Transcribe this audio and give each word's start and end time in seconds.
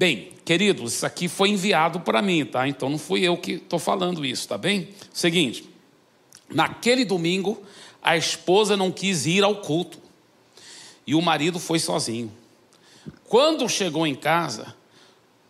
Bem, 0.00 0.32
queridos, 0.46 0.94
isso 0.94 1.04
aqui 1.04 1.28
foi 1.28 1.50
enviado 1.50 2.00
para 2.00 2.22
mim, 2.22 2.42
tá? 2.46 2.66
Então 2.66 2.88
não 2.88 2.96
fui 2.96 3.20
eu 3.20 3.36
que 3.36 3.56
estou 3.56 3.78
falando 3.78 4.24
isso, 4.24 4.48
tá 4.48 4.56
bem? 4.56 4.88
Seguinte, 5.12 5.68
naquele 6.48 7.04
domingo, 7.04 7.62
a 8.02 8.16
esposa 8.16 8.78
não 8.78 8.90
quis 8.90 9.26
ir 9.26 9.44
ao 9.44 9.56
culto 9.56 9.98
e 11.06 11.14
o 11.14 11.20
marido 11.20 11.58
foi 11.58 11.78
sozinho. 11.78 12.32
Quando 13.24 13.68
chegou 13.68 14.06
em 14.06 14.14
casa, 14.14 14.74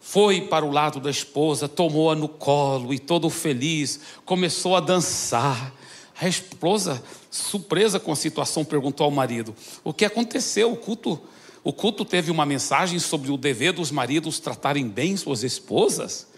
foi 0.01 0.41
para 0.41 0.67
o 0.67 0.73
lado 0.73 0.99
da 0.99 1.11
esposa, 1.11 1.69
tomou-a 1.69 2.17
no 2.17 2.27
colo 2.27 2.93
e 2.93 2.99
todo 2.99 3.31
feliz, 3.31 4.01
começou 4.25 4.75
a 4.75 4.81
dançar. 4.81 5.73
A 6.21 6.27
esposa, 6.27 7.01
surpresa 7.31 8.01
com 8.01 8.11
a 8.11 8.17
situação, 8.17 8.65
perguntou 8.65 9.05
ao 9.05 9.13
marido: 9.13 9.55
O 9.85 9.95
que 9.95 10.05
aconteceu? 10.05 10.73
O 10.73 10.77
culto 10.77 11.23
o 11.63 11.73
culto 11.73 12.05
teve 12.05 12.31
uma 12.31 12.47
mensagem 12.47 12.99
sobre 12.99 13.31
o 13.31 13.37
dever 13.37 13.73
dos 13.73 13.91
maridos 13.91 14.39
tratarem 14.39 14.89
bem 14.89 15.17
suas 15.17 15.43
esposas? 15.43 16.29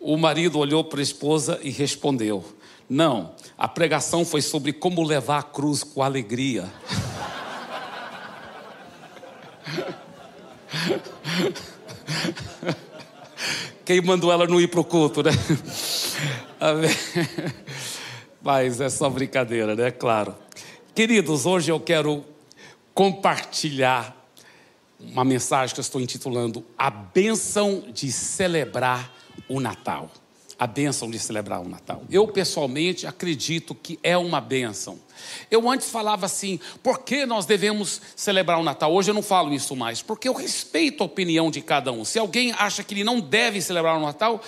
O 0.00 0.16
marido 0.16 0.58
olhou 0.58 0.82
para 0.82 1.00
a 1.00 1.02
esposa 1.02 1.60
e 1.62 1.70
respondeu: 1.70 2.44
Não, 2.88 3.34
a 3.56 3.68
pregação 3.68 4.24
foi 4.24 4.42
sobre 4.42 4.72
como 4.72 5.04
levar 5.04 5.38
a 5.38 5.42
cruz 5.42 5.84
com 5.84 6.02
alegria. 6.02 6.68
Quem 13.84 14.00
mandou 14.00 14.32
ela 14.32 14.46
não 14.46 14.60
ir 14.60 14.68
para 14.68 14.80
o 14.80 14.84
culto, 14.84 15.22
né? 15.22 15.30
Mas 18.42 18.80
é 18.80 18.88
só 18.88 19.10
brincadeira, 19.10 19.74
né? 19.74 19.90
Claro. 19.90 20.34
Queridos, 20.94 21.46
hoje 21.46 21.70
eu 21.70 21.78
quero 21.78 22.24
compartilhar 23.00 24.14
uma 25.00 25.24
mensagem 25.24 25.72
que 25.72 25.80
eu 25.80 25.82
estou 25.82 26.02
intitulando 26.02 26.62
A 26.76 26.90
Bênção 26.90 27.84
de 27.94 28.12
Celebrar 28.12 29.10
o 29.48 29.58
Natal. 29.58 30.10
A 30.58 30.66
bênção 30.66 31.10
de 31.10 31.18
celebrar 31.18 31.62
o 31.62 31.66
Natal. 31.66 32.02
Eu, 32.10 32.28
pessoalmente, 32.28 33.06
acredito 33.06 33.74
que 33.74 33.98
é 34.02 34.18
uma 34.18 34.42
bênção. 34.42 35.00
Eu 35.50 35.70
antes 35.70 35.88
falava 35.88 36.26
assim, 36.26 36.60
por 36.82 36.98
que 36.98 37.24
nós 37.24 37.46
devemos 37.46 38.02
celebrar 38.14 38.60
o 38.60 38.62
Natal? 38.62 38.92
Hoje 38.92 39.10
eu 39.10 39.14
não 39.14 39.22
falo 39.22 39.54
isso 39.54 39.74
mais, 39.74 40.02
porque 40.02 40.28
eu 40.28 40.34
respeito 40.34 41.02
a 41.02 41.06
opinião 41.06 41.50
de 41.50 41.62
cada 41.62 41.90
um. 41.90 42.04
Se 42.04 42.18
alguém 42.18 42.52
acha 42.52 42.84
que 42.84 42.92
ele 42.92 43.04
não 43.04 43.18
deve 43.18 43.62
celebrar 43.62 43.96
o 43.96 44.02
Natal, 44.02 44.42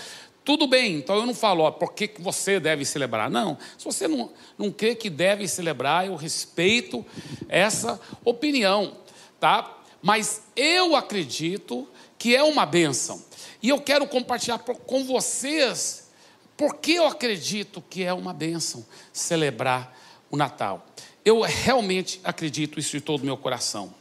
tudo 0.45 0.67
bem, 0.67 0.97
então 0.97 1.17
eu 1.17 1.27
não 1.27 1.35
falo, 1.35 1.63
ó, 1.63 1.71
por 1.71 1.93
que 1.93 2.11
você 2.19 2.59
deve 2.59 2.85
celebrar? 2.85 3.31
Não, 3.31 3.57
se 3.79 3.85
você 3.85 4.09
não, 4.09 4.31
não 4.59 4.73
crê 4.73 4.95
que 4.95 5.09
deve 5.09 5.47
celebrar, 5.47 6.07
eu 6.07 6.17
respeito 6.17 7.07
essa 7.49 8.01
opinião, 8.25 8.97
tá? 9.39 9.79
Mas 10.03 10.43
eu 10.57 10.97
acredito 10.97 11.87
que 12.19 12.35
é 12.35 12.43
uma 12.43 12.67
bênção. 12.67 13.23
E 13.63 13.69
eu 13.69 13.81
quero 13.81 14.07
compartilhar 14.07 14.59
com 14.59 15.05
vocês 15.05 16.11
porque 16.57 16.93
eu 16.93 17.07
acredito 17.07 17.83
que 17.89 18.03
é 18.03 18.13
uma 18.13 18.33
bênção 18.33 18.85
celebrar 19.13 19.97
o 20.31 20.37
Natal. 20.37 20.87
Eu 21.25 21.41
realmente 21.43 22.21
acredito 22.25 22.81
isso 22.81 22.91
de 22.91 23.01
todo 23.01 23.23
o 23.23 23.25
meu 23.25 23.37
coração. 23.37 23.95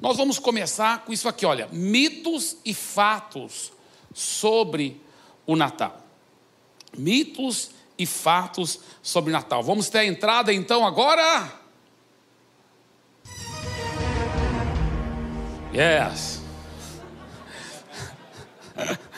Nós 0.00 0.16
vamos 0.16 0.38
começar 0.38 1.04
com 1.04 1.12
isso 1.12 1.28
aqui, 1.28 1.44
olha, 1.44 1.68
mitos 1.72 2.56
e 2.64 2.72
fatos 2.72 3.72
sobre 4.14 4.90
o 4.90 5.11
Natal. 5.46 6.04
Mitos 6.96 7.70
e 7.98 8.06
fatos 8.06 8.80
sobre 9.02 9.32
Natal. 9.32 9.62
Vamos 9.62 9.88
ter 9.88 9.98
a 9.98 10.04
entrada 10.04 10.52
então 10.52 10.86
agora? 10.86 11.52
Yes. 15.74 16.40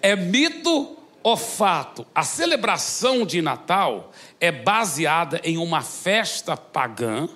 É 0.00 0.14
mito 0.14 0.98
ou 1.22 1.34
fato? 1.34 2.06
A 2.14 2.22
celebração 2.22 3.24
de 3.24 3.40
Natal 3.40 4.12
é 4.38 4.52
baseada 4.52 5.40
em 5.42 5.56
uma 5.56 5.80
festa 5.80 6.58
pagã. 6.58 7.26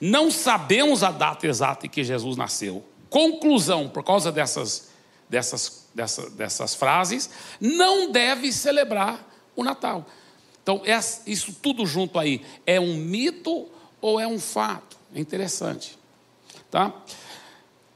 Não 0.00 0.30
sabemos 0.30 1.02
a 1.02 1.10
data 1.10 1.44
exata 1.44 1.86
em 1.86 1.90
que 1.90 2.04
Jesus 2.04 2.36
nasceu. 2.36 2.84
Conclusão, 3.10 3.88
por 3.88 4.04
causa 4.04 4.30
dessas, 4.30 4.90
dessas 5.28 5.81
dessa, 5.94 6.30
dessas 6.30 6.74
frases, 6.74 7.30
não 7.60 8.10
deve 8.10 8.52
celebrar 8.52 9.28
o 9.54 9.62
Natal. 9.62 10.06
Então, 10.62 10.82
isso 11.26 11.56
tudo 11.60 11.84
junto 11.84 12.18
aí 12.18 12.40
é 12.66 12.78
um 12.78 12.94
mito 12.96 13.68
ou 14.00 14.20
é 14.20 14.26
um 14.26 14.38
fato? 14.38 14.96
É 15.14 15.20
interessante. 15.20 15.98
Tá? 16.70 16.94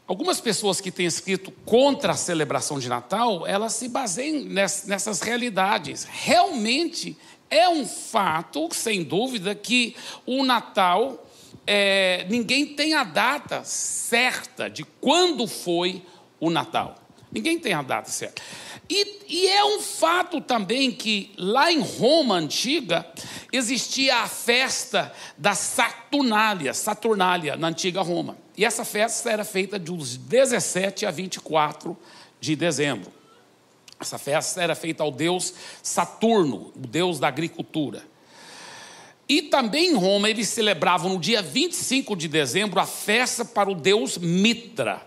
Algumas 0.07 0.41
pessoas 0.41 0.81
que 0.81 0.91
têm 0.91 1.07
escrito 1.07 1.51
contra 1.65 2.13
a 2.13 2.17
celebração 2.17 2.79
de 2.79 2.89
Natal, 2.89 3.47
elas 3.47 3.73
se 3.73 3.89
baseiam 3.89 4.45
nessas 4.45 5.21
realidades. 5.21 6.07
Realmente 6.09 7.17
é 7.51 7.69
um 7.69 7.87
fato, 7.87 8.69
sem 8.73 9.03
dúvida, 9.03 9.55
que 9.55 9.97
o 10.25 10.45
Natal, 10.45 11.27
é, 11.67 12.27
ninguém 12.29 12.67
tem 12.67 12.95
a 12.95 13.03
data 13.03 13.65
certa 13.65 14.69
de 14.69 14.85
quando 15.01 15.47
foi 15.47 16.03
o 16.39 16.51
Natal. 16.51 17.06
Ninguém 17.37 17.59
tem 17.59 17.75
a 17.75 17.83
data 17.83 18.09
certa. 18.09 18.41
E, 18.89 19.19
e, 19.29 19.47
é 19.49 19.63
um 19.63 19.79
fato 19.79 20.41
também 20.41 20.91
que 20.91 21.31
lá 21.37 21.71
em 21.71 21.81
Roma 21.81 22.37
antiga 22.37 23.07
existia 23.53 24.23
a 24.23 24.27
festa 24.27 25.13
da 25.37 25.55
Saturnália, 25.55 26.73
Saturnália, 26.73 27.55
na 27.55 27.69
antiga 27.69 28.01
Roma. 28.01 28.39
E 28.57 28.65
essa 28.65 28.87
festa 28.87 29.31
era 29.31 29.45
feita 29.45 29.79
dos 29.79 30.17
17 30.17 31.05
a 31.05 31.11
24 31.11 31.95
de 32.41 32.57
dezembro. 32.57 33.13
Essa 34.01 34.17
festa 34.17 34.63
era 34.63 34.75
feita 34.75 35.03
ao 35.03 35.11
deus 35.11 35.53
Saturno, 35.83 36.73
o 36.75 36.87
deus 36.87 37.19
da 37.19 37.29
agricultura. 37.29 38.03
E 39.29 39.43
também 39.43 39.91
em 39.91 39.95
Roma 39.95 40.31
eles 40.31 40.49
celebravam 40.49 41.13
no 41.13 41.21
dia 41.21 41.43
25 41.43 42.17
de 42.17 42.29
dezembro 42.29 42.81
a 42.81 42.87
festa 42.87 43.45
para 43.45 43.71
o 43.71 43.75
deus 43.75 44.17
Mitra. 44.17 45.07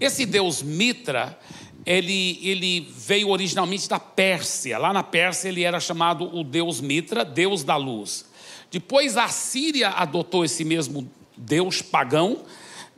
Esse 0.00 0.26
deus 0.26 0.62
Mitra, 0.62 1.38
ele, 1.86 2.40
ele 2.42 2.80
veio 2.80 3.28
originalmente 3.28 3.88
da 3.88 4.00
Pérsia. 4.00 4.76
Lá 4.76 4.92
na 4.92 5.04
Pérsia 5.04 5.48
ele 5.48 5.62
era 5.62 5.78
chamado 5.78 6.36
o 6.36 6.42
deus 6.42 6.80
Mitra, 6.80 7.24
deus 7.24 7.62
da 7.62 7.76
luz. 7.76 8.26
Depois 8.70 9.16
a 9.16 9.28
Síria 9.28 9.90
adotou 9.90 10.44
esse 10.44 10.64
mesmo 10.64 11.08
deus 11.36 11.80
pagão, 11.80 12.42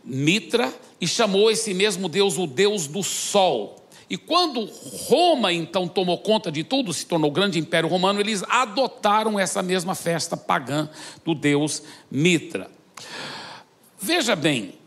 Mitra, 0.02 0.72
e 0.98 1.06
chamou 1.06 1.50
esse 1.50 1.74
mesmo 1.74 2.08
deus 2.08 2.38
o 2.38 2.46
deus 2.46 2.86
do 2.86 3.02
sol. 3.02 3.76
E 4.08 4.16
quando 4.16 4.64
Roma 4.64 5.52
então 5.52 5.86
tomou 5.86 6.16
conta 6.16 6.50
de 6.50 6.64
tudo, 6.64 6.94
se 6.94 7.04
tornou 7.04 7.28
o 7.28 7.32
grande 7.32 7.58
império 7.58 7.90
romano, 7.90 8.20
eles 8.20 8.42
adotaram 8.48 9.38
essa 9.38 9.62
mesma 9.62 9.94
festa 9.94 10.34
pagã 10.34 10.88
do 11.22 11.34
deus 11.34 11.82
Mitra. 12.10 12.70
Veja 14.00 14.34
bem, 14.34 14.77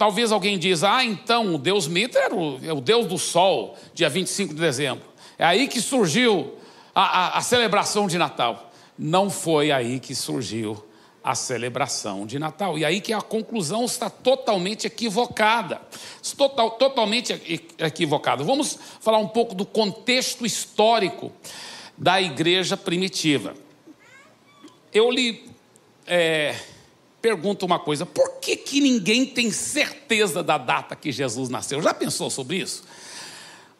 Talvez 0.00 0.32
alguém 0.32 0.58
diz, 0.58 0.82
ah, 0.82 1.04
então 1.04 1.54
o 1.54 1.58
Deus 1.58 1.86
Mitra 1.86 2.22
era 2.22 2.34
o, 2.34 2.58
é 2.64 2.72
o 2.72 2.80
Deus 2.80 3.04
do 3.04 3.18
Sol, 3.18 3.76
dia 3.92 4.08
25 4.08 4.54
de 4.54 4.58
dezembro. 4.58 5.04
É 5.38 5.44
aí 5.44 5.68
que 5.68 5.78
surgiu 5.78 6.54
a, 6.94 7.02
a, 7.02 7.36
a 7.36 7.40
celebração 7.42 8.06
de 8.06 8.16
Natal. 8.16 8.72
Não 8.98 9.28
foi 9.28 9.70
aí 9.70 10.00
que 10.00 10.14
surgiu 10.14 10.82
a 11.22 11.34
celebração 11.34 12.24
de 12.24 12.38
Natal. 12.38 12.78
E 12.78 12.84
aí 12.86 12.98
que 12.98 13.12
a 13.12 13.20
conclusão 13.20 13.84
está 13.84 14.08
totalmente 14.08 14.86
equivocada. 14.86 15.82
Total, 16.34 16.70
totalmente 16.70 17.38
equivocada. 17.78 18.42
Vamos 18.42 18.78
falar 19.02 19.18
um 19.18 19.28
pouco 19.28 19.54
do 19.54 19.66
contexto 19.66 20.46
histórico 20.46 21.30
da 21.98 22.18
igreja 22.22 22.74
primitiva. 22.74 23.52
Eu 24.94 25.10
li 25.10 25.44
é, 26.06 26.56
pergunta 27.20 27.64
uma 27.66 27.78
coisa: 27.78 28.04
por 28.04 28.40
que, 28.40 28.56
que 28.56 28.80
ninguém 28.80 29.26
tem 29.26 29.50
certeza 29.50 30.42
da 30.42 30.58
data 30.58 30.96
que 30.96 31.12
Jesus 31.12 31.48
nasceu? 31.48 31.82
Já 31.82 31.94
pensou 31.94 32.30
sobre 32.30 32.58
isso? 32.58 32.84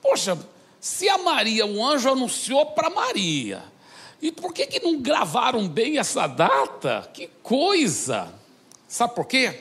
Poxa, 0.03 0.39
se 0.81 1.09
a 1.09 1.19
Maria, 1.19 1.67
o 1.67 1.85
anjo 1.85 2.11
anunciou 2.11 2.67
para 2.67 2.89
Maria, 2.89 3.63
e 4.21 4.31
por 4.33 4.53
que, 4.53 4.67
que 4.67 4.81
não 4.81 5.01
gravaram 5.01 5.69
bem 5.69 5.99
essa 5.99 6.27
data? 6.27 7.09
Que 7.13 7.29
coisa! 7.43 8.33
Sabe 8.89 9.15
por 9.15 9.27
quê? 9.27 9.61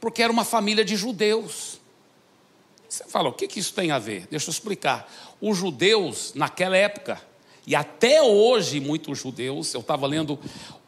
Porque 0.00 0.22
era 0.22 0.32
uma 0.32 0.44
família 0.44 0.84
de 0.84 0.96
judeus. 0.96 1.80
Você 2.88 3.04
fala, 3.04 3.28
o 3.28 3.32
que, 3.32 3.46
que 3.46 3.58
isso 3.58 3.74
tem 3.74 3.90
a 3.90 3.98
ver? 3.98 4.26
Deixa 4.30 4.48
eu 4.48 4.52
explicar. 4.52 5.10
Os 5.40 5.56
judeus, 5.56 6.32
naquela 6.34 6.76
época, 6.76 7.20
e 7.66 7.74
até 7.74 8.22
hoje, 8.22 8.78
muitos 8.78 9.18
judeus, 9.18 9.74
eu 9.74 9.80
estava 9.80 10.06
lendo 10.06 10.38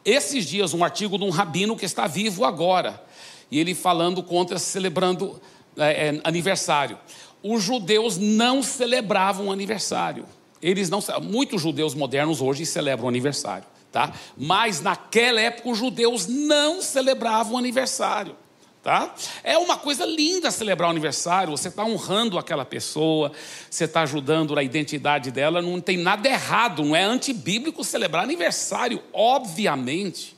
esses 0.05 0.45
dias 0.45 0.73
um 0.73 0.83
artigo 0.83 1.17
de 1.17 1.25
um 1.25 1.29
rabino 1.29 1.75
que 1.75 1.85
está 1.85 2.07
vivo 2.07 2.45
agora, 2.45 3.03
e 3.51 3.59
ele 3.59 3.75
falando 3.75 4.23
contra, 4.23 4.57
celebrando 4.57 5.41
é, 5.75 6.07
é, 6.07 6.21
aniversário. 6.23 6.97
Os 7.43 7.63
judeus 7.63 8.17
não 8.17 8.63
celebravam 8.63 9.51
aniversário. 9.51 10.25
Eles 10.61 10.89
não, 10.89 10.99
muitos 11.21 11.61
judeus 11.61 11.93
modernos 11.93 12.41
hoje 12.41 12.65
celebram 12.65 13.07
aniversário, 13.07 13.65
tá? 13.91 14.13
Mas 14.37 14.81
naquela 14.81 15.39
época 15.39 15.69
os 15.69 15.77
judeus 15.77 16.27
não 16.27 16.81
celebravam 16.81 17.57
aniversário, 17.57 18.35
Tá? 18.81 19.13
É 19.43 19.57
uma 19.57 19.75
coisa 19.75 20.05
linda 20.05 20.49
celebrar 20.51 20.87
o 20.87 20.91
aniversário, 20.91 21.51
você 21.51 21.67
está 21.67 21.83
honrando 21.83 22.39
aquela 22.39 22.63
pessoa, 22.63 23.33
você 23.69 23.83
está 23.83 24.01
ajudando 24.01 24.55
na 24.55 24.63
identidade 24.63 25.31
dela, 25.31 25.61
não 25.61 25.81
tem 25.81 25.97
nada 25.97 26.29
errado, 26.29 26.83
não 26.83 26.95
é 26.95 27.03
antibíblico 27.03 27.83
celebrar 27.83 28.23
aniversário, 28.23 29.03
obviamente. 29.11 30.33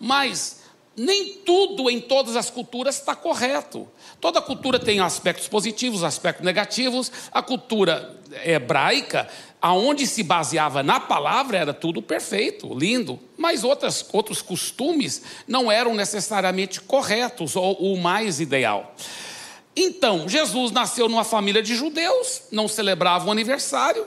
Mas 0.00 0.62
nem 0.96 1.34
tudo 1.44 1.88
em 1.88 2.00
todas 2.00 2.34
as 2.34 2.50
culturas 2.50 2.98
está 2.98 3.14
correto. 3.14 3.88
Toda 4.20 4.42
cultura 4.42 4.78
tem 4.78 5.00
aspectos 5.00 5.48
positivos, 5.48 6.04
aspectos 6.04 6.44
negativos. 6.44 7.10
A 7.32 7.42
cultura 7.42 8.16
hebraica 8.44 9.28
aonde 9.62 10.06
se 10.06 10.22
baseava 10.22 10.82
na 10.82 11.00
palavra 11.00 11.58
era 11.58 11.74
tudo 11.74 12.00
perfeito, 12.00 12.72
lindo, 12.74 13.18
mas 13.36 13.64
outras, 13.64 14.06
outros 14.12 14.40
costumes 14.40 15.22
não 15.46 15.70
eram 15.70 15.94
necessariamente 15.94 16.80
corretos 16.80 17.56
ou 17.56 17.74
o 17.74 17.98
mais 17.98 18.40
ideal. 18.40 18.94
Então, 19.74 20.28
Jesus 20.28 20.72
nasceu 20.72 21.08
numa 21.08 21.24
família 21.24 21.62
de 21.62 21.74
judeus, 21.74 22.42
não 22.50 22.68
celebrava 22.68 23.28
o 23.28 23.30
aniversário. 23.30 24.06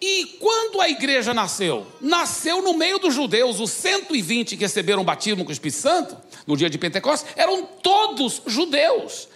E 0.00 0.36
quando 0.40 0.80
a 0.80 0.88
igreja 0.88 1.32
nasceu? 1.32 1.86
Nasceu 2.00 2.62
no 2.62 2.74
meio 2.74 2.98
dos 2.98 3.14
judeus, 3.14 3.60
os 3.60 3.70
120 3.70 4.56
que 4.56 4.62
receberam 4.64 5.02
o 5.02 5.04
batismo 5.04 5.44
com 5.44 5.50
o 5.50 5.52
Espírito 5.52 5.78
Santo, 5.78 6.16
no 6.46 6.56
dia 6.56 6.68
de 6.68 6.78
Pentecostes, 6.78 7.30
eram 7.36 7.64
todos 7.64 8.42
judeus. 8.46 9.28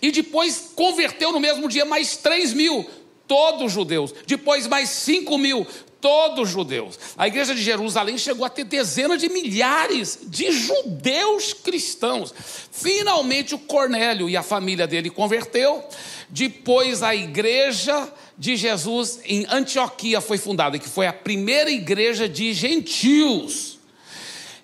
E 0.00 0.10
depois 0.10 0.72
converteu 0.74 1.32
no 1.32 1.40
mesmo 1.40 1.68
dia 1.68 1.84
mais 1.84 2.16
3 2.16 2.52
mil 2.52 2.86
todos 3.28 3.70
judeus. 3.70 4.12
Depois, 4.26 4.66
mais 4.66 4.88
5 4.88 5.36
mil, 5.36 5.66
todos 6.00 6.48
judeus. 6.48 6.98
A 7.16 7.28
igreja 7.28 7.54
de 7.54 7.62
Jerusalém 7.62 8.16
chegou 8.16 8.44
a 8.44 8.50
ter 8.50 8.64
dezenas 8.64 9.20
de 9.20 9.28
milhares 9.28 10.18
de 10.24 10.50
judeus 10.50 11.52
cristãos. 11.52 12.32
Finalmente, 12.72 13.54
o 13.54 13.58
Cornélio 13.58 14.28
e 14.28 14.36
a 14.36 14.42
família 14.42 14.86
dele 14.86 15.10
converteu. 15.10 15.84
Depois, 16.30 17.02
a 17.02 17.14
igreja 17.14 18.12
de 18.36 18.56
Jesus 18.56 19.20
em 19.24 19.46
Antioquia 19.50 20.20
foi 20.20 20.38
fundada, 20.38 20.78
que 20.78 20.88
foi 20.88 21.06
a 21.06 21.12
primeira 21.12 21.70
igreja 21.70 22.28
de 22.28 22.52
gentios. 22.54 23.78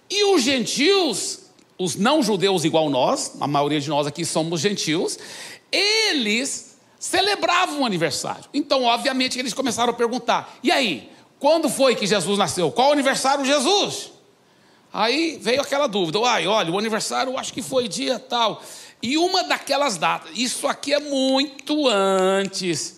E 0.08 0.24
os 0.34 0.42
gentios, 0.42 1.40
os 1.84 1.96
não 1.96 2.22
judeus 2.22 2.64
igual 2.64 2.88
nós, 2.88 3.36
a 3.40 3.46
maioria 3.46 3.80
de 3.80 3.88
nós 3.88 4.06
aqui 4.06 4.24
somos 4.24 4.60
gentios, 4.60 5.18
eles 5.70 6.78
celebravam 6.98 7.82
o 7.82 7.86
aniversário. 7.86 8.44
Então, 8.54 8.84
obviamente, 8.84 9.38
eles 9.38 9.52
começaram 9.52 9.90
a 9.90 9.94
perguntar: 9.94 10.58
e 10.62 10.72
aí, 10.72 11.10
quando 11.38 11.68
foi 11.68 11.94
que 11.94 12.06
Jesus 12.06 12.38
nasceu? 12.38 12.72
Qual 12.72 12.92
aniversário 12.92 13.44
de 13.44 13.50
Jesus? 13.50 14.12
Aí 14.92 15.38
veio 15.40 15.60
aquela 15.60 15.86
dúvida: 15.86 16.18
ai, 16.24 16.46
olha, 16.46 16.72
o 16.72 16.78
aniversário 16.78 17.38
acho 17.38 17.52
que 17.52 17.62
foi 17.62 17.88
dia 17.88 18.18
tal. 18.18 18.62
E 19.02 19.18
uma 19.18 19.44
daquelas 19.44 19.98
datas, 19.98 20.30
isso 20.34 20.66
aqui 20.66 20.94
é 20.94 21.00
muito 21.00 21.86
antes 21.88 22.96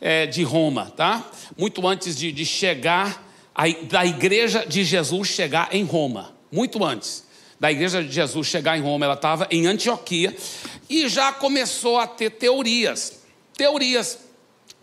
é, 0.00 0.26
de 0.26 0.42
Roma, 0.42 0.92
tá? 0.96 1.24
Muito 1.56 1.86
antes 1.86 2.16
de, 2.16 2.32
de 2.32 2.44
chegar, 2.44 3.24
a, 3.54 3.68
da 3.84 4.04
igreja 4.04 4.66
de 4.66 4.82
Jesus 4.82 5.28
chegar 5.28 5.68
em 5.72 5.84
Roma. 5.84 6.34
Muito 6.50 6.84
antes 6.84 7.23
da 7.64 7.72
igreja 7.72 8.04
de 8.04 8.12
Jesus 8.12 8.46
chegar 8.46 8.76
em 8.76 8.82
Roma, 8.82 9.06
ela 9.06 9.14
estava 9.14 9.48
em 9.50 9.66
Antioquia 9.66 10.36
e 10.86 11.08
já 11.08 11.32
começou 11.32 11.98
a 11.98 12.06
ter 12.06 12.32
teorias 12.32 13.20
teorias 13.56 14.18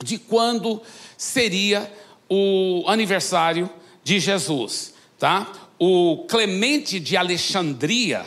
de 0.03 0.17
quando 0.17 0.81
seria 1.15 1.93
o 2.27 2.83
aniversário 2.87 3.69
de 4.03 4.19
Jesus, 4.19 4.95
tá? 5.19 5.51
O 5.77 6.25
Clemente 6.27 6.99
de 6.99 7.15
Alexandria, 7.15 8.25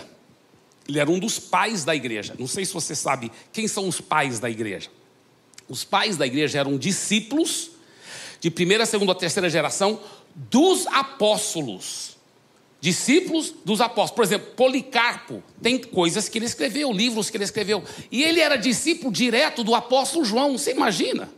ele 0.88 1.00
era 1.00 1.10
um 1.10 1.18
dos 1.18 1.40
pais 1.40 1.84
da 1.84 1.92
igreja. 1.92 2.36
Não 2.38 2.46
sei 2.46 2.64
se 2.64 2.72
você 2.72 2.94
sabe 2.94 3.32
quem 3.52 3.66
são 3.66 3.88
os 3.88 4.00
pais 4.00 4.38
da 4.38 4.48
igreja. 4.48 4.88
Os 5.68 5.82
pais 5.82 6.16
da 6.16 6.28
igreja 6.28 6.60
eram 6.60 6.78
discípulos 6.78 7.72
de 8.40 8.52
primeira, 8.52 8.86
segunda, 8.86 9.16
terceira 9.16 9.50
geração 9.50 9.98
dos 10.32 10.86
apóstolos 10.86 12.13
discípulos 12.84 13.54
dos 13.64 13.81
apóstolos. 13.81 14.10
Por 14.10 14.25
exemplo, 14.25 14.52
Policarpo 14.54 15.42
tem 15.62 15.78
coisas 15.78 16.28
que 16.28 16.36
ele 16.36 16.44
escreveu, 16.44 16.92
livros 16.92 17.31
que 17.31 17.36
ele 17.38 17.44
escreveu. 17.44 17.82
E 18.12 18.22
ele 18.22 18.40
era 18.40 18.56
discípulo 18.56 19.10
direto 19.10 19.64
do 19.64 19.75
apóstolo 19.75 20.22
João, 20.22 20.58
você 20.58 20.72
imagina? 20.72 21.31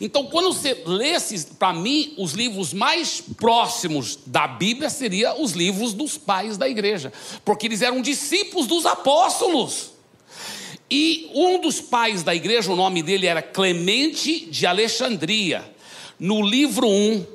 Então, 0.00 0.24
quando 0.24 0.50
você 0.50 0.82
lesse, 0.86 1.44
para 1.58 1.74
mim, 1.74 2.14
os 2.16 2.32
livros 2.32 2.72
mais 2.72 3.20
próximos 3.20 4.18
da 4.24 4.48
Bíblia 4.48 4.88
seriam 4.88 5.42
os 5.42 5.52
livros 5.52 5.92
dos 5.92 6.16
pais 6.16 6.56
da 6.56 6.66
igreja, 6.66 7.12
porque 7.44 7.66
eles 7.66 7.82
eram 7.82 8.00
discípulos 8.00 8.66
dos 8.66 8.86
apóstolos. 8.86 9.90
E 10.90 11.30
um 11.34 11.60
dos 11.60 11.82
pais 11.82 12.22
da 12.22 12.34
igreja, 12.34 12.72
o 12.72 12.76
nome 12.76 13.02
dele 13.02 13.26
era 13.26 13.42
Clemente 13.42 14.46
de 14.46 14.64
Alexandria. 14.64 15.70
No 16.18 16.40
livro 16.40 16.88
1, 16.88 17.33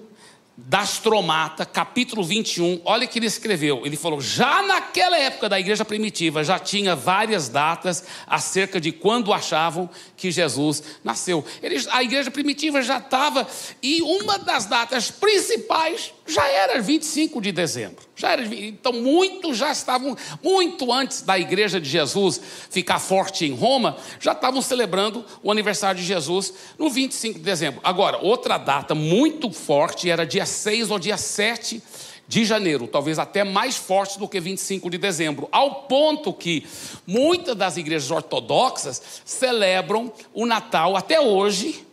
da 0.70 0.82
Astromata, 0.82 1.66
capítulo 1.66 2.24
21, 2.24 2.82
olha 2.86 3.06
o 3.06 3.08
que 3.08 3.18
ele 3.18 3.26
escreveu. 3.26 3.88
Ele 3.88 3.98
falou: 3.98 4.22
já 4.22 4.62
naquela 4.62 5.18
época 5.18 5.50
da 5.50 5.60
igreja 5.60 5.84
primitiva, 5.84 6.44
já 6.44 6.60
tinha 6.60 6.96
várias 6.96 7.50
datas 7.50 8.04
acerca 8.28 8.80
de 8.80 8.92
quando 8.92 9.34
achavam 9.34 9.90
que 10.16 10.30
Jesus 10.30 10.84
nasceu. 11.04 11.44
Ele, 11.64 11.84
a 11.90 12.04
igreja 12.04 12.30
primitiva 12.30 12.84
já 12.84 13.00
estava, 13.00 13.48
e 13.82 14.00
uma 14.04 14.38
das 14.38 14.68
datas 14.68 15.10
principais 15.10 16.14
já 16.30 16.48
era 16.48 16.82
25 16.82 17.42
de 17.42 17.52
dezembro. 17.52 18.04
Já 18.16 18.32
era, 18.32 18.44
então, 18.44 18.94
muitos 18.94 19.58
já 19.58 19.72
estavam, 19.72 20.16
muito 20.44 20.92
antes 20.92 21.22
da 21.22 21.38
igreja 21.38 21.80
de 21.80 21.90
Jesus 21.90 22.40
ficar 22.70 23.00
forte 23.00 23.46
em 23.46 23.54
Roma, 23.54 23.98
já 24.20 24.34
estavam 24.34 24.62
celebrando 24.62 25.26
o 25.42 25.52
aniversário 25.52 26.00
de 26.00 26.06
Jesus 26.06 26.54
no 26.78 26.90
25 26.90 27.40
de 27.40 27.46
dezembro. 27.46 27.82
Agora, 27.84 28.20
outra 28.22 28.58
data 28.58 28.94
muito 28.94 29.52
forte 29.52 30.10
era 30.10 30.26
dia 30.26 30.46
6 30.46 30.92
ou 30.92 31.00
dia 31.00 31.18
7 31.18 31.82
de 32.28 32.46
janeiro, 32.46 32.88
talvez 32.88 33.18
até 33.18 33.44
mais 33.44 33.76
forte 33.76 34.20
do 34.20 34.28
que 34.28 34.40
25 34.40 34.88
de 34.92 35.00
dezembro, 35.00 35.50
ao 35.52 35.84
ponto 35.86 36.32
que 36.32 36.64
muitas 37.08 37.56
das 37.56 37.76
igrejas 37.76 38.12
ortodoxas 38.12 39.02
celebram 39.26 40.14
o 40.32 40.46
Natal 40.46 40.96
até 40.96 41.20
hoje, 41.20 41.84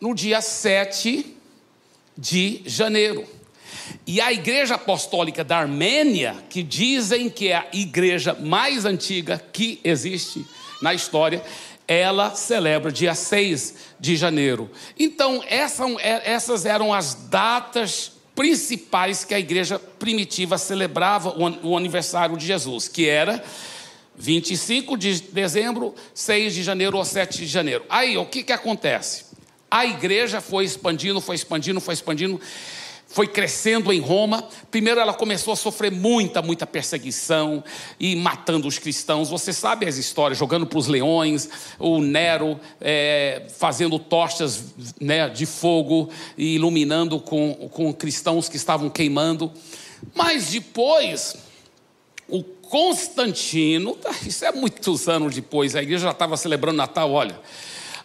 no 0.00 0.14
dia 0.14 0.40
7 0.40 1.34
de 2.16 2.62
janeiro. 2.64 3.37
E 4.06 4.20
a 4.20 4.32
igreja 4.32 4.74
apostólica 4.74 5.44
da 5.44 5.58
Armênia, 5.58 6.36
que 6.48 6.62
dizem 6.62 7.28
que 7.28 7.48
é 7.48 7.56
a 7.56 7.66
igreja 7.72 8.34
mais 8.34 8.84
antiga 8.84 9.42
que 9.52 9.80
existe 9.84 10.44
na 10.80 10.94
história, 10.94 11.42
ela 11.86 12.34
celebra 12.34 12.92
dia 12.92 13.14
6 13.14 13.74
de 13.98 14.16
janeiro. 14.16 14.70
Então, 14.98 15.42
essas 15.46 16.66
eram 16.66 16.92
as 16.92 17.14
datas 17.14 18.12
principais 18.34 19.24
que 19.24 19.34
a 19.34 19.38
igreja 19.38 19.78
primitiva 19.98 20.58
celebrava 20.58 21.34
o 21.62 21.76
aniversário 21.76 22.36
de 22.36 22.46
Jesus, 22.46 22.86
que 22.86 23.08
era 23.08 23.42
25 24.16 24.96
de 24.96 25.22
dezembro, 25.22 25.94
6 26.12 26.54
de 26.54 26.62
janeiro 26.62 26.98
ou 26.98 27.04
7 27.04 27.38
de 27.38 27.46
janeiro. 27.46 27.84
Aí, 27.88 28.16
o 28.16 28.26
que, 28.26 28.42
que 28.42 28.52
acontece? 28.52 29.24
A 29.70 29.86
igreja 29.86 30.40
foi 30.40 30.64
expandindo, 30.64 31.20
foi 31.20 31.36
expandindo, 31.36 31.80
foi 31.80 31.94
expandindo 31.94 32.40
foi 33.08 33.26
crescendo 33.26 33.90
em 33.90 34.00
Roma. 34.00 34.46
Primeiro, 34.70 35.00
ela 35.00 35.14
começou 35.14 35.54
a 35.54 35.56
sofrer 35.56 35.90
muita, 35.90 36.42
muita 36.42 36.66
perseguição 36.66 37.64
e 37.98 38.14
matando 38.14 38.68
os 38.68 38.78
cristãos. 38.78 39.30
Você 39.30 39.52
sabe 39.52 39.86
as 39.86 39.96
histórias, 39.96 40.38
jogando 40.38 40.66
para 40.66 40.78
os 40.78 40.86
leões, 40.86 41.48
o 41.78 42.00
Nero 42.00 42.60
é, 42.80 43.46
fazendo 43.58 43.98
tochas 43.98 44.74
né, 45.00 45.28
de 45.30 45.46
fogo 45.46 46.10
e 46.36 46.56
iluminando 46.56 47.18
com, 47.18 47.54
com 47.72 47.92
cristãos 47.94 48.46
que 48.48 48.56
estavam 48.56 48.90
queimando. 48.90 49.50
Mas 50.14 50.50
depois, 50.50 51.34
o 52.28 52.44
Constantino, 52.44 53.94
tá, 53.94 54.14
isso 54.24 54.44
é 54.44 54.52
muitos 54.52 55.08
anos 55.08 55.34
depois, 55.34 55.74
a 55.74 55.82
igreja 55.82 56.04
já 56.04 56.10
estava 56.10 56.36
celebrando 56.36 56.76
Natal, 56.76 57.10
olha. 57.10 57.40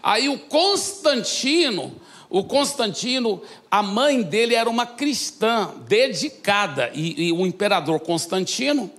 Aí 0.02 0.30
o 0.30 0.40
Constantino 0.40 1.94
o 2.34 2.44
Constantino, 2.44 3.44
a 3.70 3.84
mãe 3.84 4.24
dele 4.24 4.56
era 4.56 4.68
uma 4.68 4.88
cristã 4.88 5.70
dedicada, 5.88 6.90
e, 6.92 7.28
e 7.28 7.32
o 7.32 7.46
imperador 7.46 8.00
Constantino, 8.00 8.90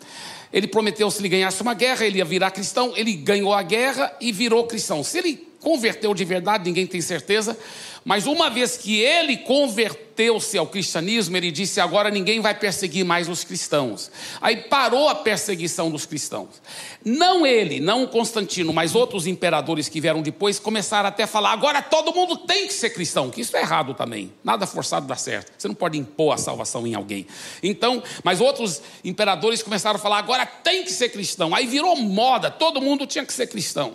ele 0.53 0.69
prometeu 0.69 1.11
se 1.11 1.21
ele 1.21 1.29
ganhasse 1.29 1.61
uma 1.61 1.75
guerra, 1.75 2.07
ele 2.07 2.19
ia 2.19 2.25
virar 2.25 2.53
cristão, 2.53 2.93
ele 2.95 3.13
ganhou 3.15 3.53
a 3.53 3.61
guerra 3.61 4.17
e 4.21 4.31
virou 4.31 4.69
cristão. 4.69 5.03
Se 5.03 5.19
ele 5.19 5.49
converteu 5.65 6.15
de 6.15 6.25
verdade, 6.25 6.65
ninguém 6.65 6.87
tem 6.87 7.01
certeza, 7.01 7.59
mas 8.05 8.27
uma 8.27 8.51
vez 8.51 8.77
que 8.77 9.01
ele 9.01 9.39
converteu-se 9.39 10.59
ao 10.59 10.67
cristianismo, 10.67 11.35
ele 11.39 11.51
disse: 11.51 11.81
agora 11.81 12.11
ninguém 12.11 12.39
vai 12.39 12.55
perseguir 12.55 13.03
mais 13.03 13.31
os 13.31 13.43
cristãos. 13.43 14.11
Aí 14.43 14.57
parou 14.57 15.09
a 15.09 15.15
perseguição 15.15 15.91
dos 15.91 16.05
cristãos. 16.05 16.51
Não 17.03 17.47
ele, 17.47 17.81
não 17.81 18.07
Constantino, 18.07 18.73
mas 18.75 18.95
outros 18.95 19.27
imperadores 19.27 19.89
que 19.89 20.01
vieram 20.01 20.21
depois 20.21 20.59
começaram 20.59 21.09
até 21.09 21.23
a 21.23 21.27
falar: 21.27 21.53
agora 21.53 21.81
todo 21.81 22.15
mundo 22.15 22.37
tem 22.37 22.67
que 22.67 22.75
ser 22.75 22.91
cristão, 22.91 23.31
que 23.31 23.41
isso 23.41 23.57
é 23.57 23.61
errado 23.61 23.95
também. 23.95 24.31
Nada 24.45 24.67
forçado 24.67 25.07
dá 25.07 25.17
certo. 25.17 25.53
Você 25.57 25.67
não 25.67 25.75
pode 25.75 25.97
impor 25.97 26.35
a 26.35 26.37
salvação 26.37 26.87
em 26.87 26.95
alguém. 26.95 27.27
Então, 27.63 28.03
mas 28.23 28.39
outros 28.39 28.83
imperadores 29.03 29.63
começaram 29.63 29.97
a 29.97 30.03
falar: 30.03 30.19
agora 30.19 30.45
tem 30.45 30.85
que 30.85 30.93
ser 30.93 31.09
cristão. 31.09 31.55
Aí 31.55 31.67
virou 31.67 31.97
moda, 31.97 32.51
todo 32.51 32.83
mundo 32.83 33.07
tinha 33.07 33.25
que 33.25 33.33
ser 33.33 33.47
cristão. 33.47 33.95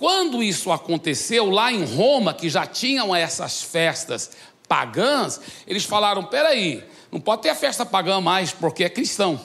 Quando 0.00 0.42
isso 0.42 0.72
aconteceu 0.72 1.50
lá 1.50 1.70
em 1.70 1.84
Roma, 1.84 2.32
que 2.32 2.48
já 2.48 2.64
tinham 2.66 3.14
essas 3.14 3.62
festas 3.62 4.30
pagãs, 4.66 5.38
eles 5.66 5.84
falaram: 5.84 6.24
peraí, 6.24 6.82
não 7.12 7.20
pode 7.20 7.42
ter 7.42 7.50
a 7.50 7.54
festa 7.54 7.84
pagã 7.84 8.18
mais, 8.18 8.50
porque 8.50 8.82
é 8.82 8.88
cristão. 8.88 9.38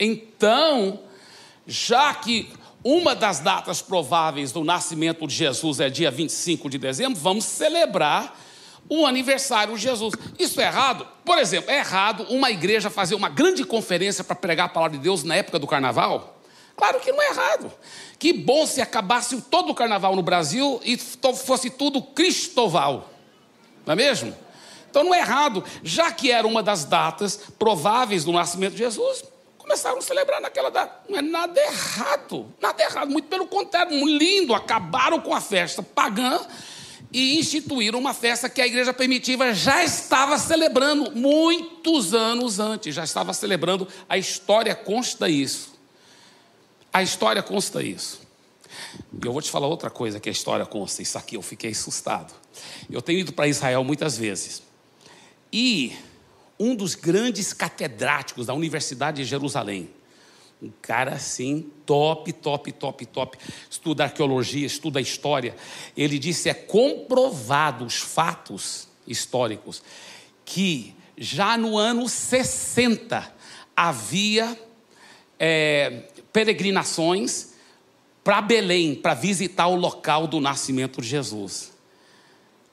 Então, 0.00 0.98
já 1.64 2.12
que 2.12 2.52
uma 2.82 3.14
das 3.14 3.38
datas 3.38 3.80
prováveis 3.80 4.50
do 4.50 4.64
nascimento 4.64 5.28
de 5.28 5.34
Jesus 5.36 5.78
é 5.78 5.88
dia 5.88 6.10
25 6.10 6.68
de 6.68 6.76
dezembro, 6.76 7.20
vamos 7.20 7.44
celebrar 7.44 8.36
o 8.88 9.06
aniversário 9.06 9.76
de 9.76 9.80
Jesus. 9.80 10.14
Isso 10.36 10.60
é 10.60 10.64
errado? 10.64 11.06
Por 11.24 11.38
exemplo, 11.38 11.70
é 11.70 11.78
errado 11.78 12.26
uma 12.30 12.50
igreja 12.50 12.90
fazer 12.90 13.14
uma 13.14 13.28
grande 13.28 13.62
conferência 13.62 14.24
para 14.24 14.34
pregar 14.34 14.66
a 14.66 14.70
palavra 14.70 14.98
de 14.98 15.04
Deus 15.04 15.22
na 15.22 15.36
época 15.36 15.60
do 15.60 15.68
carnaval? 15.68 16.40
Claro 16.80 16.98
que 16.98 17.12
não 17.12 17.22
é 17.22 17.28
errado. 17.28 17.70
Que 18.20 18.34
bom 18.34 18.66
se 18.66 18.82
acabasse 18.82 19.40
todo 19.50 19.70
o 19.70 19.74
carnaval 19.74 20.14
no 20.14 20.22
Brasil 20.22 20.78
e 20.84 20.98
fosse 20.98 21.70
tudo 21.70 22.02
cristoval. 22.02 23.10
Não 23.86 23.94
é 23.94 23.96
mesmo? 23.96 24.36
Então 24.90 25.02
não 25.02 25.14
é 25.14 25.20
errado, 25.20 25.64
já 25.82 26.12
que 26.12 26.30
era 26.30 26.46
uma 26.46 26.62
das 26.62 26.84
datas 26.84 27.40
prováveis 27.58 28.22
do 28.22 28.30
nascimento 28.30 28.72
de 28.72 28.78
Jesus, 28.80 29.24
começaram 29.56 29.96
a 29.98 30.02
celebrar 30.02 30.38
naquela 30.38 30.68
data. 30.68 31.00
Não 31.08 31.18
é 31.18 31.22
nada 31.22 31.58
errado, 31.58 32.52
nada 32.60 32.82
errado, 32.82 33.10
muito 33.10 33.26
pelo 33.26 33.46
contrário, 33.46 33.96
muito 33.96 34.22
lindo. 34.22 34.52
Acabaram 34.52 35.18
com 35.18 35.34
a 35.34 35.40
festa 35.40 35.82
pagã 35.82 36.40
e 37.10 37.38
instituíram 37.38 37.98
uma 37.98 38.12
festa 38.12 38.50
que 38.50 38.60
a 38.60 38.66
igreja 38.66 38.92
primitiva 38.92 39.54
já 39.54 39.82
estava 39.82 40.36
celebrando 40.36 41.12
muitos 41.12 42.12
anos 42.12 42.60
antes, 42.60 42.94
já 42.94 43.04
estava 43.04 43.32
celebrando, 43.32 43.88
a 44.06 44.18
história 44.18 44.74
consta 44.74 45.26
isso. 45.26 45.69
A 46.92 47.02
história 47.02 47.42
consta 47.42 47.82
isso. 47.82 48.20
E 49.12 49.26
eu 49.26 49.32
vou 49.32 49.42
te 49.42 49.50
falar 49.50 49.66
outra 49.66 49.90
coisa 49.90 50.18
que 50.18 50.28
a 50.28 50.32
história 50.32 50.64
consta. 50.66 51.02
Isso 51.02 51.18
aqui 51.18 51.36
eu 51.36 51.42
fiquei 51.42 51.70
assustado. 51.70 52.32
Eu 52.90 53.02
tenho 53.02 53.20
ido 53.20 53.32
para 53.32 53.48
Israel 53.48 53.84
muitas 53.84 54.16
vezes. 54.16 54.62
E 55.52 55.96
um 56.58 56.74
dos 56.74 56.94
grandes 56.94 57.52
catedráticos 57.52 58.46
da 58.46 58.54
Universidade 58.54 59.22
de 59.22 59.24
Jerusalém, 59.24 59.90
um 60.62 60.70
cara 60.82 61.14
assim, 61.14 61.70
top, 61.86 62.32
top, 62.34 62.70
top, 62.72 63.06
top, 63.06 63.38
estuda 63.70 64.04
arqueologia, 64.04 64.66
estuda 64.66 65.00
história. 65.00 65.56
Ele 65.96 66.18
disse: 66.18 66.48
é 66.48 66.54
comprovado 66.54 67.84
os 67.84 67.96
fatos 67.96 68.88
históricos 69.06 69.82
que 70.44 70.94
já 71.16 71.56
no 71.56 71.78
ano 71.78 72.08
60 72.08 73.32
havia 73.74 74.58
é, 75.38 76.02
peregrinações 76.32 77.50
para 78.22 78.40
Belém, 78.40 78.94
para 78.94 79.14
visitar 79.14 79.66
o 79.66 79.74
local 79.74 80.26
do 80.26 80.40
nascimento 80.40 81.00
de 81.00 81.08
Jesus. 81.08 81.72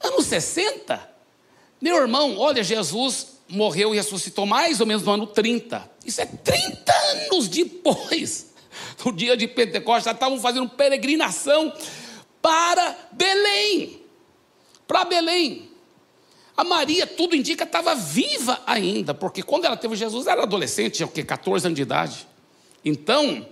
Anos 0.00 0.26
60, 0.26 1.10
meu 1.80 1.96
irmão, 1.96 2.36
olha, 2.38 2.62
Jesus 2.62 3.38
morreu 3.48 3.94
e 3.94 3.96
ressuscitou 3.96 4.46
mais 4.46 4.80
ou 4.80 4.86
menos 4.86 5.02
no 5.02 5.12
ano 5.12 5.26
30. 5.26 5.90
Isso 6.04 6.20
é 6.20 6.26
30 6.26 6.92
anos 6.92 7.48
depois. 7.48 8.46
No 9.04 9.12
dia 9.12 9.36
de 9.36 9.48
Pentecostes, 9.48 10.04
já 10.04 10.12
estavam 10.12 10.38
fazendo 10.38 10.68
peregrinação 10.68 11.72
para 12.40 12.96
Belém. 13.12 14.02
Para 14.86 15.04
Belém. 15.04 15.70
A 16.56 16.62
Maria, 16.64 17.06
tudo 17.06 17.34
indica, 17.36 17.64
estava 17.64 17.94
viva 17.94 18.60
ainda, 18.66 19.14
porque 19.14 19.42
quando 19.42 19.64
ela 19.64 19.76
teve 19.76 19.96
Jesus, 19.96 20.26
era 20.26 20.42
adolescente, 20.42 20.96
tinha 20.96 21.06
o 21.06 21.10
quê? 21.10 21.24
14 21.24 21.66
anos 21.66 21.76
de 21.76 21.82
idade. 21.82 22.26
Então, 22.88 23.46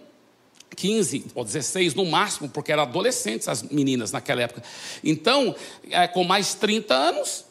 15 0.75 1.27
ou 1.35 1.45
16 1.45 1.95
no 1.95 2.07
máximo, 2.07 2.49
porque 2.49 2.73
eram 2.73 2.83
adolescentes 2.83 3.49
as 3.49 3.63
meninas 3.63 4.13
naquela 4.13 4.43
época. 4.43 4.63
Então, 5.05 5.55
é, 5.91 6.09
com 6.09 6.25
mais 6.25 6.55
30 6.55 6.95
anos, 6.95 7.45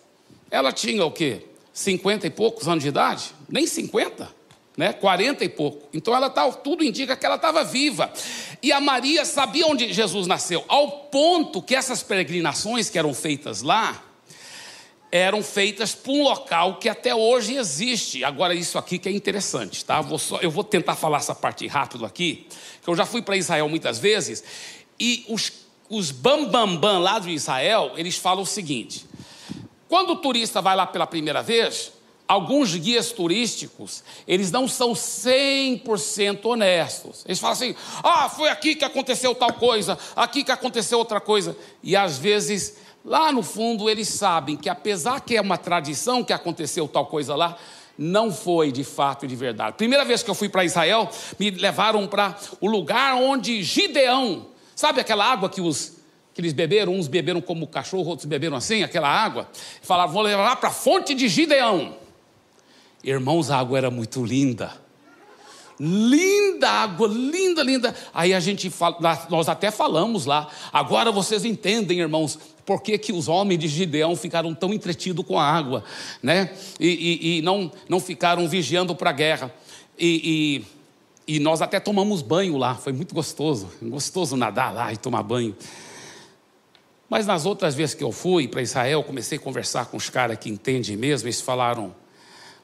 ela 0.50 0.72
tinha 0.72 1.06
o 1.06 1.12
quê? 1.12 1.44
50 1.74 2.26
e 2.26 2.30
poucos 2.30 2.68
anos 2.68 2.84
de 2.84 2.90
idade? 2.90 3.34
Nem 3.48 3.68
50, 3.68 4.30
né? 4.78 4.94
40 4.94 5.44
e 5.44 5.50
pouco. 5.50 5.88
Então 5.94 6.16
ela 6.16 6.30
tá, 6.30 6.50
tudo 6.52 6.84
indica 6.84 7.16
que 7.16 7.26
ela 7.26 7.36
estava 7.36 7.64
viva. 7.64 8.12
E 8.64 8.72
a 8.72 8.80
Maria 8.80 9.26
sabia 9.26 9.68
onde 9.68 9.92
Jesus 9.94 10.26
nasceu, 10.26 10.64
ao 10.68 10.90
ponto 11.06 11.62
que 11.62 11.76
essas 11.76 12.02
peregrinações 12.02 12.90
que 12.90 12.98
eram 12.98 13.14
feitas 13.14 13.62
lá, 13.62 14.04
eram 15.16 15.42
feitas 15.42 15.96
para 15.96 16.12
um 16.12 16.24
local 16.24 16.78
que 16.78 16.90
até 16.90 17.16
hoje 17.16 17.56
existe. 17.56 18.24
Agora, 18.24 18.54
isso 18.54 18.78
aqui 18.78 19.00
que 19.00 19.08
é 19.08 19.12
interessante, 19.12 19.84
tá? 19.86 20.02
Vou 20.02 20.20
só, 20.20 20.40
eu 20.40 20.52
vou 20.52 20.64
tentar 20.64 20.96
falar 20.96 21.18
essa 21.18 21.34
parte 21.34 21.66
rápido 21.68 22.06
aqui, 22.06 22.48
que 22.82 22.90
eu 22.90 22.96
já 22.96 23.06
fui 23.06 23.22
para 23.22 23.38
Israel 23.38 23.70
muitas 23.70 23.98
vezes, 23.98 24.44
e 25.00 25.26
os, 25.30 25.52
os 25.90 26.12
bambambam 26.12 26.68
bam, 26.68 26.80
bam 26.80 27.00
lá 27.00 27.20
de 27.20 27.32
Israel, 27.32 27.94
eles 27.96 28.18
falam 28.18 28.44
o 28.44 28.46
seguinte: 28.46 29.06
quando 29.88 30.12
o 30.12 30.16
turista 30.18 30.62
vai 30.62 30.76
lá 30.76 30.86
pela 30.86 31.08
primeira 31.08 31.42
vez, 31.42 31.94
alguns 32.28 32.76
guias 32.76 33.12
turísticos, 33.12 34.04
eles 34.28 34.52
não 34.52 34.68
são 34.68 34.94
100% 34.94 36.46
honestos. 36.46 37.24
Eles 37.26 37.40
falam 37.40 37.54
assim: 37.54 37.76
ah, 38.04 38.28
foi 38.30 38.50
aqui 38.50 38.76
que 38.76 38.84
aconteceu 38.84 39.34
tal 39.34 39.54
coisa, 39.54 39.98
aqui 40.16 40.44
que 40.44 40.52
aconteceu 40.52 40.98
outra 40.98 41.22
coisa. 41.22 41.56
E 41.82 41.96
às 41.96 42.18
vezes 42.18 42.85
Lá 43.06 43.32
no 43.32 43.44
fundo, 43.44 43.88
eles 43.88 44.08
sabem 44.08 44.58
que, 44.58 44.68
apesar 44.68 45.22
que 45.22 45.38
é 45.38 45.42
uma 45.42 45.60
tradição 45.60 46.24
que 46.24 46.34
aconteceu 46.34 46.88
tal 46.88 47.06
coisa 47.06 47.36
lá, 47.36 47.56
não 47.96 48.32
foi 48.32 48.72
de 48.72 48.84
fato 48.84 49.26
e 49.26 49.28
de 49.28 49.36
verdade. 49.36 49.78
Primeira 49.78 50.04
vez 50.04 50.24
que 50.24 50.30
eu 50.30 50.34
fui 50.34 50.50
para 50.50 50.66
Israel, 50.66 51.08
me 51.38 51.52
levaram 51.52 52.08
para 52.08 52.36
o 52.60 52.68
lugar 52.68 53.14
onde 53.14 53.62
Gideão, 53.62 54.48
sabe 54.76 55.00
aquela 55.00 55.24
água 55.24 55.50
que 55.50 55.62
os 55.62 55.94
que 56.34 56.42
eles 56.42 56.52
beberam, 56.52 56.94
uns 56.94 57.08
beberam 57.08 57.40
como 57.40 57.66
cachorro, 57.66 58.10
outros 58.10 58.26
beberam 58.26 58.58
assim, 58.58 58.84
aquela 58.84 59.08
água, 59.08 59.48
falavam, 59.82 60.16
vou 60.16 60.22
levar 60.22 60.58
para 60.58 60.68
a 60.68 60.72
fonte 60.72 61.16
de 61.16 61.30
Gideão. 61.30 61.96
Irmãos, 63.02 63.50
a 63.50 63.58
água 63.58 63.78
era 63.78 63.90
muito 63.90 64.26
linda. 64.26 64.74
Linda 65.80 66.70
água, 66.70 67.08
linda, 67.08 67.62
linda. 67.62 67.96
Aí 68.14 68.34
a 68.34 68.40
gente 68.40 68.70
fala, 68.70 68.98
nós 69.30 69.50
até 69.50 69.70
falamos 69.72 70.26
lá. 70.26 70.48
Agora 70.72 71.12
vocês 71.12 71.44
entendem, 71.44 72.00
irmãos, 72.00 72.40
por 72.66 72.82
que, 72.82 72.98
que 72.98 73.12
os 73.12 73.28
homens 73.28 73.60
de 73.60 73.68
Gideão 73.68 74.16
ficaram 74.16 74.54
tão 74.54 74.74
entretidos 74.74 75.26
com 75.26 75.38
a 75.38 75.44
água, 75.44 75.84
né? 76.24 76.52
E, 76.80 76.88
e, 76.88 77.38
e 77.38 77.42
não, 77.42 77.72
não 77.88 78.00
ficaram 78.00 78.48
vigiando 78.48 78.96
para 78.96 79.10
a 79.10 79.14
guerra. 79.14 79.54
E, 79.98 80.64
e, 81.28 81.36
e 81.36 81.40
nós 81.40 81.62
até 81.62 81.80
tomamos 81.80 82.22
banho 82.22 82.58
lá, 82.58 82.76
foi 82.76 82.94
muito 82.94 83.14
gostoso, 83.14 83.70
gostoso 83.82 84.36
nadar 84.36 84.74
lá 84.74 84.94
e 84.94 84.98
tomar 84.98 85.24
banho. 85.24 85.56
Mas 87.10 87.28
nas 87.28 87.46
outras 87.46 87.76
vezes 87.76 87.94
que 87.94 88.04
eu 88.04 88.12
fui 88.12 88.48
para 88.48 88.62
Israel, 88.62 89.04
comecei 89.04 89.38
a 89.38 89.42
conversar 89.42 89.86
com 89.86 89.98
os 89.98 90.10
caras 90.10 90.38
que 90.38 90.50
entendem 90.50 90.98
mesmo, 90.98 91.28
eles 91.28 91.42
falaram: 91.42 91.96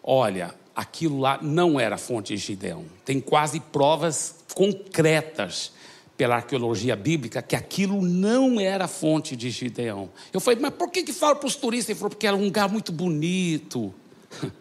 olha, 0.04 0.56
aquilo 0.76 1.20
lá 1.20 1.40
não 1.42 1.80
era 1.80 1.98
fonte 1.98 2.36
de 2.36 2.42
Gideão. 2.42 2.86
Tem 3.06 3.20
quase 3.20 3.60
provas 3.60 4.36
concretas 4.54 5.72
pela 6.18 6.36
arqueologia 6.36 6.96
bíblica 6.96 7.42
que 7.42 7.56
aquilo 7.56 8.02
não 8.02 8.60
era 8.60 8.88
fonte 8.88 9.36
de 9.36 9.50
Gideão. 9.50 10.10
Eu 10.32 10.40
falei, 10.40 10.60
mas 10.60 10.74
por 10.74 10.92
que, 10.92 11.04
que 11.04 11.14
fala 11.14 11.36
para 11.36 11.48
os 11.48 11.56
turistas? 11.56 11.90
Ele 11.90 12.00
falou, 12.00 12.12
porque 12.12 12.28
era 12.28 12.36
um 12.36 12.44
lugar 12.44 12.70
muito 12.70 12.92
bonito. 12.92 13.94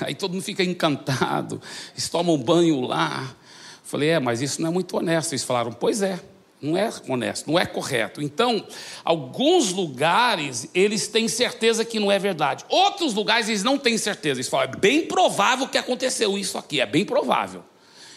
Aí 0.00 0.14
todo 0.14 0.32
mundo 0.32 0.42
fica 0.42 0.62
encantado, 0.62 1.60
eles 1.92 2.08
tomam 2.08 2.36
banho 2.38 2.80
lá. 2.82 3.22
Eu 3.22 3.88
falei, 3.88 4.10
é, 4.10 4.20
mas 4.20 4.40
isso 4.40 4.60
não 4.60 4.68
é 4.68 4.72
muito 4.72 4.96
honesto. 4.96 5.32
Eles 5.32 5.44
falaram, 5.44 5.72
pois 5.72 6.02
é, 6.02 6.18
não 6.62 6.76
é 6.76 6.88
honesto, 7.08 7.50
não 7.50 7.58
é 7.58 7.66
correto. 7.66 8.22
Então, 8.22 8.64
alguns 9.04 9.72
lugares 9.72 10.68
eles 10.72 11.08
têm 11.08 11.26
certeza 11.26 11.84
que 11.84 11.98
não 11.98 12.10
é 12.10 12.18
verdade. 12.18 12.64
Outros 12.68 13.12
lugares 13.12 13.48
eles 13.48 13.64
não 13.64 13.76
têm 13.76 13.98
certeza. 13.98 14.38
Eles 14.38 14.48
falam, 14.48 14.70
é 14.72 14.76
bem 14.76 15.06
provável 15.06 15.66
que 15.66 15.76
aconteceu 15.76 16.38
isso 16.38 16.56
aqui, 16.56 16.80
é 16.80 16.86
bem 16.86 17.04
provável. 17.04 17.64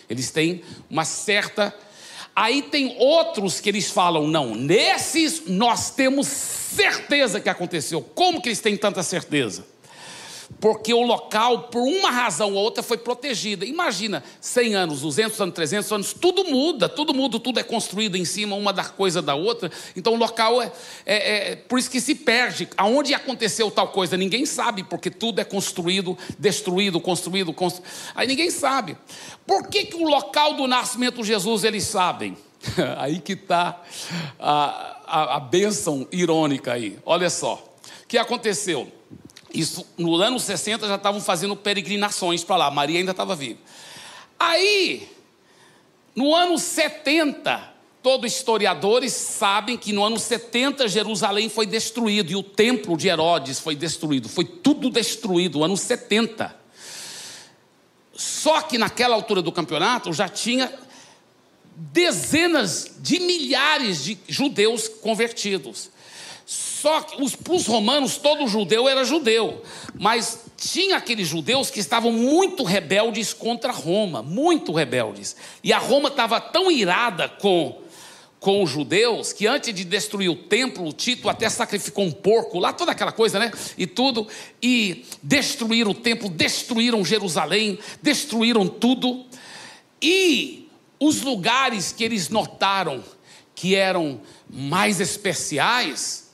Eles 0.08 0.30
têm 0.30 0.62
uma 0.90 1.04
certa 1.04 1.74
Aí 2.36 2.64
tem 2.64 2.98
outros 3.00 3.62
que 3.62 3.70
eles 3.70 3.90
falam, 3.90 4.28
não, 4.28 4.54
nesses 4.54 5.44
nós 5.48 5.92
temos 5.92 6.28
certeza 6.28 7.40
que 7.40 7.48
aconteceu. 7.48 8.02
Como 8.02 8.42
que 8.42 8.50
eles 8.50 8.60
têm 8.60 8.76
tanta 8.76 9.02
certeza? 9.04 9.66
Porque 10.60 10.94
o 10.94 11.02
local, 11.02 11.64
por 11.64 11.82
uma 11.82 12.12
razão 12.12 12.54
ou 12.54 12.64
outra, 12.64 12.84
foi 12.84 12.98
protegida. 12.98 13.66
Imagina, 13.66 14.24
100 14.40 14.76
anos, 14.76 15.02
200 15.02 15.40
anos, 15.42 15.56
300 15.56 15.92
anos, 15.92 16.14
tudo 16.14 16.46
muda, 16.46 16.88
tudo 16.88 17.14
muda, 17.14 17.40
tudo 17.40 17.60
é 17.60 17.64
construído 17.64 18.16
em 18.16 18.26
cima 18.26 18.56
uma 18.56 18.72
da 18.72 18.84
coisa 18.84 19.22
da 19.22 19.36
outra. 19.36 19.72
Então 19.96 20.14
o 20.14 20.18
local 20.18 20.62
é, 20.62 20.72
é, 21.06 21.52
é 21.52 21.56
por 21.56 21.80
isso 21.80 21.90
que 21.90 22.00
se 22.00 22.16
perde. 22.16 22.68
Aonde 22.78 23.14
aconteceu 23.14 23.70
tal 23.72 23.90
coisa, 23.90 24.16
ninguém 24.16 24.46
sabe, 24.46 24.84
porque 24.84 25.10
tudo 25.10 25.40
é 25.40 25.44
construído, 25.44 26.18
destruído, 26.38 27.00
construído, 27.00 27.54
construído. 27.54 27.90
Aí 28.16 28.28
ninguém 28.28 28.50
sabe. 28.50 28.98
Por 29.46 29.68
que, 29.68 29.86
que 29.86 29.96
o 29.96 30.08
local 30.08 30.54
do 30.54 30.68
nascimento 30.68 31.22
de 31.22 31.28
Jesus 31.28 31.64
eles 31.64 31.84
sabem? 31.84 32.38
aí 32.98 33.20
que 33.20 33.34
está 33.34 33.82
a, 34.40 35.02
a, 35.06 35.36
a 35.36 35.40
bênção 35.40 36.08
irônica 36.12 36.74
aí. 36.74 36.98
Olha 37.06 37.30
só. 37.30 37.56
O 38.04 38.08
que 38.08 38.18
aconteceu? 38.18 38.92
Isso, 39.56 39.86
no 39.98 40.16
ano 40.18 40.38
60 40.38 40.86
já 40.86 40.96
estavam 40.96 41.22
fazendo 41.22 41.56
peregrinações 41.56 42.44
para 42.44 42.58
lá, 42.58 42.72
Maria 42.72 43.00
ainda 43.00 43.12
estava 43.12 43.36
viva. 43.36 43.60
Aí, 44.38 45.10
no 46.14 46.36
ano 46.36 46.60
70, 46.60 47.74
todos 48.04 48.34
historiadores 48.34 49.14
sabem 49.14 49.78
que 49.78 49.94
no 49.94 50.04
ano 50.04 50.20
70 50.20 50.90
Jerusalém 50.90 51.48
foi 51.48 51.66
destruído 51.66 52.32
e 52.32 52.36
o 52.36 52.44
templo 52.44 52.98
de 52.98 53.08
Herodes 53.08 53.60
foi 53.60 53.76
destruído, 53.76 54.28
foi 54.28 54.44
tudo 54.44 54.90
destruído, 54.90 55.60
no 55.60 55.64
ano 55.64 55.78
70. 55.78 56.54
Só 58.14 58.62
que 58.62 58.78
naquela 58.78 59.16
altura 59.16 59.42
do 59.42 59.54
campeonato 59.54 60.12
já 60.12 60.28
tinha 60.28 60.72
dezenas 61.78 62.98
de 63.00 63.20
milhares 63.20 64.04
de 64.04 64.18
judeus 64.28 64.90
convertidos. 64.90 65.95
Só 66.86 67.02
que 67.02 67.20
os, 67.20 67.36
os 67.50 67.66
romanos, 67.66 68.18
todo 68.18 68.48
judeu 68.48 68.88
era 68.88 69.04
judeu, 69.04 69.64
mas 69.98 70.42
tinha 70.56 70.98
aqueles 70.98 71.28
judeus 71.28 71.72
que 71.72 71.80
estavam 71.80 72.12
muito 72.12 72.64
rebeldes 72.64 73.34
contra 73.34 73.72
Roma, 73.72 74.22
muito 74.22 74.72
rebeldes. 74.72 75.36
E 75.64 75.74
a 75.74 75.80
Roma 75.80 76.10
estava 76.10 76.40
tão 76.40 76.70
irada 76.70 77.28
com, 77.28 77.82
com 78.40 78.62
os 78.62 78.70
judeus 78.70 79.34
que 79.34 79.48
antes 79.48 79.74
de 79.74 79.84
destruir 79.84 80.30
o 80.30 80.36
templo, 80.36 80.94
Tito 80.94 81.28
até 81.28 81.50
sacrificou 81.50 82.06
um 82.06 82.12
porco, 82.12 82.60
lá 82.60 82.72
toda 82.72 82.92
aquela 82.92 83.12
coisa, 83.12 83.40
né? 83.40 83.52
E 83.76 83.88
tudo, 83.88 84.28
e 84.62 85.06
destruíram 85.24 85.90
o 85.90 85.96
templo, 85.96 86.30
destruíram 86.30 87.04
Jerusalém, 87.04 87.80
destruíram 88.00 88.68
tudo. 88.68 89.26
E 90.00 90.70
os 91.00 91.24
lugares 91.24 91.92
que 91.92 92.04
eles 92.04 92.30
notaram 92.30 93.04
que 93.56 93.74
eram 93.74 94.22
mais 94.48 95.00
especiais, 95.00 96.25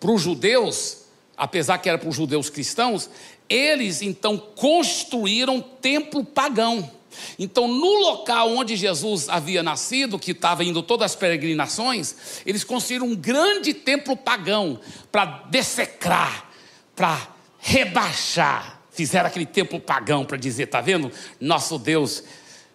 para 0.00 0.10
os 0.10 0.22
judeus, 0.22 1.02
apesar 1.36 1.78
que 1.78 1.88
era 1.88 1.98
para 1.98 2.08
os 2.08 2.16
judeus 2.16 2.48
cristãos, 2.48 3.10
eles 3.48 4.00
então 4.00 4.38
construíram 4.38 5.60
templo 5.60 6.24
pagão. 6.24 6.90
Então, 7.38 7.68
no 7.68 7.98
local 8.00 8.50
onde 8.50 8.76
Jesus 8.76 9.28
havia 9.28 9.62
nascido, 9.62 10.18
que 10.18 10.30
estava 10.30 10.64
indo 10.64 10.82
todas 10.82 11.12
as 11.12 11.16
peregrinações, 11.16 12.42
eles 12.46 12.64
construíram 12.64 13.06
um 13.06 13.16
grande 13.16 13.74
templo 13.74 14.16
pagão 14.16 14.78
para 15.10 15.44
dessecrar, 15.50 16.48
para 16.94 17.28
rebaixar. 17.58 18.80
Fizeram 18.90 19.26
aquele 19.26 19.46
templo 19.46 19.80
pagão 19.80 20.24
para 20.24 20.36
dizer: 20.36 20.64
está 20.64 20.80
vendo? 20.80 21.10
Nosso 21.40 21.78
Deus, 21.78 22.22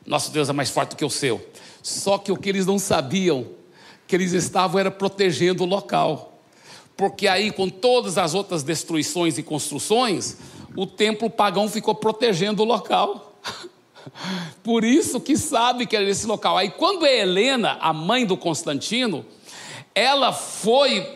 nosso 0.05 0.31
Deus 0.31 0.49
é 0.49 0.53
mais 0.53 0.69
forte 0.69 0.91
do 0.91 0.95
que 0.97 1.05
o 1.05 1.09
seu. 1.09 1.43
Só 1.81 2.17
que 2.17 2.31
o 2.31 2.37
que 2.37 2.49
eles 2.49 2.65
não 2.65 2.77
sabiam, 2.77 3.47
que 4.05 4.15
eles 4.15 4.33
estavam 4.33 4.79
era 4.79 4.91
protegendo 4.91 5.63
o 5.63 5.67
local 5.67 6.34
porque 6.97 7.27
aí, 7.27 7.51
com 7.51 7.69
todas 7.69 8.17
as 8.17 8.33
outras 8.33 8.63
destruições 8.63 9.37
e 9.37 9.43
construções, 9.43 10.37
o 10.75 10.85
templo 10.85 11.29
pagão 11.29 11.67
ficou 11.67 11.93
protegendo 11.93 12.63
o 12.63 12.65
local. 12.65 13.33
Por 14.63 14.83
isso 14.83 15.19
que 15.19 15.35
sabe 15.35 15.85
que 15.85 15.95
era 15.95 16.09
esse 16.09 16.25
local. 16.25 16.57
Aí, 16.57 16.69
quando 16.69 17.05
é 17.05 17.19
Helena, 17.19 17.77
a 17.81 17.91
mãe 17.91 18.25
do 18.25 18.37
Constantino, 18.37 19.25
ela 19.93 20.31
foi 20.31 21.07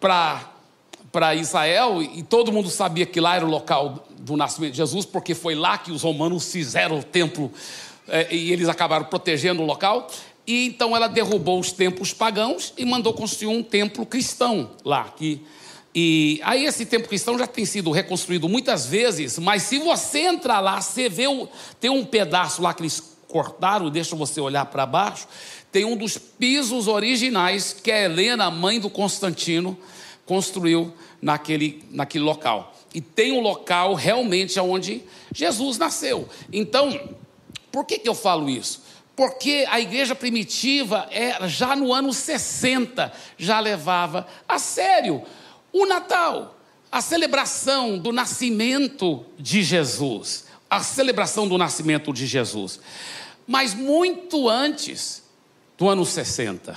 para 0.00 1.34
Israel 1.34 2.02
e 2.02 2.22
todo 2.22 2.52
mundo 2.52 2.70
sabia 2.70 3.06
que 3.06 3.20
lá 3.20 3.36
era 3.36 3.44
o 3.44 3.50
local 3.50 4.06
do 4.18 4.36
nascimento 4.36 4.72
de 4.72 4.78
Jesus, 4.78 5.04
porque 5.04 5.34
foi 5.34 5.54
lá 5.54 5.78
que 5.78 5.90
os 5.92 6.02
romanos 6.02 6.50
fizeram 6.50 6.98
o 6.98 7.02
templo 7.02 7.52
é, 8.08 8.34
e 8.34 8.52
eles 8.52 8.68
acabaram 8.68 9.04
protegendo 9.04 9.62
o 9.62 9.66
local. 9.66 10.08
E 10.50 10.66
então 10.66 10.96
ela 10.96 11.06
derrubou 11.06 11.60
os 11.60 11.70
templos 11.70 12.12
pagãos 12.12 12.74
e 12.76 12.84
mandou 12.84 13.12
construir 13.12 13.56
um 13.56 13.62
templo 13.62 14.04
cristão 14.04 14.72
lá. 14.84 15.04
Que, 15.04 15.40
e 15.94 16.40
aí 16.42 16.64
esse 16.64 16.84
templo 16.84 17.08
cristão 17.08 17.38
já 17.38 17.46
tem 17.46 17.64
sido 17.64 17.92
reconstruído 17.92 18.48
muitas 18.48 18.84
vezes, 18.84 19.38
mas 19.38 19.62
se 19.62 19.78
você 19.78 20.22
entrar 20.22 20.58
lá, 20.58 20.80
você 20.80 21.08
vê 21.08 21.28
o, 21.28 21.48
tem 21.78 21.88
um 21.88 22.04
pedaço 22.04 22.62
lá 22.62 22.74
que 22.74 22.82
eles 22.82 23.00
cortaram, 23.28 23.88
deixa 23.90 24.16
você 24.16 24.40
olhar 24.40 24.66
para 24.66 24.84
baixo, 24.84 25.28
tem 25.70 25.84
um 25.84 25.96
dos 25.96 26.18
pisos 26.18 26.88
originais 26.88 27.72
que 27.72 27.92
a 27.92 28.02
Helena, 28.02 28.50
mãe 28.50 28.80
do 28.80 28.90
Constantino, 28.90 29.78
construiu 30.26 30.92
naquele, 31.22 31.84
naquele 31.92 32.24
local. 32.24 32.74
E 32.92 33.00
tem 33.00 33.30
um 33.30 33.40
local 33.40 33.94
realmente 33.94 34.58
onde 34.58 35.04
Jesus 35.32 35.78
nasceu. 35.78 36.28
Então, 36.52 37.00
por 37.70 37.84
que, 37.84 38.00
que 38.00 38.08
eu 38.08 38.16
falo 38.16 38.50
isso? 38.50 38.89
Porque 39.20 39.66
a 39.68 39.78
igreja 39.78 40.14
primitiva, 40.14 41.06
é, 41.10 41.46
já 41.46 41.76
no 41.76 41.92
ano 41.92 42.10
60, 42.10 43.12
já 43.36 43.60
levava 43.60 44.26
a 44.48 44.58
sério 44.58 45.22
o 45.70 45.84
Natal, 45.84 46.58
a 46.90 47.02
celebração 47.02 47.98
do 47.98 48.12
nascimento 48.12 49.22
de 49.38 49.62
Jesus, 49.62 50.46
a 50.70 50.82
celebração 50.82 51.46
do 51.46 51.58
nascimento 51.58 52.14
de 52.14 52.26
Jesus. 52.26 52.80
Mas 53.46 53.74
muito 53.74 54.48
antes 54.48 55.22
do 55.76 55.86
ano 55.86 56.06
60, 56.06 56.74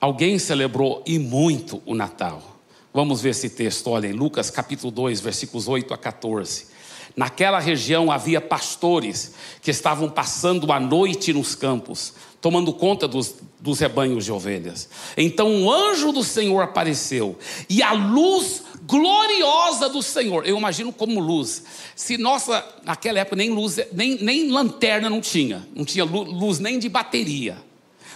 alguém 0.00 0.38
celebrou 0.38 1.02
e 1.06 1.18
muito 1.18 1.82
o 1.84 1.94
Natal. 1.94 2.62
Vamos 2.94 3.20
ver 3.20 3.32
esse 3.32 3.50
texto, 3.50 3.90
olha, 3.90 4.06
em 4.06 4.14
Lucas 4.14 4.48
capítulo 4.48 4.90
2, 4.90 5.20
versículos 5.20 5.68
8 5.68 5.92
a 5.92 5.98
14. 5.98 6.77
Naquela 7.16 7.58
região 7.58 8.10
havia 8.10 8.40
pastores 8.40 9.34
que 9.62 9.70
estavam 9.70 10.08
passando 10.08 10.72
a 10.72 10.78
noite 10.78 11.32
nos 11.32 11.54
campos, 11.54 12.14
tomando 12.40 12.72
conta 12.72 13.08
dos, 13.08 13.34
dos 13.58 13.80
rebanhos 13.80 14.24
de 14.24 14.32
ovelhas. 14.32 14.88
Então 15.16 15.50
um 15.50 15.70
anjo 15.70 16.12
do 16.12 16.22
Senhor 16.22 16.62
apareceu 16.62 17.36
e 17.68 17.82
a 17.82 17.92
luz 17.92 18.62
gloriosa 18.82 19.88
do 19.88 20.02
Senhor, 20.02 20.46
eu 20.46 20.56
imagino 20.56 20.92
como 20.92 21.20
luz. 21.20 21.64
Se 21.94 22.16
nossa, 22.16 22.64
naquela 22.84 23.18
época 23.18 23.36
nem 23.36 23.50
luz, 23.50 23.78
nem, 23.92 24.16
nem 24.22 24.50
lanterna 24.50 25.10
não 25.10 25.20
tinha, 25.20 25.66
não 25.74 25.84
tinha 25.84 26.04
luz 26.04 26.58
nem 26.58 26.78
de 26.78 26.88
bateria, 26.88 27.58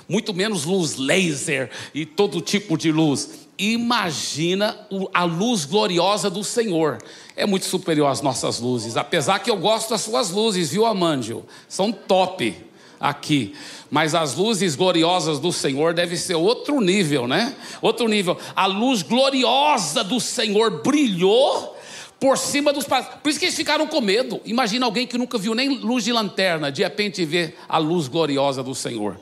muito 0.08 0.32
menos 0.32 0.64
luz 0.64 0.96
laser 0.96 1.70
e 1.94 2.06
todo 2.06 2.40
tipo 2.40 2.78
de 2.78 2.92
luz 2.92 3.41
imagina 3.70 4.76
a 5.14 5.24
luz 5.24 5.64
gloriosa 5.64 6.28
do 6.28 6.42
Senhor. 6.42 6.98
É 7.36 7.46
muito 7.46 7.66
superior 7.66 8.08
às 8.08 8.20
nossas 8.20 8.58
luzes, 8.58 8.96
apesar 8.96 9.38
que 9.38 9.50
eu 9.50 9.56
gosto 9.56 9.90
das 9.90 10.00
suas 10.00 10.30
luzes, 10.30 10.70
viu, 10.70 10.84
Amândio? 10.84 11.44
São 11.68 11.92
top 11.92 12.56
aqui. 12.98 13.54
Mas 13.90 14.14
as 14.14 14.34
luzes 14.34 14.74
gloriosas 14.74 15.38
do 15.38 15.52
Senhor 15.52 15.92
deve 15.92 16.16
ser 16.16 16.34
outro 16.34 16.80
nível, 16.80 17.26
né? 17.26 17.54
Outro 17.80 18.08
nível. 18.08 18.38
A 18.56 18.66
luz 18.66 19.02
gloriosa 19.02 20.02
do 20.02 20.18
Senhor 20.18 20.82
brilhou 20.82 21.76
por 22.18 22.38
cima 22.38 22.72
dos 22.72 22.84
Por 22.84 23.28
isso 23.28 23.38
que 23.38 23.46
eles 23.46 23.56
ficaram 23.56 23.86
com 23.86 24.00
medo. 24.00 24.40
Imagina 24.44 24.86
alguém 24.86 25.06
que 25.06 25.18
nunca 25.18 25.36
viu 25.36 25.54
nem 25.54 25.68
luz 25.78 26.04
de 26.04 26.12
lanterna, 26.12 26.70
de 26.70 26.82
repente 26.82 27.24
vê 27.24 27.54
a 27.68 27.78
luz 27.78 28.06
gloriosa 28.06 28.62
do 28.62 28.74
Senhor. 28.74 29.18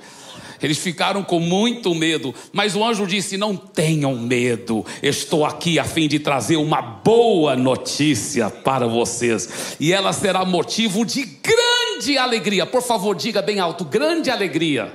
Eles 0.62 0.78
ficaram 0.78 1.22
com 1.22 1.40
muito 1.40 1.94
medo, 1.94 2.34
mas 2.52 2.76
o 2.76 2.84
anjo 2.84 3.06
disse: 3.06 3.36
Não 3.36 3.56
tenham 3.56 4.16
medo, 4.16 4.84
estou 5.02 5.44
aqui 5.44 5.78
a 5.78 5.84
fim 5.84 6.06
de 6.06 6.18
trazer 6.18 6.56
uma 6.56 6.82
boa 6.82 7.56
notícia 7.56 8.50
para 8.50 8.86
vocês, 8.86 9.76
e 9.80 9.92
ela 9.92 10.12
será 10.12 10.44
motivo 10.44 11.04
de 11.04 11.24
grande 11.24 12.18
alegria. 12.18 12.66
Por 12.66 12.82
favor, 12.82 13.16
diga 13.16 13.40
bem 13.40 13.58
alto: 13.58 13.84
grande 13.84 14.30
alegria. 14.30 14.92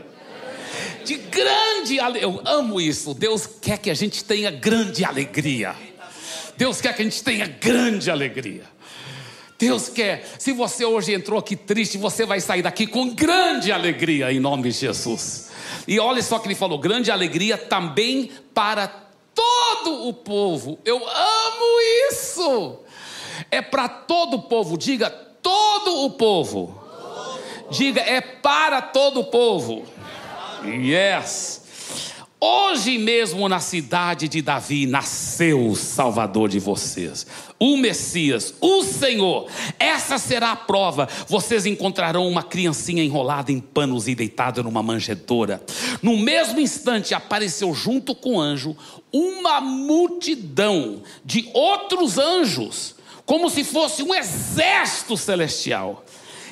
De 1.03 1.15
grande 1.15 1.99
alegria. 1.99 2.23
Eu 2.23 2.41
amo 2.45 2.81
isso. 2.81 3.13
Deus 3.13 3.47
quer 3.47 3.77
que 3.77 3.89
a 3.89 3.93
gente 3.93 4.23
tenha 4.23 4.49
grande 4.49 5.05
alegria. 5.05 5.75
Deus 6.57 6.81
quer 6.81 6.95
que 6.95 7.01
a 7.01 7.05
gente 7.05 7.23
tenha 7.23 7.47
grande 7.47 8.09
alegria. 8.09 8.63
Deus 9.57 9.87
quer, 9.87 10.25
se 10.37 10.51
você 10.51 10.83
hoje 10.83 11.13
entrou 11.13 11.39
aqui 11.39 11.55
triste, 11.55 11.97
você 11.97 12.25
vai 12.25 12.41
sair 12.41 12.61
daqui 12.61 12.85
com 12.85 13.09
grande 13.13 13.71
alegria 13.71 14.31
em 14.31 14.39
nome 14.39 14.63
de 14.63 14.71
Jesus. 14.71 15.44
E 15.87 15.99
olha 15.99 16.21
só 16.21 16.39
que 16.39 16.47
ele 16.47 16.55
falou: 16.55 16.77
grande 16.77 17.11
alegria 17.11 17.57
também 17.57 18.31
para 18.53 18.87
todo 19.33 20.07
o 20.07 20.13
povo. 20.13 20.79
Eu 20.85 20.97
amo 20.97 21.81
isso. 22.09 22.79
É 23.51 23.61
para 23.61 23.87
todo 23.87 24.35
o 24.37 24.41
povo. 24.43 24.77
Diga 24.77 25.09
todo 25.09 26.05
o 26.05 26.11
povo. 26.11 26.81
Diga 27.69 28.01
é 28.01 28.21
para 28.21 28.81
todo 28.81 29.21
o 29.21 29.25
povo. 29.25 29.85
Yes. 30.63 31.64
Hoje 32.39 32.97
mesmo 32.97 33.47
na 33.47 33.59
cidade 33.61 34.27
de 34.27 34.41
Davi 34.41 34.85
nasceu 34.85 35.67
o 35.67 35.75
Salvador 35.75 36.49
de 36.49 36.59
vocês, 36.59 37.25
o 37.57 37.77
Messias, 37.77 38.53
o 38.59 38.83
Senhor. 38.83 39.47
Essa 39.79 40.17
será 40.17 40.51
a 40.51 40.55
prova. 40.55 41.07
Vocês 41.29 41.65
encontrarão 41.65 42.27
uma 42.27 42.43
criancinha 42.43 43.01
enrolada 43.01 43.53
em 43.53 43.59
panos 43.59 44.09
e 44.09 44.13
deitada 44.13 44.61
numa 44.61 44.83
manjedoura. 44.83 45.63
No 46.01 46.17
mesmo 46.17 46.59
instante 46.59 47.13
apareceu 47.13 47.73
junto 47.73 48.13
com 48.13 48.35
o 48.35 48.41
anjo 48.41 48.75
uma 49.13 49.61
multidão 49.61 51.01
de 51.23 51.49
outros 51.53 52.17
anjos, 52.17 52.95
como 53.25 53.49
se 53.49 53.63
fosse 53.63 54.03
um 54.03 54.13
exército 54.13 55.15
celestial 55.15 56.04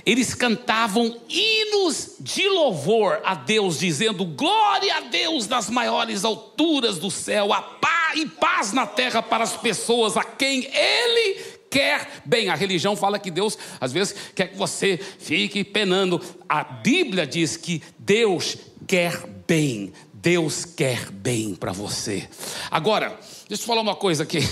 eles 0.05 0.33
cantavam 0.33 1.21
hinos 1.29 2.15
de 2.19 2.47
louvor 2.49 3.21
a 3.23 3.35
Deus, 3.35 3.79
dizendo: 3.79 4.25
Glória 4.25 4.97
a 4.97 5.01
Deus 5.01 5.47
nas 5.47 5.69
maiores 5.69 6.25
alturas 6.25 6.99
do 6.99 7.09
céu, 7.09 7.53
a 7.53 7.61
paz 7.61 8.19
e 8.19 8.27
paz 8.27 8.73
na 8.73 8.85
terra 8.85 9.21
para 9.21 9.43
as 9.43 9.55
pessoas 9.55 10.17
a 10.17 10.23
quem 10.23 10.65
Ele 10.65 11.41
quer 11.69 12.21
bem. 12.25 12.49
A 12.49 12.55
religião 12.55 12.95
fala 12.95 13.17
que 13.17 13.31
Deus, 13.31 13.57
às 13.79 13.91
vezes, 13.91 14.15
quer 14.35 14.49
que 14.49 14.57
você 14.57 14.97
fique 14.97 15.63
penando. 15.63 16.21
A 16.47 16.63
Bíblia 16.63 17.25
diz 17.25 17.57
que 17.57 17.81
Deus 17.97 18.57
quer 18.85 19.25
bem. 19.47 19.93
Deus 20.13 20.63
quer 20.63 21.09
bem 21.11 21.55
para 21.55 21.71
você. 21.71 22.29
Agora, 22.69 23.19
deixa 23.47 23.63
eu 23.63 23.67
falar 23.67 23.81
uma 23.81 23.95
coisa 23.95 24.23
aqui. 24.23 24.39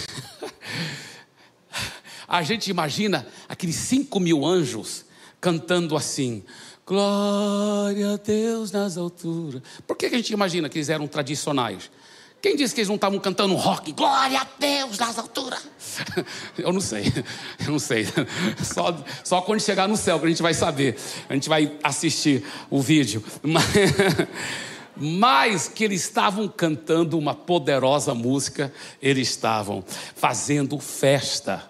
A 2.28 2.42
gente 2.44 2.70
imagina 2.70 3.28
aqueles 3.48 3.76
cinco 3.76 4.20
mil 4.20 4.46
anjos 4.46 5.06
cantando 5.42 5.98
assim: 5.98 6.44
Glória 6.86 8.14
a 8.14 8.18
Deus 8.18 8.72
nas 8.72 8.98
alturas. 8.98 9.62
Por 9.88 9.98
que 9.98 10.06
a 10.06 10.10
gente 10.10 10.32
imagina 10.32 10.70
que 10.70 10.78
eles 10.78 10.90
eram 10.90 11.08
tradicionais? 11.08 11.90
Quem 12.42 12.56
disse 12.56 12.74
que 12.74 12.82
eles 12.82 12.90
não 12.90 12.96
estavam 12.96 13.20
cantando 13.20 13.56
rock? 13.56 13.92
Glória 13.92 14.42
a 14.42 14.48
Deus 14.60 14.98
nas 14.98 15.18
alturas. 15.18 15.62
Eu 16.58 16.74
não 16.74 16.82
sei, 16.82 17.04
eu 17.66 17.72
não 17.72 17.80
sei. 17.80 18.06
Só, 18.64 19.04
só 19.24 19.42
quando 19.42 19.60
chegar 19.62 19.88
no 19.88 19.96
céu 19.96 20.20
que 20.20 20.26
a 20.26 20.30
gente 20.30 20.42
vai 20.42 20.54
saber. 20.54 20.98
A 21.30 21.34
gente 21.34 21.48
vai 21.48 21.78
assistir 21.84 22.44
o 22.70 22.82
vídeo. 22.82 23.24
Mas, 23.44 23.64
mas 24.96 25.68
que 25.68 25.84
eles 25.84 26.02
estavam 26.02 26.48
cantando 26.48 27.18
uma 27.18 27.34
poderosa 27.34 28.14
música, 28.14 28.74
eles 29.02 29.30
estavam 29.30 29.84
fazendo 30.16 30.80
festa. 30.80 31.70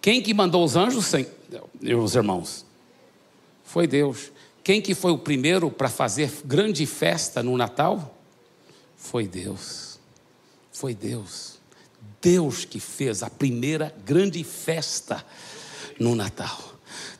Quem 0.00 0.22
que 0.22 0.34
mandou 0.34 0.64
os 0.64 0.76
anjos? 0.76 1.12
Meus 1.80 2.14
irmãos, 2.14 2.65
foi 3.66 3.86
Deus. 3.86 4.32
Quem 4.64 4.80
que 4.80 4.94
foi 4.94 5.10
o 5.12 5.18
primeiro 5.18 5.70
para 5.70 5.88
fazer 5.88 6.32
grande 6.44 6.86
festa 6.86 7.42
no 7.42 7.56
Natal? 7.56 8.18
Foi 8.96 9.26
Deus. 9.26 9.98
Foi 10.72 10.94
Deus. 10.94 11.58
Deus 12.22 12.64
que 12.64 12.80
fez 12.80 13.22
a 13.22 13.28
primeira 13.28 13.94
grande 14.04 14.42
festa 14.42 15.24
no 15.98 16.14
Natal. 16.14 16.58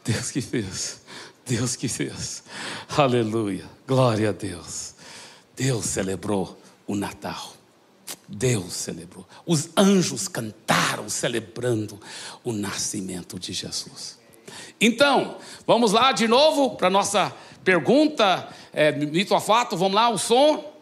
Deus 0.04 0.30
que 0.30 0.40
fez. 0.40 1.00
Deus 1.44 1.76
que 1.76 1.88
fez. 1.88 2.42
Aleluia. 2.88 3.64
Glória 3.86 4.30
a 4.30 4.32
Deus. 4.32 4.94
Deus 5.54 5.84
celebrou 5.84 6.60
o 6.86 6.94
Natal. 6.94 7.54
Deus 8.28 8.72
celebrou. 8.72 9.26
Os 9.44 9.68
anjos 9.76 10.28
cantaram 10.28 11.08
celebrando 11.08 12.00
o 12.42 12.52
nascimento 12.52 13.38
de 13.38 13.52
Jesus. 13.52 14.15
Então, 14.80 15.36
vamos 15.66 15.92
lá 15.92 16.12
de 16.12 16.28
novo 16.28 16.70
para 16.76 16.90
nossa 16.90 17.32
pergunta, 17.64 18.48
é, 18.72 18.92
mito 18.92 19.34
a 19.34 19.40
fato, 19.40 19.76
vamos 19.76 19.94
lá, 19.94 20.08
o 20.08 20.18
som. 20.18 20.76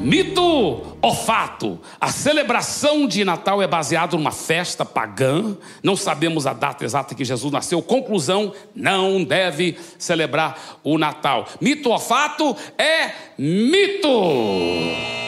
Mito 0.00 0.96
ou 1.02 1.14
fato? 1.14 1.78
A 2.00 2.08
celebração 2.08 3.06
de 3.06 3.22
Natal 3.22 3.60
é 3.60 3.66
baseada 3.66 4.16
numa 4.16 4.30
festa 4.30 4.82
pagã. 4.82 5.56
Não 5.82 5.94
sabemos 5.94 6.46
a 6.46 6.54
data 6.54 6.84
exata 6.84 7.14
que 7.14 7.24
Jesus 7.24 7.52
nasceu. 7.52 7.82
Conclusão: 7.82 8.54
não 8.74 9.22
deve 9.22 9.78
celebrar 9.98 10.78
o 10.82 10.96
Natal. 10.96 11.46
Mito 11.60 11.90
ou 11.90 11.98
fato? 11.98 12.56
É 12.78 13.12
mito. 13.36 15.19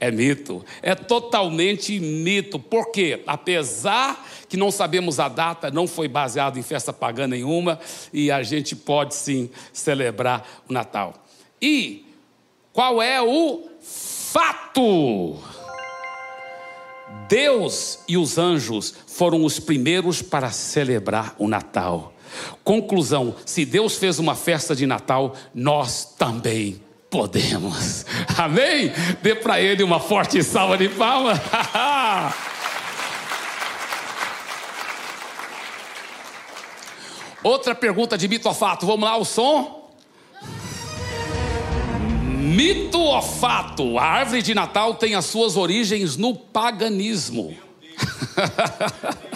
É 0.00 0.10
mito, 0.10 0.64
é 0.82 0.94
totalmente 0.94 1.98
mito. 1.98 2.58
Por 2.58 2.90
quê? 2.90 3.22
Apesar 3.26 4.26
que 4.48 4.56
não 4.56 4.70
sabemos 4.70 5.18
a 5.18 5.28
data, 5.28 5.70
não 5.70 5.86
foi 5.86 6.08
baseado 6.08 6.58
em 6.58 6.62
festa 6.62 6.92
pagã 6.92 7.26
nenhuma, 7.26 7.78
e 8.12 8.30
a 8.30 8.42
gente 8.42 8.76
pode 8.76 9.14
sim 9.14 9.50
celebrar 9.72 10.62
o 10.68 10.72
Natal. 10.72 11.14
E 11.60 12.06
qual 12.72 13.00
é 13.00 13.22
o 13.22 13.68
fato? 13.80 15.38
Deus 17.28 18.00
e 18.08 18.16
os 18.16 18.38
anjos 18.38 18.94
foram 19.06 19.44
os 19.44 19.58
primeiros 19.58 20.20
para 20.20 20.50
celebrar 20.50 21.34
o 21.38 21.48
Natal. 21.48 22.12
Conclusão: 22.62 23.34
se 23.46 23.64
Deus 23.64 23.96
fez 23.96 24.18
uma 24.18 24.34
festa 24.34 24.74
de 24.74 24.86
Natal, 24.86 25.34
nós 25.54 26.04
também 26.18 26.80
podemos. 27.14 28.04
Amém? 28.36 28.92
Dê 29.22 29.36
para 29.36 29.60
ele 29.60 29.84
uma 29.84 30.00
forte 30.00 30.42
salva 30.42 30.76
de 30.76 30.88
palmas. 30.88 31.38
Outra 37.40 37.72
pergunta 37.72 38.18
de 38.18 38.26
mito 38.26 38.48
ou 38.48 38.54
fato. 38.54 38.84
Vamos 38.84 39.08
lá, 39.08 39.16
o 39.16 39.24
som. 39.24 39.92
Mito 42.36 42.98
ou 42.98 43.22
fato? 43.22 43.96
A 43.96 44.04
árvore 44.04 44.42
de 44.42 44.52
Natal 44.52 44.94
tem 44.94 45.14
as 45.14 45.26
suas 45.26 45.56
origens 45.56 46.16
no 46.16 46.34
paganismo. 46.34 47.56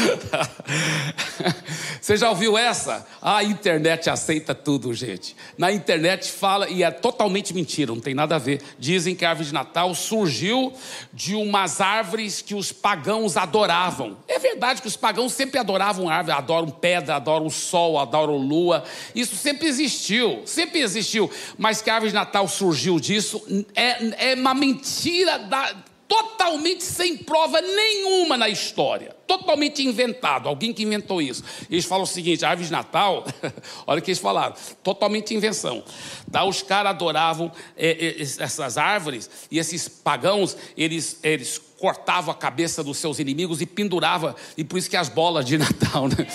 Você 2.00 2.16
já 2.16 2.30
ouviu 2.30 2.56
essa? 2.56 3.06
A 3.20 3.44
internet 3.44 4.08
aceita 4.08 4.54
tudo, 4.54 4.92
gente. 4.94 5.36
Na 5.56 5.70
internet 5.70 6.30
fala, 6.30 6.68
e 6.68 6.82
é 6.82 6.90
totalmente 6.90 7.54
mentira, 7.54 7.92
não 7.92 8.00
tem 8.00 8.14
nada 8.14 8.36
a 8.36 8.38
ver. 8.38 8.60
Dizem 8.78 9.14
que 9.14 9.24
a 9.24 9.30
árvore 9.30 9.48
de 9.48 9.54
Natal 9.54 9.94
surgiu 9.94 10.72
de 11.12 11.34
umas 11.34 11.80
árvores 11.80 12.40
que 12.40 12.54
os 12.54 12.72
pagãos 12.72 13.36
adoravam. 13.36 14.16
É 14.26 14.38
verdade 14.38 14.80
que 14.80 14.88
os 14.88 14.96
pagãos 14.96 15.32
sempre 15.32 15.58
adoravam 15.58 16.08
árvore, 16.08 16.36
adoram 16.36 16.70
pedra, 16.70 17.16
adoram 17.16 17.50
sol, 17.50 17.98
adoram 17.98 18.36
lua. 18.36 18.84
Isso 19.14 19.36
sempre 19.36 19.68
existiu, 19.68 20.42
sempre 20.46 20.80
existiu. 20.80 21.30
Mas 21.58 21.82
que 21.82 21.90
a 21.90 21.94
árvore 21.94 22.10
de 22.10 22.16
Natal 22.16 22.48
surgiu 22.48 22.98
disso 22.98 23.42
é, 23.74 24.32
é 24.32 24.34
uma 24.34 24.54
mentira 24.54 25.38
da 25.38 25.74
totalmente 26.10 26.82
sem 26.82 27.16
prova 27.16 27.60
nenhuma 27.60 28.36
na 28.36 28.48
história, 28.48 29.14
totalmente 29.28 29.86
inventado, 29.86 30.48
alguém 30.48 30.72
que 30.72 30.82
inventou 30.82 31.22
isso. 31.22 31.44
Eles 31.70 31.84
falam 31.84 32.02
o 32.02 32.06
seguinte: 32.06 32.44
a 32.44 32.50
árvore 32.50 32.66
de 32.66 32.72
Natal, 32.72 33.24
olha 33.86 34.00
o 34.00 34.02
que 34.02 34.10
eles 34.10 34.18
falaram, 34.18 34.56
totalmente 34.82 35.32
invenção. 35.32 35.84
Tá, 36.28 36.44
os 36.44 36.62
caras 36.62 36.90
adoravam 36.90 37.52
é, 37.76 37.90
é, 37.90 38.22
essas 38.22 38.76
árvores 38.76 39.30
e 39.52 39.60
esses 39.60 39.88
pagãos, 39.88 40.56
eles, 40.76 41.20
eles 41.22 41.62
cortava 41.80 42.32
a 42.32 42.34
cabeça 42.34 42.84
dos 42.84 42.98
seus 42.98 43.18
inimigos 43.18 43.62
e 43.62 43.66
pendurava, 43.66 44.36
e 44.54 44.62
por 44.62 44.78
isso 44.78 44.90
que 44.90 44.98
as 44.98 45.08
bolas 45.08 45.46
de 45.46 45.56
Natal, 45.56 46.08
né? 46.08 46.16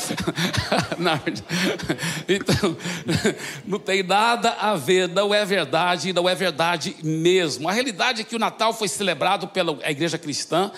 então, 2.27 2.75
não 3.63 3.77
tem 3.77 4.01
nada 4.01 4.53
a 4.53 4.75
ver, 4.75 5.07
não 5.07 5.31
é 5.31 5.45
verdade, 5.45 6.11
não 6.11 6.27
é 6.27 6.33
verdade 6.33 6.95
mesmo. 7.03 7.69
A 7.69 7.71
realidade 7.71 8.21
é 8.21 8.23
que 8.23 8.35
o 8.35 8.39
Natal 8.39 8.73
foi 8.73 8.87
celebrado 8.87 9.47
pela 9.47 9.77
igreja 9.87 10.17
cristã 10.17 10.71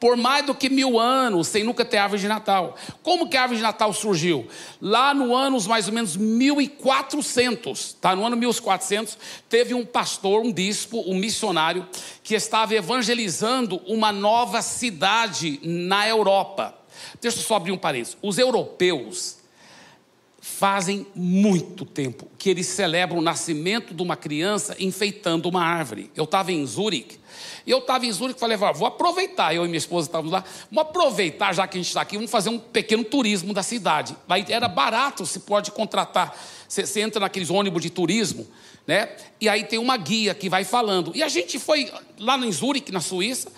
por 0.00 0.16
mais 0.16 0.46
do 0.46 0.54
que 0.54 0.70
mil 0.70 0.98
anos, 0.98 1.48
sem 1.48 1.62
nunca 1.62 1.84
ter 1.84 1.98
árvore 1.98 2.22
de 2.22 2.26
Natal. 2.26 2.74
Como 3.02 3.28
que 3.28 3.36
a 3.36 3.42
árvore 3.42 3.58
de 3.58 3.62
Natal 3.62 3.92
surgiu? 3.92 4.48
Lá 4.80 5.12
no 5.12 5.36
ano 5.36 5.60
mais 5.68 5.86
ou 5.86 5.92
menos 5.92 6.16
1400, 6.16 7.92
tá? 8.00 8.16
No 8.16 8.26
ano 8.26 8.36
1400, 8.36 9.18
teve 9.48 9.74
um 9.74 9.84
pastor, 9.84 10.40
um 10.40 10.52
bispo, 10.52 11.04
um 11.06 11.14
missionário, 11.14 11.86
que 12.24 12.34
estava 12.34 12.74
evangelizando 12.74 13.76
uma 13.86 14.10
nova 14.10 14.62
cidade 14.62 15.60
na 15.62 16.08
Europa. 16.08 16.74
Deixa 17.20 17.38
eu 17.38 17.42
só 17.42 17.56
abrir 17.56 17.72
um 17.72 17.78
parênteses. 17.78 18.16
Os 18.22 18.38
europeus 18.38 19.39
fazem 20.40 21.06
muito 21.14 21.84
tempo 21.84 22.26
que 22.38 22.48
eles 22.48 22.66
celebram 22.66 23.18
o 23.18 23.22
nascimento 23.22 23.92
de 23.92 24.02
uma 24.02 24.16
criança 24.16 24.74
enfeitando 24.78 25.46
uma 25.46 25.62
árvore. 25.62 26.10
Eu 26.16 26.24
estava 26.24 26.50
em 26.50 26.64
Zurique, 26.66 27.18
e 27.66 27.70
eu 27.70 27.78
estava 27.78 28.06
em 28.06 28.12
Zurique 28.12 28.38
e 28.38 28.40
falei, 28.40 28.56
vou 28.56 28.86
aproveitar, 28.86 29.54
eu 29.54 29.64
e 29.64 29.68
minha 29.68 29.78
esposa 29.78 30.08
estávamos 30.08 30.32
lá, 30.32 30.42
vamos 30.70 30.88
aproveitar, 30.88 31.52
já 31.54 31.66
que 31.66 31.76
a 31.76 31.80
gente 31.80 31.88
está 31.88 32.00
aqui, 32.00 32.16
vamos 32.16 32.30
fazer 32.30 32.48
um 32.48 32.58
pequeno 32.58 33.04
turismo 33.04 33.52
da 33.52 33.62
cidade. 33.62 34.16
Aí 34.28 34.46
era 34.48 34.66
barato, 34.66 35.26
se 35.26 35.40
pode 35.40 35.70
contratar. 35.72 36.34
Você, 36.66 36.86
você 36.86 37.00
entra 37.02 37.20
naqueles 37.20 37.50
ônibus 37.50 37.82
de 37.82 37.90
turismo, 37.90 38.48
né? 38.86 39.14
E 39.40 39.48
aí 39.48 39.64
tem 39.64 39.78
uma 39.78 39.96
guia 39.98 40.34
que 40.34 40.48
vai 40.48 40.64
falando. 40.64 41.12
E 41.14 41.22
a 41.22 41.28
gente 41.28 41.58
foi 41.58 41.92
lá 42.18 42.38
em 42.38 42.50
Zurique, 42.50 42.90
na 42.90 43.00
Suíça, 43.00 43.52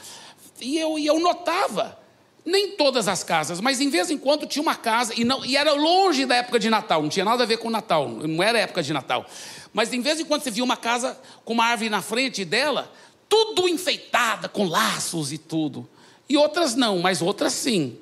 e 0.60 0.78
eu, 0.78 0.98
e 0.98 1.06
eu 1.06 1.20
notava 1.20 2.01
Nem 2.44 2.72
todas 2.72 3.06
as 3.06 3.22
casas, 3.22 3.60
mas 3.60 3.80
em 3.80 3.88
vez 3.88 4.10
em 4.10 4.18
quando 4.18 4.46
tinha 4.46 4.62
uma 4.62 4.74
casa, 4.74 5.12
e, 5.16 5.24
não, 5.24 5.44
e 5.44 5.56
era 5.56 5.72
longe 5.72 6.26
da 6.26 6.34
época 6.34 6.58
de 6.58 6.68
Natal, 6.68 7.00
não 7.00 7.08
tinha 7.08 7.24
nada 7.24 7.44
a 7.44 7.46
ver 7.46 7.58
com 7.58 7.70
Natal, 7.70 8.08
não 8.08 8.42
era 8.42 8.58
época 8.58 8.82
de 8.82 8.92
Natal. 8.92 9.24
Mas 9.72 9.92
em 9.92 10.00
vez 10.00 10.18
em 10.18 10.24
quando 10.24 10.42
você 10.42 10.50
via 10.50 10.64
uma 10.64 10.76
casa 10.76 11.18
com 11.44 11.52
uma 11.52 11.64
árvore 11.64 11.88
na 11.88 12.02
frente 12.02 12.44
dela, 12.44 12.92
tudo 13.28 13.68
enfeitada, 13.68 14.48
com 14.48 14.66
laços 14.66 15.32
e 15.32 15.38
tudo. 15.38 15.88
E 16.28 16.36
outras 16.36 16.74
não, 16.74 16.98
mas 16.98 17.22
outras 17.22 17.52
sim. 17.52 17.96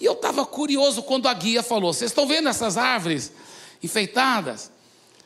E 0.00 0.04
eu 0.04 0.12
estava 0.12 0.44
curioso 0.44 1.02
quando 1.02 1.28
a 1.28 1.34
guia 1.34 1.62
falou: 1.62 1.92
Vocês 1.92 2.10
estão 2.10 2.26
vendo 2.26 2.48
essas 2.48 2.76
árvores 2.76 3.32
enfeitadas? 3.82 4.70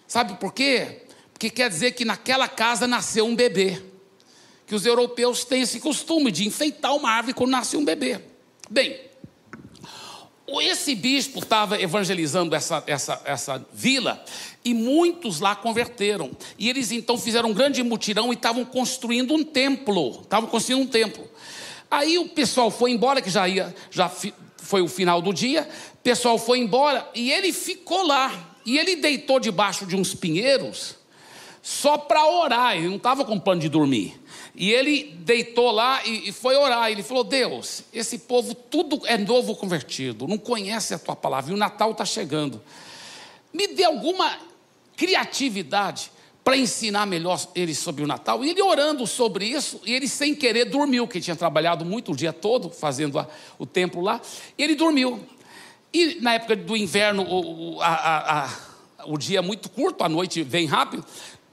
Sabe 0.07 0.35
por 0.35 0.53
quê? 0.53 1.03
Porque 1.33 1.51
quer 1.51 1.69
dizer 1.69 1.93
que 1.93 2.05
naquela 2.05 2.49
casa 2.49 2.87
nasceu 2.87 3.25
um 3.25 3.35
bebê. 3.35 3.83
Que 4.67 4.75
os 4.75 4.85
europeus 4.85 5.45
têm 5.45 5.63
esse 5.63 5.81
costume 5.81 6.31
de 6.31 6.47
enfeitar 6.47 6.95
uma 6.95 7.11
árvore 7.11 7.35
quando 7.35 7.51
nasce 7.51 7.77
um 7.77 7.85
bebê. 7.85 8.21
Bem, 8.71 9.01
esse 10.61 10.95
bispo 10.95 11.39
estava 11.39 11.81
evangelizando 11.81 12.55
essa, 12.55 12.83
essa, 12.87 13.21
essa 13.25 13.67
vila 13.73 14.23
e 14.65 14.75
muitos 14.75 15.41
lá 15.41 15.55
converteram. 15.55 16.31
E 16.59 16.69
eles 16.69 16.91
então 16.91 17.17
fizeram 17.17 17.51
um 17.51 17.55
grande 17.55 17.83
mutirão 17.83 18.33
e 18.33 18.37
estavam 18.37 18.65
construindo 18.65 19.35
um 19.35 19.45
templo. 19.45 20.21
Estavam 20.23 20.49
construindo 20.49 20.83
um 20.83 20.87
templo. 20.87 21.27
Aí 21.91 22.19
o 22.19 22.29
pessoal 22.29 22.71
foi 22.71 22.91
embora, 22.91 23.23
que 23.23 23.31
já 23.31 23.49
ia, 23.49 23.75
já 23.91 24.11
foi 24.57 24.83
o 24.83 24.89
final 24.89 25.23
do 25.23 25.33
dia. 25.33 25.69
O 25.95 25.99
pessoal 25.99 26.39
foi 26.39 26.59
embora 26.59 27.09
e 27.15 27.31
ele 27.31 27.53
ficou 27.53 28.07
lá. 28.07 28.57
E 28.67 28.79
ele 28.79 28.97
deitou 28.97 29.41
debaixo 29.41 29.87
de 29.87 29.97
uns 29.97 30.15
pinheiros 30.15 30.97
só 31.63 31.97
para 31.97 32.27
orar. 32.27 32.77
Ele 32.77 32.89
não 32.89 32.97
estava 32.97 33.25
com 33.25 33.39
plano 33.39 33.61
de 33.61 33.69
dormir. 33.69 34.21
E 34.61 34.73
ele 34.73 35.17
deitou 35.21 35.71
lá 35.71 36.05
e, 36.05 36.31
e 36.31 36.33
foi 36.33 36.57
orar. 36.57 36.91
Ele 36.91 37.05
falou: 37.05 37.23
Deus, 37.23 37.85
esse 37.95 38.19
povo 38.19 38.55
tudo 38.55 39.01
é 39.07 39.17
novo 39.17 39.55
convertido, 39.55 40.27
não 40.27 40.37
conhece 40.37 40.93
a 40.93 40.99
tua 40.99 41.15
palavra, 41.15 41.53
e 41.53 41.55
o 41.55 41.57
Natal 41.57 41.93
está 41.93 42.05
chegando. 42.05 42.61
Me 43.53 43.69
dê 43.69 43.85
alguma 43.85 44.37
criatividade 44.97 46.11
para 46.43 46.57
ensinar 46.57 47.07
melhor 47.07 47.41
eles 47.55 47.79
sobre 47.79 48.03
o 48.03 48.07
Natal. 48.07 48.45
E 48.45 48.51
ele 48.51 48.61
orando 48.61 49.07
sobre 49.07 49.47
isso, 49.47 49.81
e 49.87 49.95
ele 49.95 50.09
sem 50.09 50.35
querer 50.35 50.65
dormiu, 50.65 51.07
que 51.07 51.21
tinha 51.21 51.37
trabalhado 51.37 51.85
muito 51.85 52.11
o 52.11 52.17
dia 52.17 52.33
todo 52.33 52.69
fazendo 52.69 53.17
a, 53.17 53.29
o 53.61 53.65
templo 53.65 54.03
lá, 54.03 54.21
e 54.59 54.65
ele 54.65 54.75
dormiu. 54.75 55.25
E 55.95 56.17
na 56.21 56.35
época 56.35 56.57
do 56.57 56.77
inverno, 56.77 57.23
o, 57.23 57.81
a, 57.81 58.45
a, 58.45 59.07
o 59.07 59.17
dia 59.17 59.39
é 59.39 59.43
muito 59.43 59.71
curto, 59.71 60.03
a 60.03 60.09
noite 60.09 60.43
vem 60.43 60.67
rápido. 60.67 61.05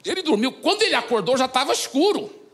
Ele 0.03 0.23
dormiu. 0.23 0.53
Quando 0.53 0.81
ele 0.81 0.95
acordou, 0.95 1.37
já 1.37 1.45
estava 1.45 1.71
escuro. 1.71 2.44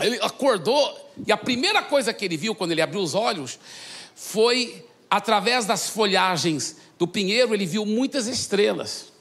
Ele 0.00 0.18
acordou 0.22 1.12
e 1.26 1.30
a 1.30 1.36
primeira 1.36 1.82
coisa 1.82 2.12
que 2.12 2.24
ele 2.24 2.36
viu 2.36 2.54
quando 2.54 2.72
ele 2.72 2.82
abriu 2.82 3.00
os 3.00 3.14
olhos 3.14 3.58
foi 4.14 4.84
através 5.08 5.64
das 5.66 5.88
folhagens 5.88 6.76
do 6.98 7.06
pinheiro, 7.06 7.54
ele 7.54 7.66
viu 7.66 7.86
muitas 7.86 8.26
estrelas. 8.26 9.12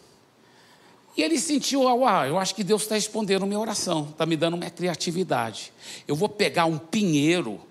E 1.15 1.21
ele 1.21 1.37
sentiu, 1.37 1.87
ah, 1.87 2.27
eu 2.27 2.39
acho 2.39 2.55
que 2.55 2.63
Deus 2.63 2.83
está 2.83 2.95
respondendo 2.95 3.45
minha 3.45 3.59
oração, 3.59 4.09
está 4.11 4.25
me 4.25 4.35
dando 4.35 4.55
uma 4.55 4.69
criatividade. 4.69 5.71
Eu 6.07 6.15
vou 6.15 6.27
pegar 6.27 6.65
um 6.65 6.79
pinheiro, 6.79 7.61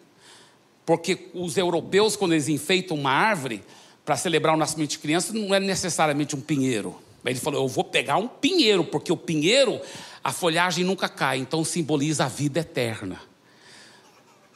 porque 0.86 1.30
os 1.34 1.56
europeus, 1.56 2.14
quando 2.14 2.32
eles 2.32 2.48
enfeitam 2.48 2.96
uma 2.96 3.10
árvore 3.10 3.64
para 4.04 4.16
celebrar 4.16 4.54
o 4.54 4.58
nascimento 4.58 4.90
de 4.90 4.98
criança, 5.00 5.32
não 5.32 5.52
é 5.52 5.58
necessariamente 5.58 6.36
um 6.36 6.40
pinheiro. 6.40 6.96
Ele 7.24 7.38
falou: 7.38 7.64
Eu 7.64 7.68
vou 7.68 7.84
pegar 7.84 8.16
um 8.16 8.28
pinheiro, 8.28 8.84
porque 8.84 9.12
o 9.12 9.16
pinheiro 9.16 9.80
a 10.22 10.32
folhagem 10.32 10.84
nunca 10.84 11.08
cai, 11.08 11.38
então 11.38 11.64
simboliza 11.64 12.24
a 12.24 12.28
vida 12.28 12.60
eterna. 12.60 13.20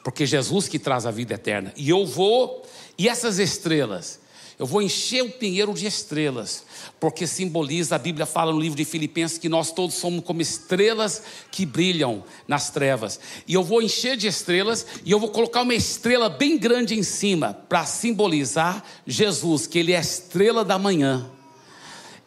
Porque 0.03 0.25
Jesus 0.25 0.67
que 0.67 0.79
traz 0.79 1.05
a 1.05 1.11
vida 1.11 1.33
eterna. 1.33 1.73
E 1.75 1.89
eu 1.89 2.05
vou, 2.05 2.65
e 2.97 3.09
essas 3.09 3.39
estrelas, 3.39 4.19
eu 4.59 4.65
vou 4.65 4.81
encher 4.81 5.21
o 5.21 5.29
pinheiro 5.29 5.71
de 5.71 5.85
estrelas, 5.85 6.63
porque 6.99 7.27
simboliza, 7.27 7.95
a 7.95 7.99
Bíblia 7.99 8.25
fala 8.25 8.51
no 8.51 8.59
livro 8.59 8.75
de 8.75 8.85
Filipenses 8.85 9.37
que 9.37 9.47
nós 9.47 9.71
todos 9.71 9.95
somos 9.95 10.23
como 10.23 10.41
estrelas 10.41 11.21
que 11.51 11.63
brilham 11.63 12.23
nas 12.47 12.71
trevas. 12.71 13.19
E 13.47 13.53
eu 13.53 13.63
vou 13.63 13.83
encher 13.83 14.17
de 14.17 14.25
estrelas 14.25 14.87
e 15.05 15.11
eu 15.11 15.19
vou 15.19 15.29
colocar 15.29 15.61
uma 15.61 15.75
estrela 15.75 16.27
bem 16.27 16.57
grande 16.57 16.97
em 16.97 17.03
cima 17.03 17.53
para 17.53 17.85
simbolizar 17.85 18.83
Jesus, 19.05 19.67
que 19.67 19.77
ele 19.77 19.91
é 19.91 19.97
a 19.97 20.01
estrela 20.01 20.65
da 20.65 20.79
manhã. 20.79 21.29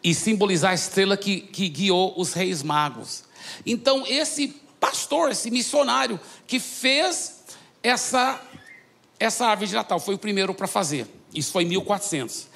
E 0.01 0.15
simbolizar 0.15 0.71
a 0.71 0.75
estrela 0.75 1.17
que, 1.17 1.41
que 1.41 1.67
guiou 1.67 2.13
os 2.15 2.31
reis 2.31 2.63
magos. 2.63 3.23
Então, 3.65 4.05
esse 4.07 4.47
pastor, 4.79 5.31
esse 5.31 5.51
missionário 5.51 6.19
que 6.47 6.59
fez 6.59 7.43
essa, 7.83 8.41
essa 9.19 9.45
árvore 9.45 9.69
de 9.69 9.75
Natal, 9.75 9.99
foi 9.99 10.15
o 10.15 10.17
primeiro 10.17 10.53
para 10.53 10.67
fazer. 10.67 11.07
Isso 11.33 11.51
foi 11.51 11.63
em 11.63 11.67
1400. 11.67 12.47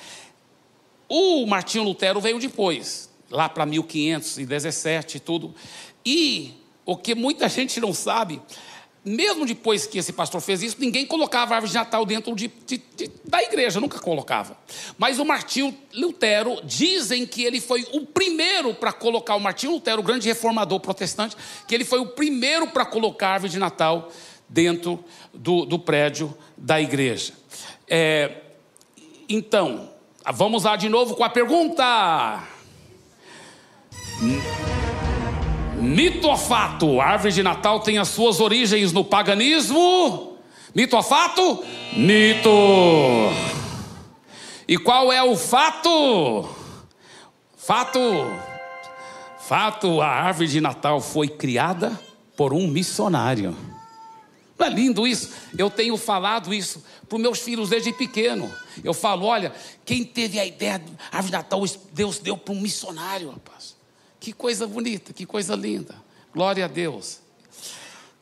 O 1.08 1.46
Martinho 1.46 1.84
Lutero 1.84 2.20
veio 2.20 2.40
depois, 2.40 3.10
lá 3.30 3.48
para 3.48 3.66
1517 3.66 5.18
e 5.18 5.20
tudo. 5.20 5.54
E 6.06 6.54
o 6.86 6.98
que 6.98 7.16
muita 7.16 7.48
gente 7.50 7.80
não 7.80 7.94
sabe 7.94 8.42
mesmo 9.06 9.46
depois 9.46 9.86
que 9.86 10.00
esse 10.00 10.12
pastor 10.12 10.42
fez 10.42 10.64
isso, 10.64 10.78
ninguém 10.80 11.06
colocava 11.06 11.54
a 11.54 11.58
árvore 11.58 11.72
de 11.72 11.78
Natal 11.78 12.04
dentro 12.06 12.36
de, 12.36 12.52
de, 12.66 12.82
de, 12.98 13.12
da 13.24 13.42
igreja, 13.44 13.80
nunca 13.80 14.00
colocava. 14.00 14.58
Mas 14.98 15.20
o 15.20 15.26
Martinho 15.26 15.78
Lutero, 15.94 16.60
dizem 16.64 17.26
que 17.28 17.44
ele 17.44 17.62
foi 17.62 17.86
o 17.94 18.06
primeiro 18.06 18.74
para 18.74 18.92
colocar, 18.92 19.36
o 19.36 19.40
Martinho 19.40 19.74
Lutero, 19.74 20.02
o 20.02 20.04
grande 20.04 20.28
reformador 20.28 20.80
protestante, 20.80 21.38
que 21.68 21.76
ele 21.76 21.86
foi 21.86 22.00
o 22.00 22.08
primeiro 22.08 22.68
para 22.68 22.84
colocar 22.84 23.28
a 23.28 23.34
árvore 23.34 23.52
de 23.52 23.60
Natal 23.60 24.12
dentro 24.50 25.06
do, 25.32 25.66
do 25.66 25.78
prédio 25.78 26.36
da 26.58 26.82
igreja. 26.82 27.34
É, 27.88 28.42
então, 29.30 29.92
vamos 30.34 30.64
lá 30.64 30.76
de 30.76 30.90
novo 30.90 31.16
com 31.16 31.24
a 31.24 31.30
pergunta. 31.30 32.44
Mito 34.20 34.75
ou 36.28 36.38
fato? 36.38 37.00
A 37.00 37.06
árvore 37.06 37.34
de 37.34 37.44
Natal 37.44 37.80
tem 37.80 37.98
as 37.98 38.10
suas 38.10 38.40
origens 38.40 38.92
no 38.92 39.04
paganismo? 39.04 40.38
Mito 40.74 40.96
ou 40.96 41.04
fato? 41.04 41.64
Mito. 41.96 42.50
E 44.68 44.78
qual 44.78 45.12
é 45.12 45.24
o 45.24 45.36
fato? 45.36 46.50
Fato. 47.56 48.00
Fato, 49.40 50.02
a 50.02 50.08
árvore 50.08 50.48
de 50.48 50.60
Natal 50.60 51.00
foi 51.00 51.28
criada 51.28 52.00
por 52.36 52.52
um 52.52 52.68
missionário. 52.68 53.56
Não 54.58 54.66
é 54.66 54.70
lindo 54.70 55.06
isso? 55.06 55.30
Eu 55.58 55.70
tenho 55.70 55.98
falado 55.98 56.54
isso 56.54 56.84
para 57.08 57.18
os 57.18 57.22
meus 57.22 57.40
filhos 57.40 57.70
desde 57.70 57.94
pequeno. 57.94 58.52
Eu 58.84 58.94
falo: 58.94 59.26
olha, 59.26 59.54
quem 59.86 60.04
teve 60.04 60.40
a 60.40 60.46
ideia 60.46 60.80
da 60.80 60.92
árvore 61.12 61.26
de 61.26 61.32
Natal, 61.32 61.64
Deus 61.92 62.20
deu 62.20 62.38
para 62.38 62.54
um 62.54 62.60
missionário, 62.62 63.30
rapaz. 63.30 63.75
Que 64.26 64.34
coisa 64.34 64.66
bonita, 64.66 65.14
que 65.14 65.24
coisa 65.24 65.56
linda. 65.56 65.94
Glória 66.34 66.66
a 66.66 66.68
Deus. 66.68 67.20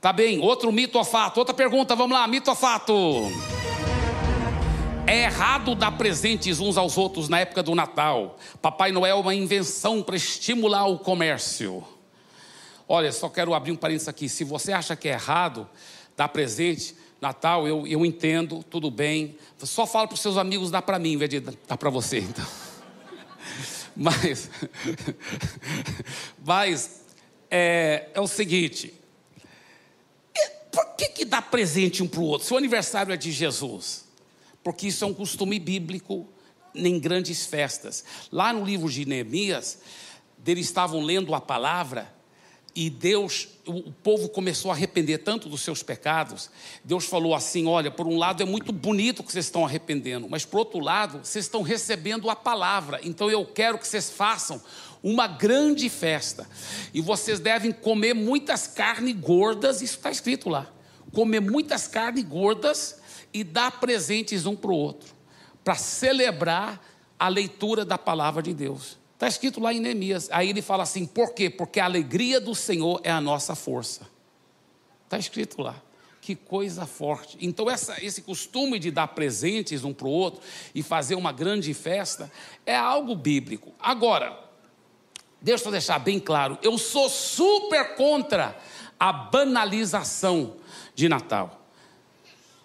Tá 0.01 0.11
bem, 0.11 0.37
outro 0.41 0.69
mito 0.69 0.97
ou 0.97 1.05
fato. 1.05 1.37
Outra 1.37 1.53
pergunta, 1.53 1.95
vamos 1.95 2.11
lá, 2.11 2.27
mito 2.27 2.49
ou 2.49 2.55
fato? 2.57 3.21
É 5.07 5.23
errado 5.23 5.73
dar 5.73 5.93
presentes 5.93 6.59
uns 6.59 6.75
aos 6.75 6.97
outros 6.97 7.29
na 7.29 7.39
época 7.39 7.63
do 7.63 7.73
Natal. 7.73 8.37
Papai 8.61 8.91
Noel 8.91 9.15
é 9.15 9.21
uma 9.21 9.33
invenção 9.33 10.03
para 10.03 10.17
estimular 10.17 10.87
o 10.87 10.99
comércio. 10.99 11.81
Olha, 12.85 13.09
só 13.13 13.29
quero 13.29 13.53
abrir 13.53 13.71
um 13.71 13.77
parênteses 13.77 14.09
aqui. 14.09 14.27
Se 14.27 14.43
você 14.43 14.73
acha 14.73 14.97
que 14.97 15.07
é 15.07 15.13
errado 15.13 15.69
dar 16.17 16.27
presente, 16.27 16.97
Natal, 17.21 17.65
eu, 17.65 17.87
eu 17.87 18.05
entendo, 18.05 18.61
tudo 18.61 18.91
bem. 18.91 19.37
Só 19.59 19.87
fala 19.87 20.05
para 20.05 20.15
os 20.15 20.21
seus 20.21 20.35
amigos, 20.35 20.69
dá 20.69 20.81
para 20.81 20.99
mim, 20.99 21.13
em 21.13 21.17
vez 21.17 21.29
de 21.29 21.39
dar 21.39 21.77
para 21.77 21.89
você. 21.89 22.19
Então. 22.19 22.62
Mas, 23.95 24.49
mas 26.43 27.01
é, 27.49 28.09
é 28.13 28.19
o 28.19 28.27
seguinte: 28.27 28.93
por 30.71 30.95
que, 30.95 31.09
que 31.09 31.25
dá 31.25 31.41
presente 31.41 32.01
um 32.01 32.07
para 32.07 32.19
o 32.19 32.25
outro? 32.25 32.47
Se 32.47 32.53
o 32.53 32.57
aniversário 32.57 33.13
é 33.13 33.17
de 33.17 33.31
Jesus, 33.31 34.05
porque 34.63 34.87
isso 34.87 35.03
é 35.03 35.07
um 35.07 35.13
costume 35.13 35.59
bíblico 35.59 36.27
em 36.73 36.99
grandes 36.99 37.45
festas. 37.45 38.03
Lá 38.31 38.51
no 38.51 38.65
livro 38.65 38.89
de 38.89 39.05
Neemias, 39.05 39.79
eles 40.45 40.65
estavam 40.65 41.01
lendo 41.01 41.35
a 41.35 41.41
palavra 41.41 42.11
e 42.75 42.89
Deus, 42.89 43.49
o 43.67 43.91
povo 43.91 44.27
começou 44.27 44.71
a 44.71 44.73
arrepender 44.73 45.19
tanto 45.19 45.47
dos 45.47 45.61
seus 45.61 45.83
pecados. 45.83 46.49
Deus 46.83 47.05
falou 47.05 47.35
assim: 47.35 47.67
olha, 47.67 47.91
por 47.91 48.07
um 48.07 48.17
lado 48.17 48.41
é 48.41 48.45
muito 48.45 48.71
bonito 48.71 49.23
que 49.23 49.31
vocês 49.31 49.45
estão 49.45 49.63
arrependendo, 49.63 50.27
mas 50.27 50.43
por 50.43 50.59
outro 50.59 50.79
lado, 50.79 51.19
vocês 51.23 51.45
estão 51.45 51.61
recebendo 51.61 52.31
a 52.31 52.35
palavra. 52.35 52.99
Então 53.03 53.29
eu 53.29 53.45
quero 53.45 53.77
que 53.77 53.87
vocês 53.87 54.09
façam 54.09 54.59
uma 55.03 55.27
grande 55.27 55.87
festa. 55.87 56.49
E 56.93 56.99
vocês 56.99 57.39
devem 57.39 57.71
comer 57.71 58.15
muitas 58.15 58.65
carnes 58.65 59.15
gordas, 59.15 59.81
isso 59.81 59.97
está 59.97 60.09
escrito 60.09 60.49
lá. 60.49 60.67
Comer 61.11 61.41
muitas 61.41 61.87
carnes 61.87 62.23
gordas 62.23 62.97
e 63.31 63.43
dar 63.43 63.79
presentes 63.79 64.47
um 64.47 64.55
para 64.55 64.71
o 64.71 64.75
outro, 64.75 65.13
para 65.63 65.75
celebrar 65.75 66.81
a 67.19 67.27
leitura 67.27 67.85
da 67.85 67.99
palavra 67.99 68.41
de 68.41 68.53
Deus. 68.53 68.97
Está 69.23 69.29
escrito 69.29 69.61
lá 69.61 69.73
em 69.73 69.79
Neemias. 69.79 70.27
Aí 70.33 70.49
ele 70.49 70.61
fala 70.61 70.83
assim: 70.83 71.05
por 71.05 71.33
quê? 71.33 71.49
Porque 71.49 71.79
a 71.79 71.85
alegria 71.85 72.41
do 72.41 72.53
Senhor 72.53 72.99
é 73.05 73.09
a 73.09 73.21
nossa 73.21 73.55
força. 73.55 74.05
Está 75.05 75.17
escrito 75.17 75.61
lá. 75.61 75.81
que 76.19 76.35
coisa 76.35 76.85
forte. 76.85 77.37
Então, 77.39 77.69
essa, 77.69 78.03
esse 78.03 78.21
costume 78.21 78.77
de 78.79 78.91
dar 78.91 79.07
presentes 79.07 79.85
um 79.85 79.93
para 79.93 80.07
o 80.07 80.11
outro 80.11 80.41
e 80.75 80.83
fazer 80.83 81.15
uma 81.15 81.31
grande 81.31 81.73
festa 81.73 82.29
é 82.65 82.75
algo 82.75 83.15
bíblico. 83.15 83.73
Agora, 83.79 84.37
deixa 85.41 85.69
eu 85.69 85.71
deixar 85.71 85.99
bem 85.99 86.19
claro: 86.19 86.59
eu 86.61 86.77
sou 86.77 87.09
super 87.09 87.95
contra 87.95 88.59
a 88.99 89.13
banalização 89.13 90.57
de 90.93 91.07
Natal. 91.07 91.65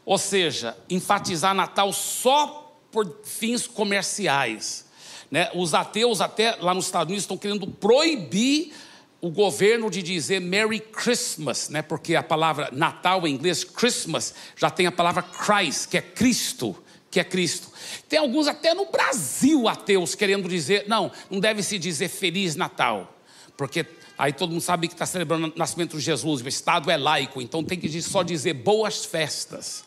Ou 0.04 0.18
seja, 0.18 0.76
enfatizar 0.90 1.54
Natal 1.54 1.92
só 1.92 2.76
por 2.90 3.20
fins 3.22 3.68
comerciais. 3.68 4.87
Né? 5.30 5.50
Os 5.54 5.74
ateus, 5.74 6.20
até 6.20 6.56
lá 6.60 6.72
nos 6.72 6.86
Estados 6.86 7.08
Unidos, 7.08 7.24
estão 7.24 7.36
querendo 7.36 7.66
proibir 7.66 8.72
o 9.20 9.30
governo 9.30 9.90
de 9.90 10.02
dizer 10.02 10.40
Merry 10.40 10.80
Christmas, 10.80 11.68
né? 11.68 11.82
porque 11.82 12.14
a 12.14 12.22
palavra 12.22 12.70
Natal 12.72 13.26
em 13.26 13.34
inglês, 13.34 13.64
Christmas, 13.64 14.34
já 14.56 14.70
tem 14.70 14.86
a 14.86 14.92
palavra 14.92 15.22
Christ, 15.22 15.88
que 15.88 15.98
é 15.98 16.00
Cristo, 16.00 16.76
que 17.10 17.18
é 17.18 17.24
Cristo. 17.24 17.68
Tem 18.08 18.18
alguns 18.18 18.46
até 18.46 18.74
no 18.74 18.86
Brasil 18.86 19.66
ateus 19.68 20.14
querendo 20.14 20.48
dizer, 20.48 20.84
não, 20.86 21.10
não 21.28 21.40
deve 21.40 21.62
se 21.62 21.78
dizer 21.78 22.08
Feliz 22.08 22.54
Natal, 22.54 23.18
porque 23.56 23.84
aí 24.16 24.32
todo 24.32 24.50
mundo 24.50 24.60
sabe 24.60 24.86
que 24.86 24.94
está 24.94 25.06
celebrando 25.06 25.48
o 25.48 25.58
nascimento 25.58 25.96
de 25.96 26.02
Jesus, 26.02 26.40
o 26.40 26.48
Estado 26.48 26.90
é 26.90 26.96
laico, 26.96 27.42
então 27.42 27.64
tem 27.64 27.78
que 27.78 28.00
só 28.00 28.22
dizer 28.22 28.54
boas 28.54 29.04
festas. 29.04 29.84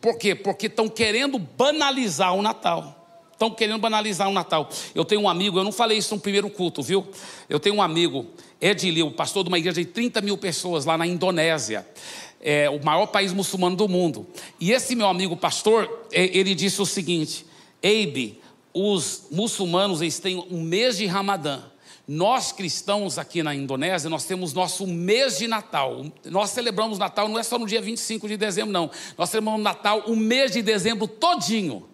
Por 0.00 0.18
quê? 0.18 0.34
Porque 0.34 0.66
estão 0.66 0.88
querendo 0.88 1.38
banalizar 1.38 2.34
o 2.34 2.42
Natal. 2.42 3.03
Estão 3.34 3.50
querendo 3.50 3.80
banalizar 3.80 4.28
o 4.28 4.32
Natal. 4.32 4.68
Eu 4.94 5.04
tenho 5.04 5.22
um 5.22 5.28
amigo, 5.28 5.58
eu 5.58 5.64
não 5.64 5.72
falei 5.72 5.98
isso 5.98 6.14
no 6.14 6.20
primeiro 6.20 6.48
culto, 6.48 6.82
viu? 6.82 7.04
Eu 7.48 7.58
tenho 7.58 7.74
um 7.74 7.82
amigo, 7.82 8.26
Edilio, 8.60 9.10
pastor 9.10 9.42
de 9.42 9.48
uma 9.48 9.58
igreja 9.58 9.80
de 9.80 9.86
30 9.86 10.20
mil 10.20 10.38
pessoas 10.38 10.84
lá 10.84 10.96
na 10.96 11.04
Indonésia. 11.04 11.84
É 12.40 12.70
o 12.70 12.82
maior 12.84 13.06
país 13.06 13.32
muçulmano 13.32 13.74
do 13.74 13.88
mundo. 13.88 14.24
E 14.60 14.70
esse 14.70 14.94
meu 14.94 15.08
amigo 15.08 15.36
pastor, 15.36 16.06
é, 16.12 16.24
ele 16.36 16.54
disse 16.54 16.80
o 16.80 16.86
seguinte: 16.86 17.44
Eibe, 17.82 18.40
os 18.72 19.26
muçulmanos 19.32 20.00
eles 20.00 20.20
têm 20.20 20.36
um 20.50 20.62
mês 20.62 20.96
de 20.98 21.06
Ramadã. 21.06 21.60
Nós 22.06 22.52
cristãos 22.52 23.18
aqui 23.18 23.42
na 23.42 23.54
Indonésia, 23.54 24.08
nós 24.10 24.26
temos 24.26 24.52
nosso 24.52 24.86
mês 24.86 25.38
de 25.38 25.48
Natal. 25.48 26.04
Nós 26.26 26.50
celebramos 26.50 26.98
Natal 26.98 27.28
não 27.28 27.38
é 27.38 27.42
só 27.42 27.58
no 27.58 27.66
dia 27.66 27.80
25 27.80 28.28
de 28.28 28.36
dezembro, 28.36 28.70
não. 28.70 28.90
Nós 29.18 29.30
celebramos 29.30 29.62
Natal 29.62 30.04
o 30.06 30.14
mês 30.14 30.52
de 30.52 30.62
dezembro 30.62 31.08
todinho. 31.08 31.88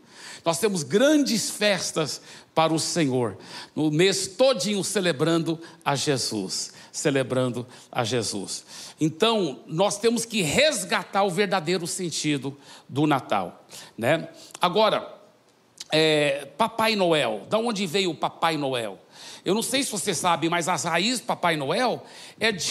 Nós 0.45 0.59
temos 0.59 0.83
grandes 0.83 1.51
festas 1.51 2.21
para 2.55 2.73
o 2.73 2.79
Senhor, 2.79 3.39
no 3.75 3.91
mês 3.91 4.27
todinho 4.27 4.83
celebrando 4.83 5.61
a 5.85 5.95
Jesus, 5.95 6.73
celebrando 6.93 7.67
a 7.91 8.05
Jesus. 8.05 8.65
Então, 9.01 9.61
nós 9.67 9.99
temos 9.99 10.25
que 10.25 10.43
resgatar 10.43 11.23
o 11.23 11.31
verdadeiro 11.31 11.87
sentido 11.87 12.57
do 12.89 13.07
Natal, 13.07 13.65
né? 13.97 14.29
Agora, 14.61 15.21
é, 15.93 16.49
Papai 16.57 16.95
Noel, 16.97 17.47
da 17.49 17.59
onde 17.59 17.87
veio 17.87 18.11
o 18.11 18.15
Papai 18.15 18.57
Noel? 18.57 18.99
Eu 19.45 19.55
não 19.55 19.63
sei 19.63 19.83
se 19.83 19.91
você 19.91 20.15
sabe, 20.15 20.49
mas 20.49 20.69
as 20.69 20.85
raízes 20.85 21.21
Papai 21.21 21.57
Noel 21.57 22.05
é 22.39 22.53
de, 22.53 22.71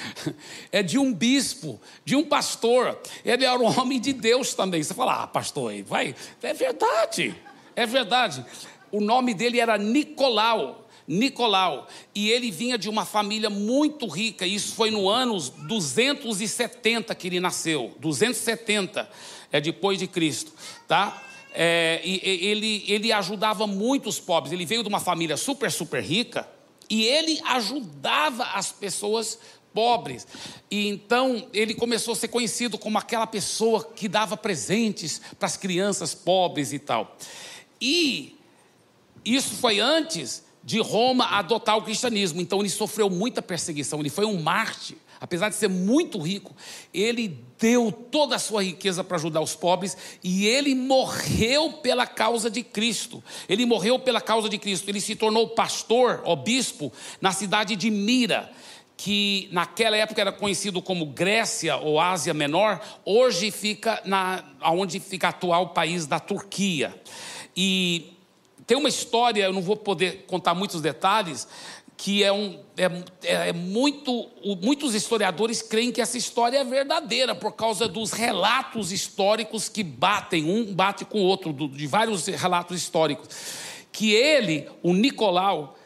é 0.72 0.82
de 0.82 0.98
um 0.98 1.12
bispo, 1.12 1.80
de 2.04 2.16
um 2.16 2.24
pastor. 2.24 2.98
Ele 3.24 3.44
era 3.44 3.58
um 3.58 3.80
homem 3.80 4.00
de 4.00 4.12
Deus 4.12 4.54
também. 4.54 4.82
Você 4.82 4.94
fala, 4.94 5.22
ah, 5.22 5.26
pastor, 5.26 5.72
vai. 5.84 6.14
É 6.42 6.52
verdade, 6.52 7.34
é 7.76 7.86
verdade. 7.86 8.44
O 8.90 9.00
nome 9.00 9.34
dele 9.34 9.60
era 9.60 9.78
Nicolau. 9.78 10.82
Nicolau, 11.06 11.86
e 12.14 12.30
ele 12.30 12.50
vinha 12.50 12.78
de 12.78 12.88
uma 12.88 13.04
família 13.04 13.50
muito 13.50 14.06
rica, 14.06 14.46
isso 14.46 14.74
foi 14.74 14.90
no 14.90 15.06
ano 15.06 15.38
270 15.38 17.14
que 17.14 17.26
ele 17.26 17.40
nasceu, 17.40 17.92
270 18.00 19.06
é 19.52 19.60
depois 19.60 19.98
de 19.98 20.06
Cristo, 20.06 20.52
tá? 20.88 21.22
É, 21.54 22.00
ele, 22.04 22.84
ele 22.88 23.12
ajudava 23.12 23.66
muitos 23.66 24.18
pobres. 24.18 24.52
Ele 24.52 24.66
veio 24.66 24.82
de 24.82 24.88
uma 24.88 24.98
família 24.98 25.36
super, 25.36 25.70
super 25.70 26.02
rica 26.02 26.48
e 26.90 27.04
ele 27.04 27.40
ajudava 27.44 28.44
as 28.44 28.72
pessoas 28.72 29.38
pobres. 29.72 30.26
E 30.68 30.88
então 30.88 31.46
ele 31.52 31.74
começou 31.74 32.12
a 32.12 32.16
ser 32.16 32.28
conhecido 32.28 32.76
como 32.76 32.98
aquela 32.98 33.26
pessoa 33.26 33.84
que 33.84 34.08
dava 34.08 34.36
presentes 34.36 35.20
para 35.38 35.46
as 35.46 35.56
crianças 35.56 36.12
pobres 36.12 36.72
e 36.72 36.78
tal. 36.80 37.16
E 37.80 38.36
isso 39.24 39.54
foi 39.54 39.78
antes 39.78 40.44
de 40.62 40.80
Roma 40.80 41.26
adotar 41.26 41.76
o 41.76 41.82
cristianismo. 41.82 42.40
Então 42.40 42.60
ele 42.60 42.70
sofreu 42.70 43.08
muita 43.08 43.40
perseguição, 43.40 44.00
ele 44.00 44.10
foi 44.10 44.24
um 44.24 44.42
mártir 44.42 44.96
apesar 45.20 45.48
de 45.48 45.54
ser 45.54 45.68
muito 45.68 46.18
rico, 46.18 46.54
ele 46.92 47.28
deu 47.58 47.90
toda 47.90 48.36
a 48.36 48.38
sua 48.38 48.62
riqueza 48.62 49.02
para 49.02 49.16
ajudar 49.16 49.40
os 49.40 49.54
pobres 49.54 49.96
e 50.22 50.46
ele 50.46 50.74
morreu 50.74 51.72
pela 51.74 52.06
causa 52.06 52.50
de 52.50 52.62
Cristo. 52.62 53.22
Ele 53.48 53.64
morreu 53.64 53.98
pela 53.98 54.20
causa 54.20 54.48
de 54.48 54.58
Cristo. 54.58 54.88
Ele 54.88 55.00
se 55.00 55.16
tornou 55.16 55.48
pastor, 55.48 56.22
ou 56.24 56.36
bispo, 56.36 56.92
na 57.20 57.32
cidade 57.32 57.76
de 57.76 57.90
Mira, 57.90 58.50
que 58.96 59.48
naquela 59.50 59.96
época 59.96 60.20
era 60.20 60.32
conhecido 60.32 60.80
como 60.80 61.06
Grécia 61.06 61.76
ou 61.76 62.00
Ásia 62.00 62.32
Menor, 62.32 62.80
hoje 63.04 63.50
fica 63.50 64.00
na 64.04 64.44
onde 64.62 65.00
fica 65.00 65.28
atual 65.28 65.70
país 65.70 66.06
da 66.06 66.20
Turquia. 66.20 66.94
E 67.56 68.12
tem 68.66 68.76
uma 68.76 68.88
história, 68.88 69.44
eu 69.44 69.52
não 69.52 69.60
vou 69.60 69.76
poder 69.76 70.24
contar 70.26 70.54
muitos 70.54 70.80
detalhes, 70.80 71.46
que 71.96 72.24
é, 72.24 72.32
um, 72.32 72.58
é, 72.76 73.48
é 73.48 73.52
muito. 73.52 74.28
Muitos 74.60 74.94
historiadores 74.94 75.62
creem 75.62 75.92
que 75.92 76.00
essa 76.00 76.18
história 76.18 76.58
é 76.58 76.64
verdadeira 76.64 77.34
por 77.34 77.52
causa 77.52 77.86
dos 77.86 78.12
relatos 78.12 78.92
históricos 78.92 79.68
que 79.68 79.82
batem, 79.82 80.44
um 80.44 80.74
bate 80.74 81.04
com 81.04 81.18
o 81.18 81.24
outro, 81.24 81.52
de 81.52 81.86
vários 81.86 82.26
relatos 82.26 82.76
históricos. 82.76 83.28
Que 83.92 84.12
ele, 84.12 84.68
o 84.82 84.92
Nicolau, 84.92 85.78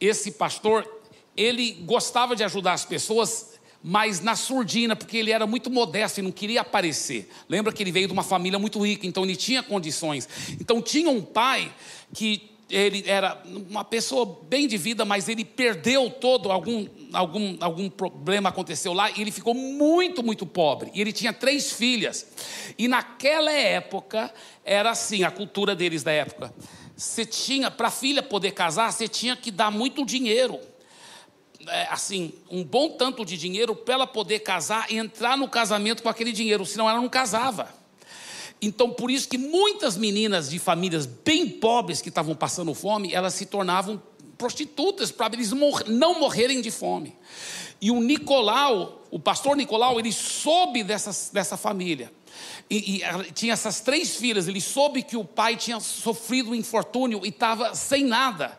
esse 0.00 0.32
pastor, 0.32 0.88
ele 1.36 1.72
gostava 1.84 2.34
de 2.34 2.42
ajudar 2.42 2.72
as 2.72 2.84
pessoas, 2.84 3.52
mas 3.82 4.20
na 4.20 4.34
surdina, 4.34 4.96
porque 4.96 5.16
ele 5.16 5.30
era 5.30 5.46
muito 5.46 5.70
modesto 5.70 6.18
e 6.18 6.22
não 6.22 6.32
queria 6.32 6.62
aparecer. 6.62 7.30
Lembra 7.48 7.72
que 7.72 7.82
ele 7.82 7.92
veio 7.92 8.08
de 8.08 8.12
uma 8.12 8.24
família 8.24 8.58
muito 8.58 8.84
rica, 8.84 9.06
então 9.06 9.22
ele 9.22 9.36
tinha 9.36 9.62
condições. 9.62 10.28
Então 10.60 10.82
tinha 10.82 11.08
um 11.08 11.22
pai 11.22 11.72
que 12.12 12.51
ele 12.72 13.04
era 13.06 13.42
uma 13.68 13.84
pessoa 13.84 14.40
bem 14.44 14.66
de 14.66 14.78
vida, 14.78 15.04
mas 15.04 15.28
ele 15.28 15.44
perdeu 15.44 16.08
todo, 16.08 16.50
algum, 16.50 16.86
algum, 17.12 17.56
algum 17.60 17.90
problema 17.90 18.48
aconteceu 18.48 18.94
lá, 18.94 19.10
e 19.10 19.20
ele 19.20 19.30
ficou 19.30 19.52
muito, 19.52 20.22
muito 20.22 20.46
pobre. 20.46 20.90
E 20.94 21.00
ele 21.00 21.12
tinha 21.12 21.34
três 21.34 21.70
filhas. 21.70 22.26
E 22.78 22.88
naquela 22.88 23.52
época, 23.52 24.32
era 24.64 24.90
assim, 24.90 25.22
a 25.22 25.30
cultura 25.30 25.76
deles 25.76 26.02
da 26.02 26.12
época. 26.12 26.52
Você 26.96 27.26
tinha, 27.26 27.70
para 27.70 27.88
a 27.88 27.90
filha 27.90 28.22
poder 28.22 28.52
casar, 28.52 28.90
você 28.90 29.06
tinha 29.06 29.36
que 29.36 29.50
dar 29.50 29.70
muito 29.70 30.02
dinheiro. 30.06 30.58
É, 31.68 31.88
assim, 31.90 32.32
um 32.50 32.64
bom 32.64 32.88
tanto 32.96 33.22
de 33.22 33.36
dinheiro 33.36 33.76
para 33.76 33.94
ela 33.94 34.06
poder 34.06 34.38
casar 34.38 34.90
e 34.90 34.96
entrar 34.96 35.36
no 35.36 35.46
casamento 35.46 36.02
com 36.02 36.08
aquele 36.08 36.32
dinheiro, 36.32 36.64
senão 36.64 36.88
ela 36.88 37.00
não 37.00 37.08
casava. 37.08 37.81
Então, 38.62 38.90
por 38.90 39.10
isso 39.10 39.28
que 39.28 39.36
muitas 39.36 39.96
meninas 39.96 40.48
de 40.48 40.60
famílias 40.60 41.04
bem 41.04 41.48
pobres 41.48 42.00
que 42.00 42.08
estavam 42.08 42.36
passando 42.36 42.72
fome, 42.72 43.12
elas 43.12 43.34
se 43.34 43.44
tornavam 43.44 44.00
prostitutas 44.38 45.10
para 45.10 45.34
eles 45.34 45.50
não 45.50 46.20
morrerem 46.20 46.60
de 46.60 46.70
fome. 46.70 47.16
E 47.80 47.90
o 47.90 48.00
Nicolau, 48.00 49.02
o 49.10 49.18
pastor 49.18 49.56
Nicolau, 49.56 49.98
ele 49.98 50.12
soube 50.12 50.84
dessas, 50.84 51.30
dessa 51.32 51.56
família. 51.56 52.12
E, 52.70 53.02
e, 53.02 53.32
tinha 53.32 53.52
essas 53.52 53.80
três 53.80 54.14
filhas, 54.14 54.46
ele 54.46 54.60
soube 54.60 55.02
que 55.02 55.16
o 55.16 55.24
pai 55.24 55.56
tinha 55.56 55.80
sofrido 55.80 56.50
um 56.50 56.54
infortúnio 56.54 57.20
e 57.24 57.28
estava 57.30 57.74
sem 57.74 58.04
nada. 58.04 58.58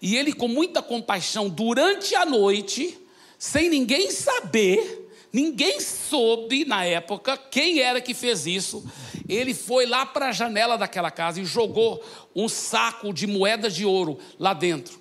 E 0.00 0.16
ele, 0.16 0.32
com 0.32 0.48
muita 0.48 0.82
compaixão, 0.82 1.50
durante 1.50 2.14
a 2.14 2.24
noite, 2.24 2.98
sem 3.38 3.68
ninguém 3.68 4.10
saber, 4.10 5.03
Ninguém 5.34 5.80
soube 5.80 6.64
na 6.64 6.84
época 6.84 7.36
quem 7.36 7.80
era 7.80 8.00
que 8.00 8.14
fez 8.14 8.46
isso. 8.46 8.88
Ele 9.28 9.52
foi 9.52 9.84
lá 9.84 10.06
para 10.06 10.28
a 10.28 10.32
janela 10.32 10.78
daquela 10.78 11.10
casa 11.10 11.40
e 11.40 11.44
jogou 11.44 12.00
um 12.36 12.48
saco 12.48 13.12
de 13.12 13.26
moedas 13.26 13.74
de 13.74 13.84
ouro 13.84 14.16
lá 14.38 14.54
dentro. 14.54 14.96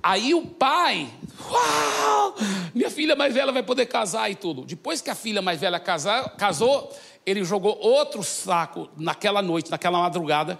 Aí 0.00 0.32
o 0.34 0.46
pai, 0.46 1.08
uau, 1.50 2.36
minha 2.72 2.88
filha 2.88 3.16
mais 3.16 3.34
velha 3.34 3.50
vai 3.50 3.62
poder 3.64 3.86
casar 3.86 4.30
e 4.30 4.36
tudo. 4.36 4.64
Depois 4.64 5.00
que 5.00 5.10
a 5.10 5.16
filha 5.16 5.42
mais 5.42 5.60
velha 5.60 5.80
casar, 5.80 6.36
casou, 6.36 6.96
ele 7.24 7.42
jogou 7.42 7.76
outro 7.80 8.22
saco 8.22 8.88
naquela 8.96 9.42
noite, 9.42 9.68
naquela 9.68 9.98
madrugada, 9.98 10.56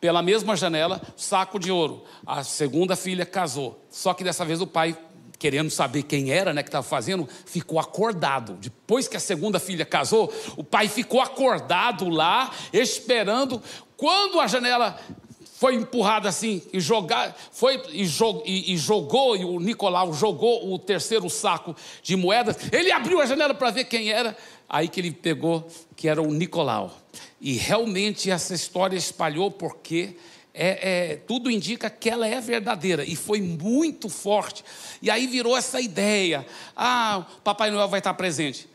pela 0.00 0.22
mesma 0.22 0.56
janela, 0.56 1.02
saco 1.14 1.58
de 1.58 1.70
ouro. 1.70 2.04
A 2.26 2.42
segunda 2.42 2.96
filha 2.96 3.26
casou. 3.26 3.84
Só 3.90 4.14
que 4.14 4.24
dessa 4.24 4.46
vez 4.46 4.62
o 4.62 4.66
pai 4.66 4.96
querendo 5.38 5.70
saber 5.70 6.02
quem 6.02 6.30
era, 6.30 6.52
né, 6.52 6.62
que 6.62 6.68
estava 6.68 6.86
fazendo, 6.86 7.28
ficou 7.44 7.78
acordado. 7.78 8.54
Depois 8.54 9.06
que 9.08 9.16
a 9.16 9.20
segunda 9.20 9.58
filha 9.58 9.84
casou, 9.84 10.32
o 10.56 10.64
pai 10.64 10.88
ficou 10.88 11.20
acordado 11.20 12.08
lá, 12.08 12.50
esperando. 12.72 13.62
Quando 13.96 14.40
a 14.40 14.46
janela 14.46 14.98
foi 15.58 15.74
empurrada 15.74 16.28
assim 16.28 16.62
e 16.72 16.80
jogar, 16.80 17.34
foi 17.50 17.82
e, 17.90 18.04
jog, 18.04 18.42
e, 18.44 18.74
e, 18.74 18.76
jogou, 18.76 19.36
e 19.36 19.44
o 19.44 19.58
Nicolau 19.58 20.12
jogou 20.12 20.72
o 20.72 20.78
terceiro 20.78 21.30
saco 21.30 21.74
de 22.02 22.14
moedas. 22.14 22.56
Ele 22.70 22.92
abriu 22.92 23.20
a 23.20 23.26
janela 23.26 23.54
para 23.54 23.70
ver 23.70 23.84
quem 23.84 24.10
era. 24.10 24.36
Aí 24.68 24.88
que 24.88 25.00
ele 25.00 25.12
pegou, 25.12 25.66
que 25.94 26.08
era 26.08 26.20
o 26.20 26.32
Nicolau. 26.32 26.94
E 27.40 27.54
realmente 27.54 28.30
essa 28.30 28.54
história 28.54 28.96
espalhou 28.96 29.50
porque 29.50 30.16
é, 30.58 31.10
é, 31.12 31.16
tudo 31.16 31.50
indica 31.50 31.90
que 31.90 32.08
ela 32.08 32.26
é 32.26 32.40
verdadeira 32.40 33.04
e 33.04 33.14
foi 33.14 33.42
muito 33.42 34.08
forte. 34.08 34.64
E 35.02 35.10
aí 35.10 35.26
virou 35.26 35.54
essa 35.54 35.80
ideia: 35.80 36.46
ah, 36.74 37.26
Papai 37.44 37.70
Noel 37.70 37.88
vai 37.88 38.00
estar 38.00 38.14
presente. 38.14 38.66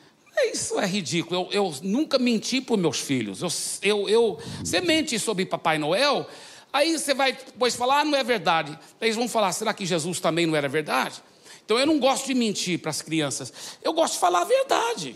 Isso 0.54 0.80
é 0.80 0.86
ridículo. 0.86 1.50
Eu, 1.52 1.66
eu 1.66 1.76
nunca 1.82 2.20
menti 2.20 2.62
para 2.62 2.78
meus 2.78 3.00
filhos. 3.00 3.42
Eu, 3.42 3.50
eu, 3.82 4.10
eu, 4.10 4.40
você 4.64 4.80
mente 4.80 5.18
sobre 5.18 5.46
Papai 5.46 5.80
Noel, 5.80 6.28
aí 6.72 6.98
você 6.98 7.16
vai 7.16 7.34
depois 7.34 7.76
falar, 7.76 8.02
ah, 8.02 8.06
não 8.06 8.18
é 8.18 8.24
verdade. 8.24 8.78
Eles 9.02 9.16
vão 9.16 9.28
falar, 9.28 9.52
será 9.52 9.74
que 9.74 9.86
Jesus 9.86 10.20
também 10.20 10.46
não 10.46 10.56
era 10.56 10.70
verdade? 10.70 11.22
Então 11.66 11.80
eu 11.80 11.86
não 11.86 12.00
gosto 12.00 12.28
de 12.28 12.36
mentir 12.36 12.80
para 12.80 12.92
as 12.92 13.02
crianças. 13.02 13.52
Eu 13.82 13.94
gosto 13.94 14.14
de 14.14 14.20
falar 14.20 14.42
a 14.42 14.46
verdade. 14.46 15.16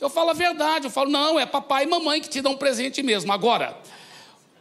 Eu 0.00 0.08
falo 0.08 0.30
a 0.30 0.34
verdade. 0.34 0.86
Eu 0.86 0.90
falo, 0.90 1.10
não, 1.10 1.38
é 1.38 1.44
papai 1.44 1.84
e 1.84 1.86
mamãe 1.86 2.20
que 2.22 2.28
te 2.28 2.40
dão 2.40 2.52
um 2.52 2.56
presente 2.56 3.02
mesmo. 3.02 3.32
Agora, 3.32 3.78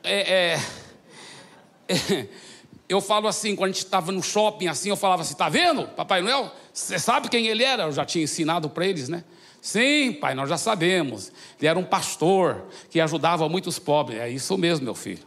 é, 0.04 0.54
é 0.54 0.85
eu 2.88 3.02
falo 3.02 3.28
assim, 3.28 3.56
quando 3.56 3.70
a 3.70 3.74
gente 3.74 3.84
estava 3.84 4.12
no 4.12 4.22
shopping 4.22 4.68
assim, 4.68 4.90
eu 4.90 4.96
falava 4.96 5.22
assim, 5.22 5.36
tá 5.36 5.50
vendo, 5.50 5.88
Papai 5.90 6.22
Noel? 6.22 6.52
Você 6.74 7.00
sabe 7.00 7.30
quem 7.30 7.48
ele 7.48 7.64
era? 7.64 7.84
Eu 7.84 7.92
já 7.92 8.06
tinha 8.06 8.24
ensinado 8.24 8.70
para 8.70 8.86
eles, 8.86 9.10
né? 9.10 9.24
Sim, 9.62 10.14
pai, 10.14 10.36
nós 10.36 10.48
já 10.48 10.58
sabemos. 10.58 11.32
Ele 11.60 11.68
era 11.68 11.80
um 11.80 11.84
pastor 11.84 12.66
que 12.90 13.00
ajudava 13.00 13.50
muitos 13.50 13.80
pobres. 13.80 14.20
É 14.20 14.30
isso 14.30 14.56
mesmo, 14.58 14.86
meu 14.86 14.94
filho. 14.94 15.26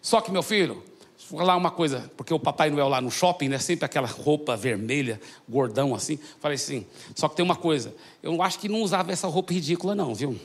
Só 0.00 0.20
que, 0.22 0.30
meu 0.30 0.42
filho, 0.42 0.82
vou 1.28 1.40
falar 1.40 1.56
uma 1.56 1.70
coisa, 1.70 2.10
porque 2.16 2.32
o 2.32 2.38
Papai 2.38 2.70
Noel 2.70 2.88
lá 2.88 3.02
no 3.02 3.10
shopping, 3.10 3.48
né, 3.48 3.58
sempre 3.58 3.84
aquela 3.84 4.06
roupa 4.06 4.56
vermelha, 4.56 5.20
gordão 5.48 5.94
assim. 5.94 6.18
Falei 6.40 6.54
assim, 6.54 6.86
só 7.14 7.28
que 7.28 7.36
tem 7.36 7.44
uma 7.44 7.56
coisa, 7.56 7.94
eu 8.22 8.40
acho 8.40 8.58
que 8.58 8.68
não 8.68 8.80
usava 8.80 9.12
essa 9.12 9.26
roupa 9.26 9.52
ridícula, 9.52 9.94
não, 9.94 10.14
viu? 10.14 10.38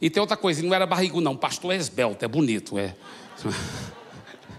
E 0.00 0.08
tem 0.08 0.20
outra 0.20 0.36
coisa, 0.36 0.60
ele 0.60 0.68
não 0.68 0.74
era 0.74 0.86
barrigo, 0.86 1.20
não. 1.20 1.36
Pastor 1.36 1.72
é 1.72 1.76
esbelto, 1.76 2.24
é 2.24 2.28
bonito, 2.28 2.78
é. 2.78 2.94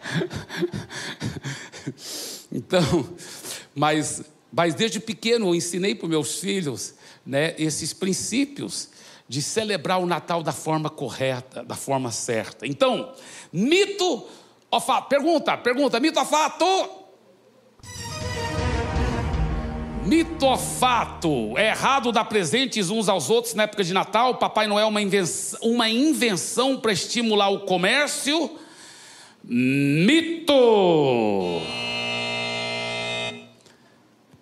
então, 2.51 3.09
mas, 3.75 4.23
mas 4.51 4.75
desde 4.75 4.99
pequeno 4.99 5.49
eu 5.49 5.55
ensinei 5.55 5.95
para 5.95 6.07
meus 6.07 6.39
filhos 6.39 6.95
né, 7.25 7.55
esses 7.57 7.93
princípios 7.93 8.89
de 9.27 9.41
celebrar 9.41 9.99
o 9.99 10.05
Natal 10.05 10.43
da 10.43 10.51
forma 10.51 10.89
correta, 10.89 11.63
da 11.63 11.75
forma 11.75 12.11
certa. 12.11 12.67
Então, 12.67 13.13
mito 13.51 14.27
ou 14.69 14.79
fato? 14.79 15.07
Pergunta, 15.07 15.57
pergunta, 15.57 15.99
mito 15.99 16.19
ou 16.19 16.25
fato? 16.25 16.65
Mito 20.05 20.45
ou 20.45 20.57
fato? 20.57 21.57
É 21.57 21.69
errado 21.69 22.11
dar 22.11 22.25
presentes 22.25 22.89
uns 22.89 23.07
aos 23.07 23.29
outros 23.29 23.53
na 23.53 23.63
época 23.63 23.83
de 23.83 23.93
Natal? 23.93 24.35
Papai 24.35 24.67
Noel 24.67 24.85
é 24.85 24.89
uma 24.89 25.01
invenção, 25.01 25.59
uma 25.61 25.89
invenção 25.89 26.79
para 26.79 26.91
estimular 26.91 27.49
o 27.49 27.61
comércio? 27.61 28.59
Mito! 29.43 30.53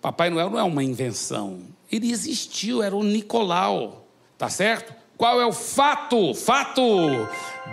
Papai 0.00 0.30
Noel 0.30 0.50
não 0.50 0.58
é 0.58 0.62
uma 0.62 0.84
invenção. 0.84 1.60
Ele 1.90 2.10
existiu, 2.10 2.82
era 2.82 2.94
o 2.94 3.02
Nicolau. 3.02 4.06
Tá 4.38 4.48
certo? 4.48 4.94
Qual 5.16 5.40
é 5.40 5.46
o 5.46 5.52
fato? 5.52 6.34
Fato! 6.34 6.82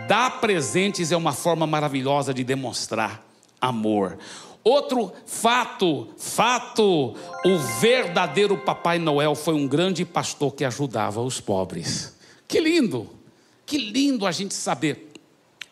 Dar 0.07 0.39
presentes 0.39 1.11
é 1.11 1.17
uma 1.17 1.33
forma 1.33 1.67
maravilhosa 1.67 2.33
de 2.33 2.43
demonstrar 2.43 3.25
amor. 3.61 4.17
Outro 4.63 5.11
fato, 5.25 6.09
fato, 6.17 7.15
o 7.45 7.57
verdadeiro 7.79 8.57
Papai 8.57 8.99
Noel 8.99 9.33
foi 9.35 9.53
um 9.53 9.67
grande 9.67 10.03
pastor 10.03 10.53
que 10.53 10.65
ajudava 10.65 11.21
os 11.21 11.39
pobres. 11.39 12.15
Que 12.47 12.59
lindo! 12.59 13.09
Que 13.65 13.77
lindo 13.77 14.25
a 14.25 14.31
gente 14.31 14.53
saber 14.53 15.08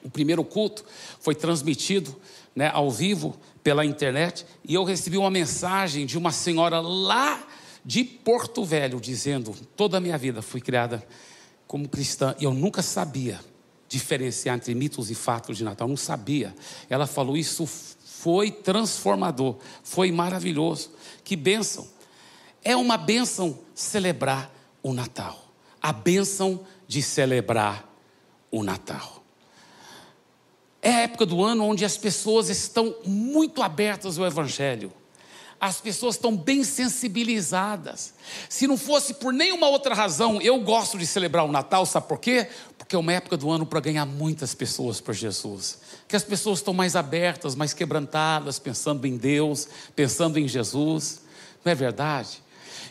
o 0.08 0.10
primeiro 0.10 0.43
culto 0.43 0.86
foi 1.20 1.36
transmitido 1.36 2.16
né, 2.55 2.70
ao 2.74 2.89
vivo 2.89 3.38
pela 3.62 3.86
internet 3.86 4.45
e 4.64 4.74
eu 4.74 4.84
recebi 4.86 5.18
uma 5.18 5.30
mensagem 5.30 6.05
de 6.05 6.18
uma 6.18 6.32
senhora 6.32 6.80
lá 6.80 7.45
de 7.84 8.03
Porto 8.03 8.64
Velho 8.64 8.99
dizendo: 9.01 9.53
toda 9.76 9.97
a 9.97 9.99
minha 9.99 10.18
vida 10.18 10.41
fui 10.41 10.62
criada 10.62 11.05
como 11.68 11.89
cristã 11.89 12.34
e 12.39 12.45
eu 12.45 12.53
nunca 12.53 12.82
sabia 12.82 13.39
diferenciar 13.89 14.55
entre 14.55 14.74
mitos 14.74 15.12
e 15.12 15.16
fatos 15.16 15.58
de 15.58 15.64
Natal, 15.64 15.88
não 15.88 15.97
sabia. 15.97 16.55
Ela 16.89 17.05
falou: 17.05 17.36
isso 17.36 17.66
foi 17.66 18.49
transformador, 18.49 19.58
foi 19.84 20.12
maravilhoso. 20.12 20.91
Que 21.24 21.36
bênção! 21.36 21.88
É 22.64 22.76
uma 22.76 22.97
bênção 22.97 23.60
celebrar 23.76 24.53
o 24.82 24.93
Natal, 24.93 25.51
a 25.82 25.91
bênção 25.91 26.66
de 26.88 27.01
celebrar 27.01 27.88
o 28.49 28.64
Natal. 28.64 29.16
É 30.88 30.96
a 30.96 31.00
época 31.02 31.26
do 31.26 31.44
ano 31.44 31.66
onde 31.66 31.84
as 31.84 31.98
pessoas 31.98 32.48
estão 32.48 32.96
muito 33.06 33.62
abertas 33.62 34.18
ao 34.18 34.26
Evangelho. 34.26 34.90
As 35.60 35.82
pessoas 35.82 36.16
estão 36.16 36.34
bem 36.34 36.64
sensibilizadas. 36.64 38.14
Se 38.48 38.68
não 38.68 38.78
fosse 38.78 39.16
por 39.16 39.34
nenhuma 39.34 39.68
outra 39.68 39.94
razão, 39.94 40.42
eu 40.42 40.58
gosto 40.62 40.98
de 40.98 41.06
celebrar 41.06 41.44
o 41.44 41.52
Natal, 41.52 41.86
sabe 41.86 42.08
por 42.08 42.20
quê? 42.22 42.48
Porque 42.78 42.96
é 42.96 42.98
uma 42.98 43.12
época 43.12 43.36
do 43.36 43.52
ano 43.52 43.66
para 43.66 43.82
ganhar 43.82 44.06
muitas 44.06 44.56
pessoas 44.56 45.02
para 45.02 45.14
Jesus. 45.14 45.80
Que 46.08 46.16
as 46.16 46.24
pessoas 46.24 46.60
estão 46.60 46.74
mais 46.74 46.96
abertas, 46.96 47.54
mais 47.54 47.74
quebrantadas, 47.74 48.58
pensando 48.58 49.06
em 49.06 49.18
Deus, 49.18 49.68
pensando 49.94 50.40
em 50.40 50.48
Jesus. 50.48 51.20
Não 51.66 51.72
é 51.74 51.76
verdade? 51.76 52.42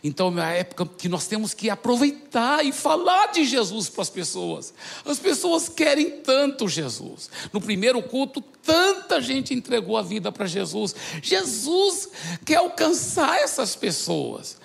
Então 0.02 0.28
é 0.28 0.30
uma 0.30 0.50
época 0.50 0.86
que 0.86 1.08
nós 1.08 1.26
temos 1.26 1.54
que 1.54 1.70
aproveitar 1.70 2.64
e 2.64 2.72
falar 2.72 3.28
de 3.32 3.44
Jesus 3.44 3.88
para 3.88 4.02
as 4.02 4.10
pessoas. 4.10 4.74
As 5.04 5.18
pessoas 5.18 5.68
querem 5.68 6.10
tanto 6.22 6.68
Jesus. 6.68 7.30
No 7.52 7.60
primeiro 7.60 8.02
culto, 8.02 8.40
tanta 8.62 9.20
gente 9.20 9.54
entregou 9.54 9.96
a 9.96 10.02
vida 10.02 10.30
para 10.30 10.46
Jesus. 10.46 10.94
Jesus 11.22 12.08
quer 12.44 12.56
alcançar 12.56 13.38
essas 13.38 13.74
pessoas. 13.74 14.56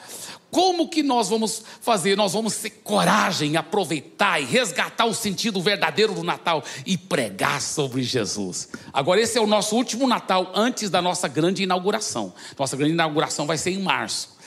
Como 0.51 0.89
que 0.89 1.01
nós 1.01 1.29
vamos 1.29 1.63
fazer? 1.79 2.17
Nós 2.17 2.33
vamos 2.33 2.57
ter 2.57 2.69
coragem, 2.83 3.55
aproveitar 3.55 4.41
e 4.41 4.43
resgatar 4.43 5.05
o 5.05 5.13
sentido 5.13 5.61
verdadeiro 5.61 6.13
do 6.13 6.23
Natal 6.23 6.61
e 6.85 6.97
pregar 6.97 7.61
sobre 7.61 8.03
Jesus. 8.03 8.67
Agora, 8.91 9.21
esse 9.21 9.37
é 9.37 9.41
o 9.41 9.47
nosso 9.47 9.77
último 9.77 10.05
Natal 10.05 10.51
antes 10.53 10.89
da 10.89 11.01
nossa 11.01 11.29
grande 11.29 11.63
inauguração. 11.63 12.33
Nossa 12.59 12.75
grande 12.75 12.93
inauguração 12.93 13.47
vai 13.47 13.57
ser 13.57 13.71
em 13.71 13.81
março. 13.81 14.40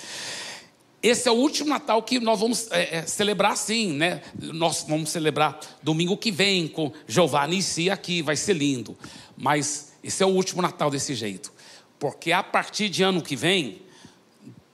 Esse 1.05 1.29
é 1.29 1.31
o 1.31 1.35
último 1.35 1.69
Natal 1.69 2.03
que 2.03 2.19
nós 2.19 2.41
vamos 2.41 2.67
é, 2.71 2.97
é, 2.97 3.03
celebrar 3.03 3.59
sim, 3.59 3.93
né? 3.93 4.23
Nós 4.41 4.87
vamos 4.89 5.11
celebrar 5.11 5.61
domingo 5.83 6.17
que 6.17 6.33
vem 6.33 6.67
com 6.67 6.91
Giovanni 7.07 7.61
si 7.61 7.91
aqui, 7.91 8.23
vai 8.23 8.37
ser 8.37 8.55
lindo. 8.55 8.97
Mas 9.37 9.93
esse 10.03 10.23
é 10.23 10.27
o 10.27 10.31
último 10.31 10.63
Natal 10.63 10.91
desse 10.91 11.15
jeito. 11.15 11.53
Porque 11.99 12.33
a 12.33 12.43
partir 12.43 12.89
de 12.89 13.03
ano 13.03 13.21
que 13.21 13.37
vem, 13.37 13.83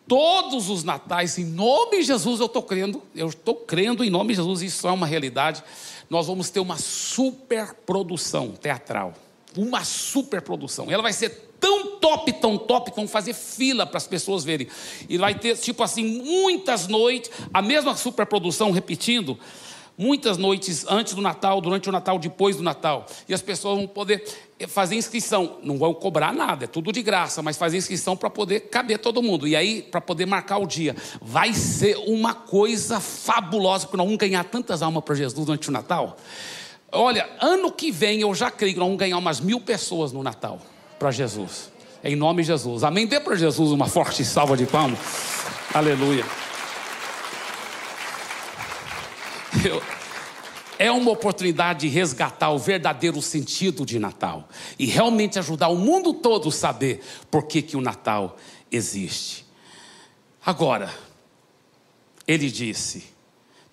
todos 0.07 0.71
os 0.71 0.85
natais, 0.85 1.37
em 1.37 1.45
nome 1.45 1.99
de 1.99 2.05
Jesus, 2.05 2.39
eu 2.39 2.47
estou 2.47 2.63
crendo, 2.63 3.03
eu 3.13 3.27
estou 3.27 3.57
crendo 3.57 4.05
em 4.05 4.09
nome 4.09 4.29
de 4.29 4.37
Jesus, 4.37 4.63
isso 4.63 4.87
é 4.87 4.93
uma 4.93 5.09
realidade. 5.09 5.65
Nós 6.09 6.29
vamos 6.29 6.49
ter 6.49 6.61
uma 6.61 6.79
superprodução 6.79 8.53
teatral. 8.53 9.15
Uma 9.57 9.85
superprodução. 9.85 10.93
Ela 10.93 11.03
vai 11.03 11.13
ser 11.13 11.50
tão 11.61 11.99
top, 11.99 12.33
tão 12.33 12.57
top, 12.57 12.91
que 12.91 12.97
vão 12.97 13.07
fazer 13.07 13.35
fila 13.35 13.87
para 13.87 13.99
as 13.99 14.07
pessoas 14.07 14.43
verem. 14.43 14.67
E 15.09 15.19
vai 15.19 15.35
ter, 15.35 15.57
tipo 15.59 15.83
assim, 15.83 16.03
muitas 16.03 16.89
noites, 16.89 17.31
a 17.53 17.61
mesma 17.61 17.95
superprodução 17.95 18.71
repetindo, 18.71 19.39
muitas 19.97 20.39
noites 20.39 20.87
antes 20.89 21.13
do 21.13 21.21
Natal, 21.21 21.61
durante 21.61 21.89
o 21.89 21.93
Natal, 21.93 22.19
depois 22.19 22.57
do 22.57 22.63
Natal. 22.63 23.05
E 23.29 23.35
as 23.35 23.43
pessoas 23.43 23.77
vão 23.77 23.87
poder 23.87 24.25
fazer 24.67 24.97
inscrição. 24.97 25.59
Não 25.63 25.77
vão 25.77 25.93
cobrar 25.93 26.33
nada, 26.33 26.65
é 26.65 26.67
tudo 26.67 26.91
de 26.91 27.03
graça, 27.03 27.43
mas 27.43 27.59
fazer 27.59 27.77
inscrição 27.77 28.17
para 28.17 28.31
poder 28.31 28.61
caber 28.61 28.99
todo 28.99 29.23
mundo. 29.23 29.47
E 29.47 29.55
aí, 29.55 29.83
para 29.83 30.01
poder 30.01 30.25
marcar 30.25 30.57
o 30.57 30.67
dia. 30.67 30.97
Vai 31.21 31.53
ser 31.53 31.99
uma 31.99 32.33
coisa 32.33 32.99
fabulosa, 32.99 33.85
porque 33.87 33.99
nós 33.99 34.07
vamos 34.07 34.19
ganhar 34.19 34.45
tantas 34.45 34.81
almas 34.81 35.05
para 35.05 35.15
Jesus 35.15 35.45
durante 35.47 35.69
o 35.69 35.73
Natal. 35.73 36.17
Olha, 36.91 37.29
ano 37.39 37.71
que 37.71 37.93
vem 37.93 38.23
eu 38.23 38.35
já 38.35 38.51
creio 38.51 38.73
que 38.73 38.81
nós 38.81 38.87
vamos 38.87 38.99
ganhar 38.99 39.19
umas 39.19 39.39
mil 39.39 39.61
pessoas 39.61 40.11
no 40.11 40.23
Natal 40.23 40.61
para 41.01 41.11
Jesus. 41.11 41.73
Em 42.05 42.15
nome 42.15 42.43
de 42.43 42.49
Jesus. 42.49 42.85
Amém. 42.85 43.07
Dê 43.07 43.19
para 43.19 43.35
Jesus 43.35 43.73
uma 43.73 43.89
forte 43.89 44.23
salva 44.23 44.55
de 44.55 44.67
palmas. 44.67 44.99
Aleluia. 45.73 46.25
Eu, 49.65 49.83
é 50.79 50.93
uma 50.93 51.11
oportunidade 51.11 51.81
de 51.81 51.89
resgatar 51.89 52.51
o 52.51 52.59
verdadeiro 52.59 53.21
sentido 53.23 53.87
de 53.87 53.99
Natal 53.99 54.47
e 54.79 54.85
realmente 54.85 55.39
ajudar 55.39 55.69
o 55.69 55.77
mundo 55.77 56.13
todo 56.13 56.51
a 56.51 56.53
saber 56.53 57.03
por 57.31 57.47
que, 57.47 57.63
que 57.63 57.79
o 57.79 57.81
Natal 57.81 58.37
existe. 58.71 59.47
Agora, 60.45 60.93
ele 62.29 62.51
disse: 62.51 63.05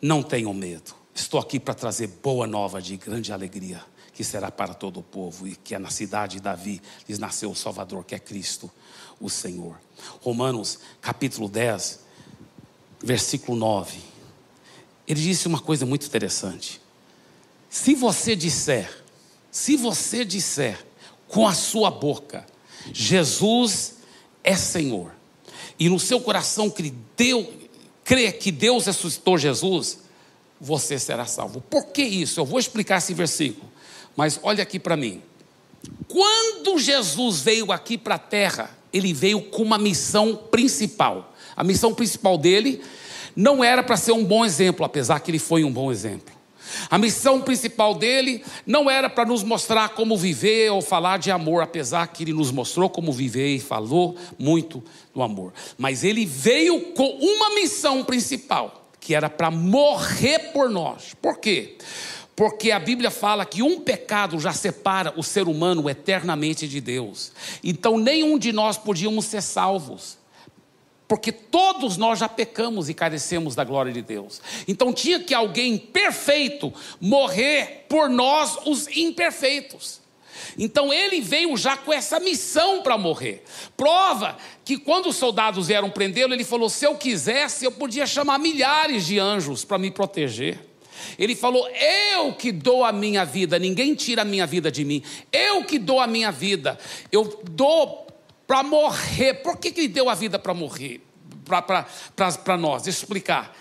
Não 0.01 0.23
tenham 0.23 0.53
medo, 0.53 0.95
estou 1.13 1.41
aqui 1.41 1.59
para 1.59 1.73
trazer 1.73 2.07
boa 2.23 2.47
nova 2.47 2.81
de 2.81 2.95
grande 2.95 3.33
alegria 3.33 3.81
que 4.17 4.23
será 4.23 4.49
para 4.49 4.73
todo 4.73 4.99
o 4.99 5.03
povo, 5.03 5.47
e 5.47 5.55
que 5.55 5.75
é 5.75 5.77
na 5.77 5.91
cidade 5.91 6.37
de 6.37 6.41
Davi 6.41 6.81
lhes 7.07 7.19
nasceu 7.19 7.51
o 7.51 7.55
Salvador, 7.55 8.03
que 8.03 8.15
é 8.15 8.19
Cristo, 8.19 8.67
o 9.21 9.29
Senhor. 9.29 9.79
Romanos 10.21 10.79
capítulo 10.99 11.47
10, 11.47 11.99
versículo 13.03 13.55
9. 13.55 13.99
ele 15.07 15.21
disse 15.21 15.45
uma 15.45 15.59
coisa 15.59 15.85
muito 15.85 16.07
interessante. 16.07 16.81
Se 17.69 17.93
você 17.93 18.35
disser, 18.35 19.03
se 19.51 19.77
você 19.77 20.25
disser 20.25 20.83
com 21.27 21.47
a 21.47 21.53
sua 21.53 21.91
boca, 21.91 22.43
Jesus 22.91 23.97
é 24.43 24.55
Senhor, 24.55 25.11
e 25.77 25.89
no 25.89 25.99
seu 25.99 26.19
coração 26.19 26.73
Deus, 27.15 27.47
crê 28.03 28.31
que 28.31 28.51
Deus 28.51 28.87
ressuscitou 28.87 29.37
Jesus, 29.37 29.99
você 30.59 30.97
será 30.97 31.27
salvo. 31.27 31.61
Por 31.61 31.85
que 31.85 32.01
isso? 32.01 32.39
Eu 32.39 32.45
vou 32.45 32.57
explicar 32.57 32.97
esse 32.97 33.13
versículo, 33.13 33.76
mas 34.17 34.39
olha 34.41 34.63
aqui 34.63 34.79
para 34.79 34.97
mim. 34.97 35.21
Quando 36.07 36.79
Jesus 36.79 37.39
veio 37.39 37.71
aqui 37.71 37.97
para 37.97 38.15
a 38.15 38.19
terra, 38.19 38.75
ele 38.91 39.13
veio 39.13 39.39
com 39.41 39.61
uma 39.61 39.77
missão 39.77 40.35
principal. 40.35 41.33
A 41.55 41.63
missão 41.63 41.93
principal 41.93 42.37
dele 42.37 42.81
não 43.35 43.63
era 43.63 43.83
para 43.83 43.95
ser 43.95 44.13
um 44.13 44.25
bom 44.25 44.43
exemplo, 44.43 44.83
apesar 44.83 45.19
que 45.19 45.29
ele 45.29 45.37
foi 45.37 45.63
um 45.63 45.71
bom 45.71 45.91
exemplo. 45.91 46.35
A 46.89 46.97
missão 46.97 47.41
principal 47.41 47.93
dele 47.93 48.43
não 48.65 48.89
era 48.89 49.09
para 49.09 49.25
nos 49.25 49.43
mostrar 49.43 49.89
como 49.89 50.17
viver 50.17 50.71
ou 50.71 50.81
falar 50.81 51.17
de 51.17 51.31
amor, 51.31 51.61
apesar 51.61 52.07
que 52.07 52.23
ele 52.23 52.33
nos 52.33 52.51
mostrou 52.51 52.89
como 52.89 53.13
viver 53.13 53.55
e 53.55 53.59
falou 53.59 54.17
muito 54.37 54.83
do 55.13 55.21
amor. 55.21 55.53
Mas 55.77 56.03
ele 56.03 56.25
veio 56.25 56.93
com 56.93 57.07
uma 57.07 57.55
missão 57.55 58.03
principal, 58.03 58.89
que 58.99 59.13
era 59.15 59.29
para 59.29 59.49
morrer 59.49 60.51
por 60.51 60.69
nós. 60.69 61.13
Por 61.21 61.37
quê? 61.37 61.77
Porque 61.77 61.85
a 62.71 62.79
Bíblia 62.79 63.09
fala 63.09 63.45
que 63.45 63.63
um 63.63 63.79
pecado 63.79 64.39
já 64.39 64.53
separa 64.53 65.11
o 65.17 65.23
ser 65.23 65.47
humano 65.47 65.89
eternamente 65.89 66.67
de 66.67 66.79
Deus. 66.79 67.31
Então 67.63 67.97
nenhum 67.97 68.37
de 68.37 68.53
nós 68.53 68.77
podíamos 68.77 69.25
ser 69.25 69.41
salvos. 69.41 70.17
Porque 71.07 71.31
todos 71.31 71.95
nós 71.97 72.19
já 72.19 72.27
pecamos 72.27 72.89
e 72.89 72.93
carecemos 72.93 73.55
da 73.55 73.63
glória 73.63 73.91
de 73.91 74.01
Deus. 74.01 74.41
Então 74.67 74.93
tinha 74.93 75.19
que 75.19 75.33
alguém 75.33 75.77
perfeito 75.77 76.73
morrer 76.99 77.85
por 77.87 78.09
nós, 78.09 78.57
os 78.65 78.87
imperfeitos. 78.89 80.01
Então 80.57 80.93
ele 80.93 81.21
veio 81.21 81.55
já 81.55 81.77
com 81.77 81.93
essa 81.93 82.19
missão 82.19 82.83
para 82.83 82.97
morrer. 82.97 83.43
Prova 83.75 84.37
que 84.65 84.77
quando 84.77 85.07
os 85.09 85.15
soldados 85.15 85.67
vieram 85.67 85.89
prendê-lo, 85.89 86.33
ele 86.33 86.43
falou: 86.43 86.69
se 86.69 86.85
eu 86.85 86.95
quisesse, 86.95 87.65
eu 87.65 87.71
podia 87.71 88.05
chamar 88.05 88.37
milhares 88.37 89.05
de 89.05 89.17
anjos 89.17 89.63
para 89.63 89.77
me 89.77 89.89
proteger. 89.89 90.66
Ele 91.17 91.35
falou: 91.35 91.67
Eu 91.69 92.33
que 92.33 92.51
dou 92.51 92.83
a 92.83 92.91
minha 92.91 93.25
vida, 93.25 93.57
ninguém 93.59 93.95
tira 93.95 94.21
a 94.21 94.25
minha 94.25 94.45
vida 94.45 94.71
de 94.71 94.83
mim. 94.83 95.03
Eu 95.31 95.63
que 95.63 95.79
dou 95.79 95.99
a 95.99 96.07
minha 96.07 96.31
vida. 96.31 96.77
Eu 97.11 97.41
dou 97.49 98.07
para 98.45 98.63
morrer. 98.63 99.35
Por 99.35 99.57
que, 99.57 99.71
que 99.71 99.81
ele 99.81 99.87
deu 99.87 100.09
a 100.09 100.15
vida 100.15 100.39
para 100.39 100.53
morrer? 100.53 101.01
Para 101.45 102.57
nós, 102.57 102.87
explicar. 102.87 103.55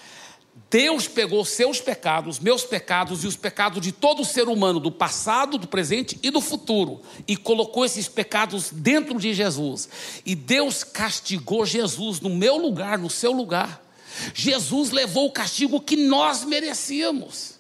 Deus 0.69 1.07
pegou 1.07 1.45
seus 1.45 1.81
pecados, 1.81 2.41
meus 2.41 2.65
pecados 2.65 3.23
e 3.23 3.27
os 3.27 3.37
pecados 3.37 3.81
de 3.81 3.93
todo 3.93 4.25
ser 4.25 4.49
humano, 4.49 4.81
do 4.81 4.91
passado, 4.91 5.59
do 5.59 5.69
presente 5.69 6.19
e 6.23 6.31
do 6.31 6.41
futuro, 6.41 7.01
e 7.27 7.37
colocou 7.37 7.85
esses 7.85 8.09
pecados 8.09 8.71
dentro 8.73 9.19
de 9.19 9.33
Jesus. 9.33 9.89
E 10.25 10.35
Deus 10.35 10.83
castigou 10.83 11.65
Jesus 11.65 12.21
no 12.21 12.31
meu 12.31 12.57
lugar, 12.57 12.99
no 12.99 13.09
seu 13.09 13.33
lugar. 13.33 13.86
Jesus 14.35 14.91
levou 14.91 15.27
o 15.27 15.33
castigo 15.33 15.81
que 15.81 15.97
nós 15.97 16.45
merecíamos. 16.45 17.57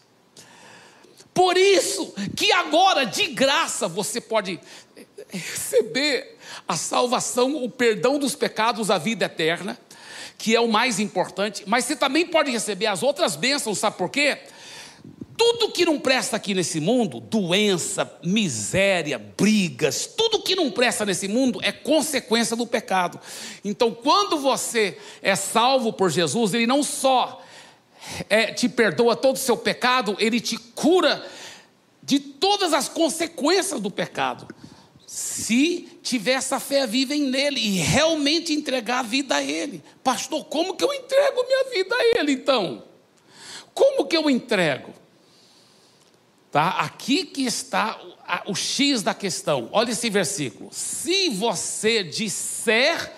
Por 1.32 1.56
isso 1.56 2.14
que 2.34 2.50
agora, 2.52 3.04
de 3.04 3.26
graça, 3.26 3.86
você 3.86 4.20
pode 4.20 4.58
receber 5.28 6.36
a 6.66 6.76
salvação, 6.76 7.62
o 7.62 7.70
perdão 7.70 8.18
dos 8.18 8.34
pecados, 8.34 8.90
a 8.90 8.98
vida 8.98 9.26
eterna, 9.26 9.78
que 10.38 10.54
é 10.54 10.60
o 10.60 10.68
mais 10.68 10.98
importante, 10.98 11.62
mas 11.66 11.84
você 11.84 11.96
também 11.96 12.26
pode 12.26 12.50
receber 12.50 12.86
as 12.86 13.02
outras 13.02 13.36
bênçãos, 13.36 13.78
sabe 13.78 13.96
por 13.96 14.10
quê? 14.10 14.38
Tudo 15.36 15.70
que 15.70 15.84
não 15.84 15.98
presta 15.98 16.36
aqui 16.36 16.54
nesse 16.54 16.80
mundo, 16.80 17.20
doença, 17.20 18.10
miséria, 18.22 19.18
brigas, 19.18 20.06
tudo 20.06 20.42
que 20.42 20.54
não 20.54 20.70
presta 20.70 21.04
nesse 21.04 21.28
mundo 21.28 21.60
é 21.62 21.70
consequência 21.70 22.56
do 22.56 22.66
pecado. 22.66 23.20
Então, 23.64 23.92
quando 23.92 24.38
você 24.38 24.96
é 25.20 25.36
salvo 25.36 25.92
por 25.92 26.10
Jesus, 26.10 26.54
Ele 26.54 26.66
não 26.66 26.82
só 26.82 27.42
é, 28.30 28.52
te 28.52 28.68
perdoa 28.68 29.14
todo 29.14 29.36
o 29.36 29.38
seu 29.38 29.56
pecado, 29.56 30.16
Ele 30.18 30.40
te 30.40 30.56
cura 30.56 31.24
de 32.02 32.18
todas 32.20 32.72
as 32.72 32.88
consequências 32.88 33.80
do 33.80 33.90
pecado 33.90 34.48
se 35.06 35.88
tiver 36.02 36.32
essa 36.32 36.58
fé 36.58 36.86
viva 36.86 37.14
em 37.14 37.22
nele 37.22 37.60
e 37.60 37.78
realmente 37.78 38.52
entregar 38.52 38.98
a 38.98 39.02
vida 39.02 39.36
a 39.36 39.42
ele. 39.42 39.82
Pastor, 40.02 40.44
como 40.46 40.74
que 40.74 40.82
eu 40.82 40.92
entrego 40.92 41.44
minha 41.46 41.64
vida 41.70 41.94
a 41.94 42.20
ele 42.20 42.32
então? 42.32 42.82
Como 43.72 44.06
que 44.06 44.16
eu 44.16 44.28
entrego? 44.28 44.92
Tá? 46.50 46.68
Aqui 46.80 47.24
que 47.24 47.44
está 47.44 48.00
o, 48.46 48.52
o 48.52 48.54
X 48.54 49.02
da 49.02 49.14
questão. 49.14 49.68
Olha 49.72 49.90
esse 49.90 50.08
versículo. 50.08 50.70
Se 50.72 51.28
você 51.30 52.02
disser 52.02 53.12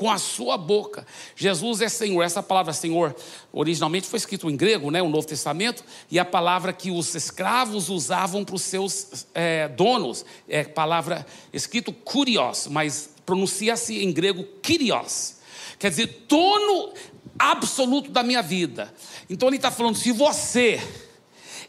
com 0.00 0.10
a 0.10 0.16
sua 0.16 0.56
boca. 0.56 1.06
Jesus 1.36 1.82
é 1.82 1.88
Senhor. 1.90 2.22
Essa 2.22 2.42
palavra 2.42 2.72
Senhor 2.72 3.14
originalmente 3.52 4.06
foi 4.06 4.16
escrito 4.16 4.48
em 4.48 4.56
grego, 4.56 4.90
né, 4.90 5.02
o 5.02 5.10
Novo 5.10 5.26
Testamento, 5.26 5.84
e 6.10 6.18
a 6.18 6.24
palavra 6.24 6.72
que 6.72 6.90
os 6.90 7.14
escravos 7.14 7.90
usavam 7.90 8.42
para 8.42 8.54
os 8.54 8.62
seus 8.62 9.26
é, 9.34 9.68
donos 9.68 10.24
é 10.48 10.64
palavra 10.64 11.26
escrito 11.52 11.92
kurios, 11.92 12.66
mas 12.66 13.10
pronuncia-se 13.26 14.02
em 14.02 14.10
grego 14.10 14.42
kyrios. 14.62 15.36
Quer 15.78 15.90
dizer, 15.90 16.24
dono 16.26 16.94
absoluto 17.38 18.10
da 18.10 18.22
minha 18.22 18.40
vida. 18.40 18.90
Então 19.28 19.48
ele 19.48 19.56
está 19.56 19.70
falando: 19.70 19.96
se 19.96 20.12
você 20.12 20.80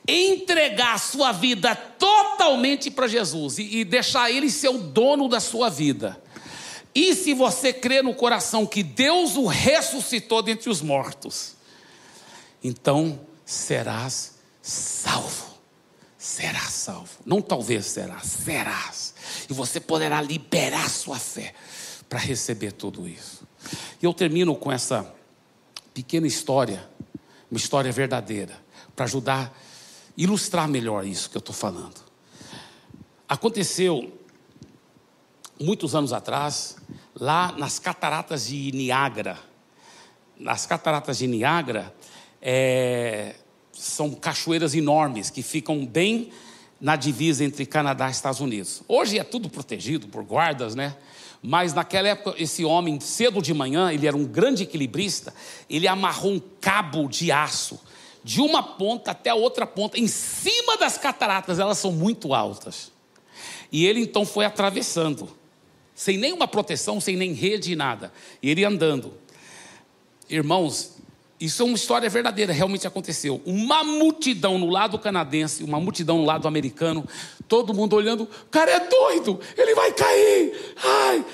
entregar 0.08 0.96
a 0.96 0.98
sua 0.98 1.32
vida 1.32 1.76
totalmente 1.76 2.90
para 2.90 3.08
Jesus 3.08 3.58
e, 3.58 3.78
e 3.80 3.86
deixar 3.86 4.32
Ele 4.32 4.50
ser 4.50 4.70
o 4.70 4.78
dono 4.78 5.28
da 5.28 5.40
sua 5.40 5.70
vida, 5.70 6.22
e 6.94 7.16
se 7.16 7.34
você 7.34 7.72
crê 7.72 8.02
no 8.02 8.14
coração 8.14 8.66
que 8.66 8.84
Deus 8.84 9.38
o 9.38 9.48
ressuscitou 9.48 10.42
dentre 10.42 10.70
os 10.70 10.82
mortos, 10.82 11.56
então 12.64 13.20
serás 13.46 14.34
salvo. 14.62 15.52
Serás 16.18 16.74
salvo. 16.74 17.10
Não 17.26 17.42
talvez 17.42 17.86
serás, 17.86 18.28
serás. 18.28 19.14
E 19.50 19.54
você 19.54 19.80
poderá 19.80 20.22
liberar 20.22 20.90
sua 20.90 21.18
fé 21.18 21.54
para 22.08 22.20
receber 22.20 22.74
tudo 22.74 23.08
isso. 23.08 23.48
E 24.02 24.06
eu 24.06 24.14
termino 24.14 24.56
com 24.56 24.72
essa 24.72 25.12
pequena 25.94 26.28
história, 26.28 26.88
uma 27.50 27.58
história 27.58 27.92
verdadeira, 27.92 28.62
para 28.96 29.06
ajudar 29.06 29.58
ilustrar 30.18 30.68
melhor 30.68 31.06
isso 31.06 31.30
que 31.30 31.38
eu 31.38 31.40
estou 31.40 31.56
falando. 31.56 32.02
Aconteceu 33.28 34.12
muitos 35.60 35.96
anos 35.96 36.12
atrás, 36.12 36.76
lá 37.16 37.54
nas 37.58 37.80
cataratas 37.80 38.48
de 38.48 38.72
Niágara. 38.72 39.38
Nas 40.38 40.66
cataratas 40.66 41.20
de 41.20 41.28
Niágara, 41.28 41.94
é, 42.42 43.36
são 43.72 44.12
cachoeiras 44.12 44.74
enormes 44.74 45.30
que 45.30 45.42
ficam 45.42 45.86
bem 45.86 46.32
na 46.80 46.96
divisa 46.96 47.44
entre 47.44 47.66
Canadá 47.66 48.08
e 48.08 48.12
Estados 48.12 48.40
Unidos. 48.40 48.82
Hoje 48.88 49.20
é 49.20 49.24
tudo 49.24 49.50
protegido 49.50 50.08
por 50.08 50.24
guardas, 50.24 50.74
né? 50.74 50.98
Mas 51.44 51.74
naquela 51.74 52.10
época, 52.10 52.36
esse 52.42 52.66
homem, 52.66 53.00
cedo 53.00 53.42
de 53.42 53.54
manhã, 53.54 53.92
ele 53.92 54.08
era 54.08 54.18
um 54.18 54.26
grande 54.26 54.64
equilibrista, 54.64 55.34
ele 55.70 55.88
amarrou 55.88 56.34
um 56.34 56.42
cabo 56.60 57.08
de 57.08 57.32
aço 57.32 57.80
de 58.24 58.42
uma 58.42 58.62
ponta 58.62 59.12
até 59.12 59.30
a 59.30 59.36
outra 59.36 59.66
ponta, 59.66 60.00
em 60.00 60.08
cima 60.08 60.78
das 60.78 60.98
cataratas, 60.98 61.60
elas 61.60 61.78
são 61.78 61.92
muito 61.92 62.34
altas. 62.34 62.92
E 63.72 63.86
ele 63.86 64.02
então 64.02 64.26
foi 64.26 64.46
atravessando 64.46 65.30
sem 65.96 66.18
nenhuma 66.18 66.48
proteção, 66.48 67.00
sem 67.00 67.16
nem 67.16 67.34
rede, 67.34 67.76
nada. 67.76 68.12
E 68.42 68.50
ele 68.50 68.66
andando. 68.66 69.14
Irmãos, 70.30 70.98
isso 71.40 71.64
é 71.64 71.66
uma 71.66 71.76
história 71.76 72.10
verdadeira, 72.10 72.54
realmente 72.54 72.86
aconteceu. 72.86 73.42
Uma 73.46 73.84
multidão 73.84 74.58
no 74.58 74.70
lado 74.70 75.00
canadense, 75.00 75.64
uma 75.64 75.80
multidão 75.80 76.20
no 76.20 76.26
lado 76.26 76.48
americano, 76.48 77.08
todo 77.48 77.74
mundo 77.74 77.96
olhando, 77.96 78.24
o 78.24 78.50
cara 78.50 78.72
é 78.72 78.88
doido, 78.88 79.40
ele 79.58 79.74
vai 79.74 79.92
cair. 79.92 80.76
Ai! 80.84 81.26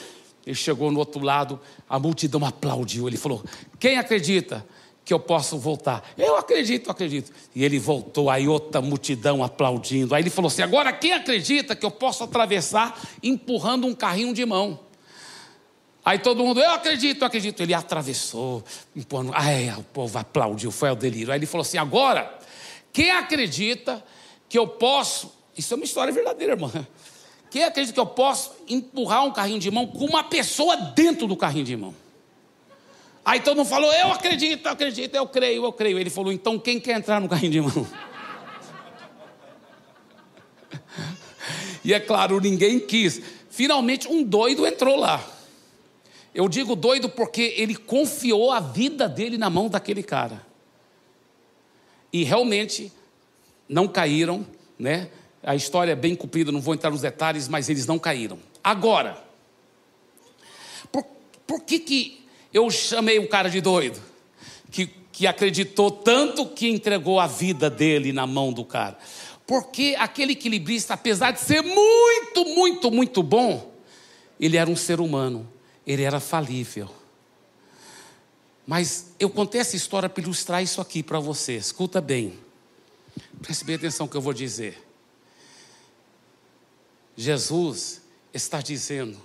Ele 0.46 0.56
chegou 0.56 0.90
no 0.92 1.00
outro 1.00 1.22
lado, 1.22 1.60
a 1.90 2.00
multidão 2.00 2.46
aplaudiu. 2.46 3.06
Ele 3.08 3.18
falou: 3.18 3.44
Quem 3.78 3.98
acredita? 3.98 4.66
Que 5.08 5.14
eu 5.14 5.20
posso 5.22 5.58
voltar. 5.58 6.03
Eu 6.18 6.36
acredito, 6.36 6.91
acredito. 6.91 7.32
E 7.55 7.64
ele 7.64 7.80
voltou, 7.80 8.30
aí 8.30 8.45
outra 8.45 8.82
multidão 8.82 9.41
aplaudindo. 9.41 10.14
Aí 10.14 10.22
ele 10.22 10.30
falou 10.30 10.49
assim: 10.49 10.62
agora 10.62 10.91
quem 10.91 11.14
acredita 11.14 11.78
que 11.78 11.86
eu 11.86 11.89
posso 11.89 12.26
atravessar 12.26 12.99
empurrando 13.24 13.88
um 13.88 13.95
carrinho 13.95 14.34
de 14.34 14.45
mão? 14.45 14.78
Aí 16.03 16.20
todo 16.20 16.43
mundo, 16.43 16.60
eu 16.60 16.72
acredito, 16.72 17.22
eu 17.22 17.28
acredito. 17.28 17.64
Ele 17.64 17.74
atravessou, 17.74 18.62
empurrando. 18.93 19.32
Ai, 19.34 19.74
o 19.78 19.84
povo 19.84 20.18
aplaudiu, 20.18 20.72
foi 20.72 20.89
ao 20.89 20.95
delírio. 20.95 21.32
Aí 21.32 21.39
ele 21.39 21.45
falou 21.45 21.62
assim: 21.62 21.78
agora, 21.78 22.38
quem 22.91 23.10
acredita 23.10 24.03
que 24.49 24.60
eu 24.60 24.68
posso. 24.68 25.32
Isso 25.58 25.74
é 25.74 25.78
uma 25.78 25.86
história 25.86 26.12
verdadeira, 26.12 26.51
irmã. 26.51 26.70
Quem 27.49 27.64
acredita 27.64 27.93
que 27.93 27.99
eu 27.99 28.05
posso 28.05 28.51
empurrar 28.68 29.24
um 29.24 29.32
carrinho 29.32 29.60
de 29.60 29.72
mão 29.72 29.88
com 29.88 30.03
uma 30.03 30.26
pessoa 30.26 30.76
dentro 30.76 31.28
do 31.28 31.38
carrinho 31.38 31.64
de 31.64 31.78
mão? 31.78 31.95
Aí 33.28 33.41
todo 33.41 33.57
mundo 33.57 33.67
falou: 33.67 33.91
Eu 33.91 34.13
acredito, 34.13 34.65
eu 34.65 34.71
acredito, 34.71 35.13
eu 35.13 35.28
creio, 35.28 35.65
eu 35.65 35.73
creio. 35.73 35.99
Ele 35.99 36.09
falou: 36.09 36.32
Então 36.32 36.57
quem 36.57 36.80
quer 36.80 36.95
entrar 36.95 37.19
no 37.19 37.28
carrinho 37.28 37.51
de 37.51 37.59
mão? 37.59 37.86
E 41.84 41.93
é 41.93 41.99
claro, 41.99 42.39
ninguém 42.39 42.80
quis. 42.80 43.21
Finalmente, 43.49 44.07
um 44.07 44.23
doido 44.23 44.65
entrou 44.65 44.95
lá. 44.97 45.25
Eu 46.34 46.47
digo 46.47 46.75
doido 46.75 47.09
porque 47.09 47.53
ele 47.57 47.75
confiou 47.75 48.51
a 48.51 48.61
vida 48.61 49.09
dele 49.09 49.38
na 49.38 49.49
mão 49.49 49.67
daquele 49.67 50.03
cara. 50.03 50.45
E 52.11 52.23
realmente 52.23 52.91
não 53.67 53.89
caíram, 53.89 54.47
né? 54.80 55.09
A 55.43 55.55
história 55.55 55.91
é 55.91 55.95
bem 55.95 56.15
cumprida, 56.15 56.51
não 56.51 56.61
vou 56.61 56.73
entrar 56.73 56.91
nos 56.91 57.01
detalhes, 57.01 57.49
mas 57.49 57.69
eles 57.69 57.86
não 57.86 57.99
caíram. 57.99 58.39
Agora, 58.63 59.21
por, 60.91 61.05
por 61.45 61.61
que, 61.63 61.80
que 61.80 62.26
eu 62.54 62.70
chamei 62.70 63.20
o 63.20 63.28
cara 63.28 63.50
de 63.50 63.62
doido? 63.62 64.02
Que, 64.72 64.88
que 65.12 65.28
acreditou 65.28 65.89
tanto 65.91 66.45
que 66.45 66.68
entregou 66.68 67.20
a 67.20 67.28
vida 67.28 67.70
dele 67.70 68.12
na 68.12 68.28
mão 68.28 68.52
do 68.52 68.64
cara. 68.64 68.98
Porque 69.45 69.95
aquele 69.98 70.34
equilibrista, 70.34 70.93
apesar 70.93 71.32
de 71.32 71.39
ser 71.39 71.62
muito, 71.62 72.45
muito, 72.45 72.91
muito 72.91 73.24
bom, 73.24 73.74
ele 74.39 74.58
era 74.58 74.70
um 74.70 74.76
ser 74.76 75.00
humano, 75.00 75.48
ele 75.86 76.04
era 76.04 76.20
falível. 76.20 76.89
Mas 78.66 79.14
eu 79.18 79.30
contei 79.30 79.62
essa 79.62 79.78
história 79.78 80.10
para 80.10 80.22
ilustrar 80.22 80.62
isso 80.62 80.82
aqui 80.82 81.02
para 81.02 81.20
você. 81.20 81.56
Escuta 81.56 82.02
bem. 82.02 82.38
Preste 83.41 83.64
bem 83.64 83.76
atenção 83.78 84.06
no 84.06 84.12
que 84.12 84.18
eu 84.18 84.22
vou 84.22 84.34
dizer. 84.34 84.86
Jesus 87.16 88.02
está 88.34 88.62
dizendo: 88.62 89.18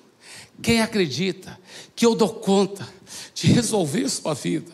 quem 0.63 0.81
acredita 0.81 1.59
que 1.95 2.07
eu 2.07 2.15
dou 2.15 2.29
conta 2.29 2.89
de 3.35 3.49
resolver 3.49 4.09
sua 4.09 4.35
vida, 4.35 4.73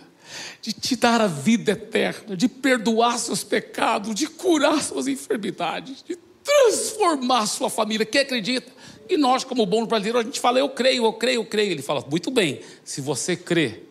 de 0.60 0.72
te 0.72 0.96
dar 0.96 1.20
a 1.20 1.26
vida 1.26 1.72
eterna, 1.72 2.36
de 2.36 2.48
perdoar 2.48 3.18
seus 3.18 3.42
pecados, 3.42 4.14
de 4.14 4.26
curar 4.26 4.82
suas 4.82 5.06
enfermidades, 5.06 6.04
de 6.06 6.16
transformar 6.44 7.46
sua 7.46 7.70
família. 7.70 8.04
Quem 8.04 8.20
acredita? 8.20 8.70
E 9.08 9.16
nós, 9.16 9.44
como 9.44 9.64
bom 9.64 9.86
brasileiro, 9.86 10.18
a 10.18 10.22
gente 10.22 10.40
fala, 10.40 10.58
eu 10.58 10.68
creio, 10.68 11.04
eu 11.04 11.12
creio, 11.12 11.40
eu 11.40 11.44
creio. 11.46 11.70
Ele 11.72 11.82
fala, 11.82 12.04
muito 12.10 12.30
bem, 12.30 12.60
se 12.84 13.00
você 13.00 13.34
crê, 13.34 13.82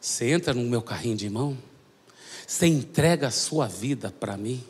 você 0.00 0.30
entra 0.30 0.52
no 0.52 0.62
meu 0.62 0.82
carrinho 0.82 1.16
de 1.16 1.30
mão, 1.30 1.56
você 2.46 2.66
entrega 2.66 3.28
a 3.28 3.30
sua 3.30 3.66
vida 3.66 4.12
para 4.18 4.36
mim, 4.36 4.62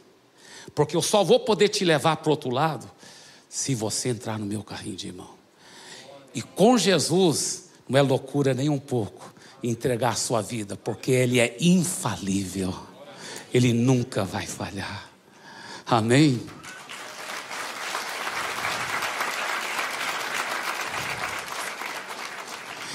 porque 0.75 0.97
eu 0.97 1.03
só 1.03 1.25
vou 1.25 1.41
poder 1.41 1.69
te 1.69 1.85
levar 1.85 2.17
para 2.17 2.29
o 2.29 2.33
outro 2.33 2.51
lado 2.51 2.91
se 3.49 3.75
você 3.75 4.11
entrar 4.11 4.39
no 4.39 4.47
meu 4.47 4.63
carrinho 4.63 4.97
de 4.97 5.13
mão. 5.13 5.36
E 6.37 6.43
com 6.43 6.77
Jesus, 6.77 7.71
não 7.89 7.99
é 7.99 8.03
loucura 8.03 8.53
nem 8.53 8.69
um 8.69 8.79
pouco 8.79 9.35
entregar 9.63 10.11
a 10.11 10.17
sua 10.17 10.43
vida, 10.43 10.77
porque 10.77 11.11
Ele 11.11 11.41
é 11.41 11.57
infalível, 11.59 12.75
Ele 13.55 13.73
nunca 13.73 14.23
vai 14.23 14.47
falhar. 14.47 15.11
Amém? 15.87 16.39